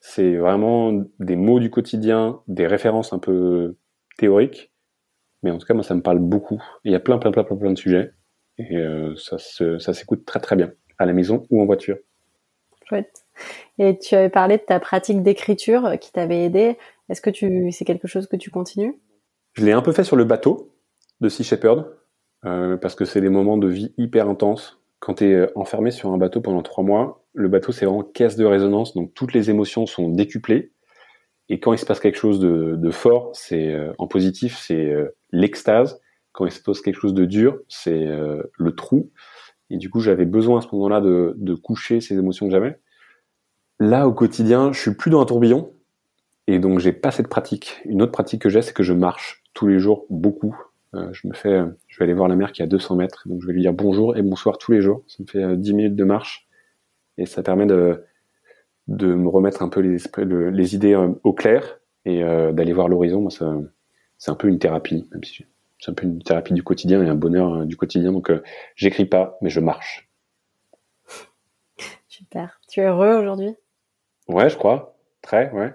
c'est 0.00 0.36
vraiment 0.36 0.92
des 1.18 1.36
mots 1.36 1.60
du 1.60 1.70
quotidien, 1.70 2.40
des 2.46 2.66
références 2.66 3.12
un 3.12 3.18
peu 3.18 3.76
théoriques. 4.16 4.72
Mais 5.42 5.50
en 5.50 5.58
tout 5.58 5.66
cas, 5.66 5.74
moi, 5.74 5.82
ça 5.82 5.94
me 5.94 6.02
parle 6.02 6.18
beaucoup. 6.18 6.62
Il 6.84 6.92
y 6.92 6.94
a 6.94 7.00
plein, 7.00 7.18
plein, 7.18 7.30
plein, 7.30 7.44
plein, 7.44 7.56
plein 7.56 7.72
de 7.72 7.78
sujets. 7.78 8.12
Et 8.58 8.76
euh, 8.76 9.14
ça, 9.16 9.38
ça 9.38 9.94
s'écoute 9.94 10.24
très, 10.24 10.40
très 10.40 10.56
bien, 10.56 10.72
à 10.98 11.06
la 11.06 11.12
maison 11.12 11.46
ou 11.50 11.62
en 11.62 11.66
voiture. 11.66 11.96
Chouette. 12.88 13.24
Et 13.78 13.98
tu 13.98 14.14
avais 14.14 14.30
parlé 14.30 14.56
de 14.56 14.62
ta 14.62 14.80
pratique 14.80 15.22
d'écriture 15.22 15.92
qui 16.00 16.10
t'avait 16.10 16.44
aidé. 16.44 16.76
Est-ce 17.08 17.20
que 17.20 17.30
tu, 17.30 17.70
c'est 17.70 17.84
quelque 17.84 18.08
chose 18.08 18.26
que 18.26 18.36
tu 18.36 18.50
continues? 18.50 18.98
Je 19.54 19.64
l'ai 19.64 19.72
un 19.72 19.82
peu 19.82 19.92
fait 19.92 20.04
sur 20.04 20.16
le 20.16 20.24
bateau 20.24 20.74
de 21.20 21.28
Sea 21.28 21.44
Shepherd, 21.44 21.86
euh, 22.44 22.76
parce 22.76 22.94
que 22.94 23.04
c'est 23.04 23.20
des 23.20 23.28
moments 23.28 23.58
de 23.58 23.68
vie 23.68 23.92
hyper 23.96 24.28
intenses. 24.28 24.80
Quand 25.00 25.14
tu 25.14 25.24
es 25.30 25.34
euh, 25.34 25.46
enfermé 25.54 25.90
sur 25.90 26.10
un 26.12 26.18
bateau 26.18 26.40
pendant 26.40 26.62
trois 26.62 26.84
mois, 26.84 27.24
le 27.34 27.48
bateau, 27.48 27.72
c'est 27.72 27.86
vraiment 27.86 28.02
caisse 28.02 28.36
de 28.36 28.44
résonance, 28.44 28.94
donc 28.94 29.14
toutes 29.14 29.32
les 29.32 29.50
émotions 29.50 29.86
sont 29.86 30.08
décuplées. 30.08 30.72
Et 31.48 31.60
quand 31.60 31.72
il 31.72 31.78
se 31.78 31.86
passe 31.86 32.00
quelque 32.00 32.18
chose 32.18 32.40
de, 32.40 32.90
fort, 32.90 33.30
c'est 33.32 33.72
euh, 33.72 33.92
en 33.98 34.06
positif, 34.06 34.58
c'est 34.58 34.84
euh, 34.84 35.16
l'extase. 35.30 36.00
Quand 36.38 36.46
il 36.46 36.52
se 36.52 36.62
passe 36.62 36.80
quelque 36.82 37.00
chose 37.00 37.14
de 37.14 37.24
dur, 37.24 37.58
c'est 37.66 38.06
euh, 38.06 38.44
le 38.58 38.72
trou. 38.76 39.10
Et 39.70 39.76
du 39.76 39.90
coup, 39.90 39.98
j'avais 39.98 40.24
besoin 40.24 40.58
à 40.58 40.60
ce 40.60 40.68
moment-là 40.70 41.00
de, 41.00 41.54
coucher 41.56 42.00
ces 42.00 42.16
émotions 42.16 42.46
que 42.46 42.52
j'avais. 42.52 42.78
Là, 43.80 44.06
au 44.06 44.12
quotidien, 44.12 44.72
je 44.72 44.78
suis 44.78 44.94
plus 44.94 45.10
dans 45.10 45.20
un 45.20 45.24
tourbillon, 45.24 45.74
et 46.46 46.60
donc 46.60 46.78
j'ai 46.78 46.92
pas 46.92 47.10
cette 47.10 47.26
pratique. 47.26 47.80
Une 47.86 48.02
autre 48.02 48.12
pratique 48.12 48.42
que 48.42 48.50
j'ai, 48.50 48.62
c'est 48.62 48.72
que 48.72 48.84
je 48.84 48.92
marche 48.92 49.42
tous 49.52 49.66
les 49.66 49.80
jours 49.80 50.06
beaucoup. 50.10 50.56
je 50.92 51.26
me 51.26 51.34
fais, 51.34 51.60
je 51.88 51.98
vais 51.98 52.04
aller 52.04 52.14
voir 52.14 52.28
la 52.28 52.36
mer 52.36 52.52
qui 52.52 52.62
est 52.62 52.64
à 52.64 52.68
200 52.68 52.94
mètres, 52.94 53.26
donc 53.26 53.42
je 53.42 53.46
vais 53.48 53.52
lui 53.52 53.62
dire 53.62 53.72
bonjour 53.72 54.16
et 54.16 54.22
bonsoir 54.22 54.58
tous 54.58 54.70
les 54.70 54.80
jours. 54.80 55.02
Ça 55.08 55.20
me 55.20 55.26
fait 55.26 55.56
10 55.56 55.74
minutes 55.74 55.96
de 55.96 56.04
marche 56.04 56.46
et 57.16 57.26
ça 57.26 57.42
permet 57.42 57.66
de, 57.66 58.04
me 58.86 59.28
remettre 59.28 59.60
un 59.62 59.68
peu 59.68 59.80
les, 59.80 60.74
idées 60.76 60.94
euh, 60.94 61.08
au 61.24 61.32
clair 61.32 61.80
et 62.04 62.22
euh, 62.22 62.52
d'aller 62.52 62.72
voir 62.72 62.86
l'horizon. 62.86 63.22
Moi, 63.22 63.32
c'est 64.18 64.30
un 64.30 64.36
peu 64.36 64.46
une 64.46 64.60
thérapie, 64.60 65.04
même 65.10 65.24
si 65.24 65.44
c'est 65.78 65.90
un 65.90 65.94
peu 65.94 66.04
une 66.04 66.22
thérapie 66.22 66.52
du 66.52 66.62
quotidien 66.62 67.02
et 67.02 67.08
un 67.08 67.14
bonheur 67.14 67.54
euh, 67.54 67.64
du 67.64 67.76
quotidien. 67.76 68.12
Donc, 68.12 68.30
j'écris 68.74 69.06
pas, 69.06 69.38
mais 69.40 69.50
je 69.50 69.60
marche. 69.60 70.10
Super. 72.08 72.60
Tu 72.68 72.80
es 72.80 72.84
heureux 72.84 73.14
aujourd'hui? 73.16 73.54
Ouais, 74.28 74.48
je 74.48 74.56
crois. 74.56 74.96
Très, 75.22 75.50
ouais. 75.52 75.72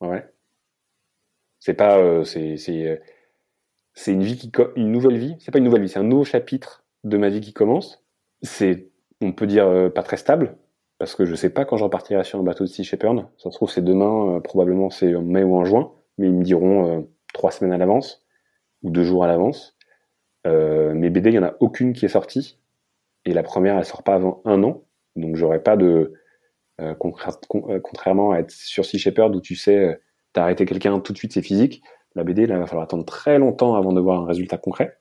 Ouais. 0.00 0.26
C'est 1.60 1.74
pas, 1.74 2.24
c'est, 2.24 2.56
c'est, 2.56 3.02
c'est 3.94 4.12
une 4.12 4.22
vie 4.22 4.36
qui, 4.36 4.52
une 4.76 4.92
nouvelle 4.92 5.18
vie. 5.18 5.36
C'est 5.40 5.50
pas 5.50 5.58
une 5.58 5.64
nouvelle 5.64 5.82
vie, 5.82 5.88
c'est 5.88 5.98
un 5.98 6.04
nouveau 6.04 6.24
chapitre 6.24 6.84
de 7.04 7.16
ma 7.16 7.28
vie 7.28 7.40
qui 7.40 7.52
commence. 7.52 8.04
C'est, 8.42 8.90
on 9.20 9.32
peut 9.32 9.46
dire, 9.46 9.90
pas 9.94 10.02
très 10.02 10.16
stable, 10.16 10.56
parce 10.98 11.14
que 11.14 11.24
je 11.26 11.34
sais 11.34 11.50
pas 11.50 11.64
quand 11.64 11.76
je 11.76 11.84
repartirai 11.84 12.24
sur 12.24 12.38
un 12.38 12.42
bateau 12.42 12.64
de 12.64 12.68
Sea 12.68 12.84
Shepherd. 12.84 13.26
Ça 13.38 13.50
se 13.50 13.56
trouve 13.56 13.70
c'est 13.70 13.84
demain, 13.84 14.36
euh, 14.36 14.40
probablement 14.40 14.90
c'est 14.90 15.14
en 15.14 15.22
mai 15.22 15.42
ou 15.42 15.56
en 15.56 15.64
juin, 15.64 15.92
mais 16.18 16.28
ils 16.28 16.34
me 16.34 16.42
diront 16.42 16.98
euh, 16.98 17.02
trois 17.34 17.50
semaines 17.50 17.72
à 17.72 17.78
l'avance 17.78 18.25
ou 18.82 18.90
deux 18.90 19.04
jours 19.04 19.24
à 19.24 19.26
l'avance. 19.26 19.76
Euh, 20.46 20.94
mes 20.94 21.10
BD, 21.10 21.30
il 21.30 21.34
y 21.34 21.38
en 21.38 21.44
a 21.44 21.54
aucune 21.60 21.92
qui 21.92 22.04
est 22.04 22.08
sortie 22.08 22.58
et 23.24 23.32
la 23.32 23.42
première 23.42 23.76
elle 23.76 23.84
sort 23.84 24.02
pas 24.02 24.14
avant 24.14 24.42
un 24.44 24.62
an, 24.62 24.84
donc 25.16 25.36
j'aurai 25.36 25.62
pas 25.62 25.76
de 25.76 26.12
euh, 26.80 26.94
contrairement 26.94 28.32
à 28.32 28.38
être 28.38 28.50
sur 28.50 28.84
Sea 28.84 28.98
Shepherd 28.98 29.34
où 29.34 29.40
tu 29.40 29.56
sais 29.56 30.00
t'as 30.32 30.42
arrêté 30.42 30.66
quelqu'un 30.66 31.00
tout 31.00 31.12
de 31.12 31.18
suite 31.18 31.32
c'est 31.32 31.42
physique. 31.42 31.82
La 32.14 32.22
BD 32.22 32.46
là 32.46 32.56
il 32.56 32.60
va 32.60 32.66
falloir 32.66 32.84
attendre 32.84 33.04
très 33.04 33.38
longtemps 33.38 33.74
avant 33.74 33.92
de 33.92 34.00
voir 34.00 34.22
un 34.22 34.26
résultat 34.26 34.58
concret. 34.58 34.98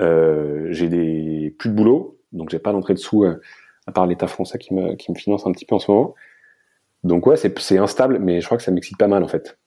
j'ai 0.00 1.50
plus 1.58 1.70
de 1.70 1.74
boulot, 1.74 2.20
donc 2.32 2.50
j'ai 2.50 2.58
pas 2.58 2.72
d'entrée 2.72 2.94
de 2.94 2.98
sous 2.98 3.24
à 3.24 3.92
part 3.92 4.06
l'État 4.06 4.26
français 4.26 4.58
qui 4.58 4.74
me, 4.74 4.94
qui 4.96 5.10
me 5.10 5.16
finance 5.16 5.46
un 5.46 5.52
petit 5.52 5.64
peu 5.64 5.74
en 5.74 5.78
ce 5.78 5.90
moment. 5.90 6.14
Donc 7.04 7.26
ouais, 7.26 7.36
c'est 7.36 7.78
instable, 7.78 8.18
mais 8.18 8.40
je 8.40 8.46
crois 8.46 8.58
que 8.58 8.64
ça 8.64 8.70
m'excite 8.70 8.98
pas 8.98 9.08
mal 9.08 9.22
en 9.22 9.28
fait. 9.28 9.58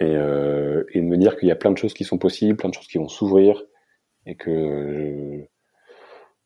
Et, 0.00 0.14
euh, 0.14 0.84
et 0.92 1.00
de 1.00 1.06
me 1.06 1.16
dire 1.16 1.36
qu'il 1.36 1.48
y 1.48 1.52
a 1.52 1.56
plein 1.56 1.70
de 1.70 1.78
choses 1.78 1.94
qui 1.94 2.04
sont 2.04 2.18
possibles, 2.18 2.56
plein 2.56 2.68
de 2.68 2.74
choses 2.74 2.86
qui 2.86 2.98
vont 2.98 3.08
s'ouvrir, 3.08 3.64
et 4.26 4.36
que 4.36 5.46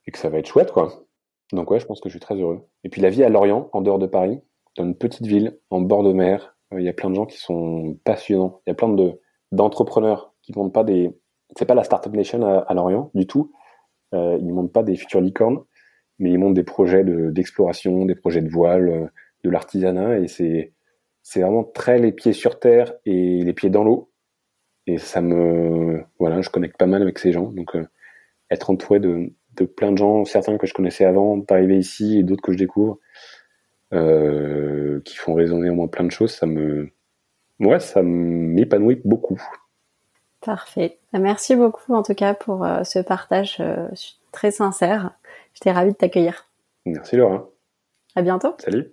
et 0.06 0.10
que 0.10 0.18
ça 0.18 0.28
va 0.28 0.38
être 0.38 0.46
chouette 0.46 0.72
quoi. 0.72 1.04
Donc 1.52 1.70
ouais, 1.70 1.80
je 1.80 1.86
pense 1.86 2.00
que 2.00 2.08
je 2.08 2.14
suis 2.14 2.20
très 2.20 2.36
heureux. 2.36 2.66
Et 2.84 2.88
puis 2.88 3.00
la 3.00 3.10
vie 3.10 3.24
à 3.24 3.28
Lorient, 3.28 3.68
en 3.72 3.80
dehors 3.80 3.98
de 3.98 4.06
Paris, 4.06 4.40
dans 4.76 4.84
une 4.84 4.94
petite 4.94 5.26
ville, 5.26 5.58
en 5.70 5.80
bord 5.80 6.04
de 6.04 6.12
mer, 6.12 6.56
euh, 6.72 6.80
il 6.80 6.86
y 6.86 6.88
a 6.88 6.92
plein 6.92 7.10
de 7.10 7.16
gens 7.16 7.26
qui 7.26 7.38
sont 7.38 7.98
passionnants. 8.04 8.60
Il 8.66 8.70
y 8.70 8.72
a 8.72 8.74
plein 8.74 8.88
de 8.88 9.20
d'entrepreneurs 9.52 10.32
qui 10.42 10.52
montent 10.56 10.72
pas 10.72 10.84
des, 10.84 11.10
c'est 11.56 11.64
pas 11.64 11.74
la 11.74 11.82
startup 11.82 12.12
nation 12.12 12.46
à, 12.46 12.72
Lorient 12.74 13.10
du 13.14 13.26
tout. 13.26 13.52
Euh, 14.14 14.38
ils 14.40 14.52
montent 14.52 14.72
pas 14.72 14.84
des 14.84 14.96
futures 14.96 15.20
licornes, 15.20 15.60
mais 16.18 16.30
ils 16.30 16.38
montent 16.38 16.54
des 16.54 16.62
projets 16.62 17.04
d'exploration, 17.04 18.04
des 18.04 18.14
projets 18.14 18.42
de 18.42 18.48
voile, 18.48 18.88
euh, 18.88 19.06
de 19.42 19.50
l'artisanat, 19.50 20.18
et 20.18 20.28
c'est 20.28 20.72
c'est 21.30 21.42
vraiment 21.42 21.62
très 21.62 22.00
les 22.00 22.10
pieds 22.10 22.32
sur 22.32 22.58
terre 22.58 22.92
et 23.06 23.44
les 23.44 23.52
pieds 23.52 23.70
dans 23.70 23.84
l'eau. 23.84 24.10
Et 24.88 24.98
ça 24.98 25.20
me 25.20 26.02
voilà, 26.18 26.40
je 26.40 26.50
connecte 26.50 26.76
pas 26.76 26.86
mal 26.86 27.02
avec 27.02 27.20
ces 27.20 27.30
gens. 27.30 27.52
Donc 27.52 27.76
euh, 27.76 27.86
être 28.50 28.68
entouré 28.68 28.98
de, 28.98 29.32
de 29.54 29.64
plein 29.64 29.92
de 29.92 29.98
gens, 29.98 30.24
certains 30.24 30.58
que 30.58 30.66
je 30.66 30.74
connaissais 30.74 31.04
avant 31.04 31.36
d'arriver 31.36 31.78
ici 31.78 32.18
et 32.18 32.24
d'autres 32.24 32.42
que 32.42 32.50
je 32.50 32.58
découvre, 32.58 32.98
euh, 33.92 35.00
qui 35.04 35.14
font 35.14 35.34
résonner 35.34 35.70
en 35.70 35.76
moi 35.76 35.88
plein 35.88 36.02
de 36.02 36.10
choses, 36.10 36.32
ça 36.32 36.46
me 36.46 36.90
ouais, 37.60 37.78
ça 37.78 38.02
m'épanouit 38.02 39.00
beaucoup. 39.04 39.40
Parfait. 40.40 40.98
Merci 41.12 41.54
beaucoup 41.54 41.94
en 41.94 42.02
tout 42.02 42.14
cas 42.14 42.34
pour 42.34 42.66
ce 42.82 42.98
partage 42.98 43.62
très 44.32 44.50
sincère. 44.50 45.12
J'étais 45.54 45.70
ravie 45.70 45.92
de 45.92 45.96
t'accueillir. 45.96 46.48
Merci 46.86 47.14
Laura. 47.14 47.48
À 48.16 48.22
bientôt. 48.22 48.56
Salut. 48.58 48.92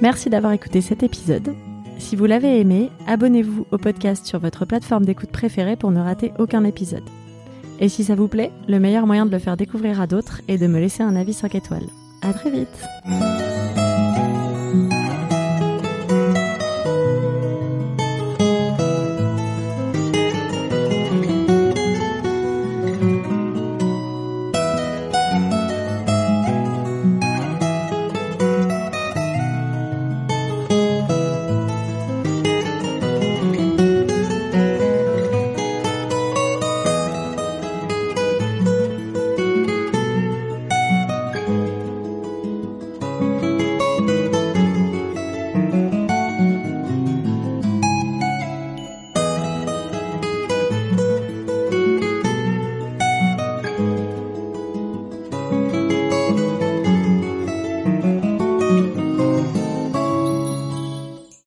Merci 0.00 0.30
d'avoir 0.30 0.52
écouté 0.52 0.80
cet 0.80 1.02
épisode. 1.02 1.54
Si 1.98 2.16
vous 2.16 2.24
l'avez 2.24 2.58
aimé, 2.58 2.90
abonnez-vous 3.06 3.66
au 3.70 3.76
podcast 3.76 4.24
sur 4.24 4.38
votre 4.38 4.64
plateforme 4.64 5.04
d'écoute 5.04 5.30
préférée 5.30 5.76
pour 5.76 5.90
ne 5.90 6.00
rater 6.00 6.32
aucun 6.38 6.64
épisode. 6.64 7.04
Et 7.80 7.88
si 7.88 8.04
ça 8.04 8.14
vous 8.14 8.28
plaît, 8.28 8.50
le 8.68 8.78
meilleur 8.78 9.06
moyen 9.06 9.26
de 9.26 9.30
le 9.30 9.38
faire 9.38 9.56
découvrir 9.56 10.00
à 10.00 10.06
d'autres 10.06 10.40
est 10.48 10.58
de 10.58 10.66
me 10.66 10.80
laisser 10.80 11.02
un 11.02 11.16
avis 11.16 11.34
5 11.34 11.54
étoiles. 11.54 11.86
À 12.22 12.32
très 12.32 12.50
vite. 12.50 12.86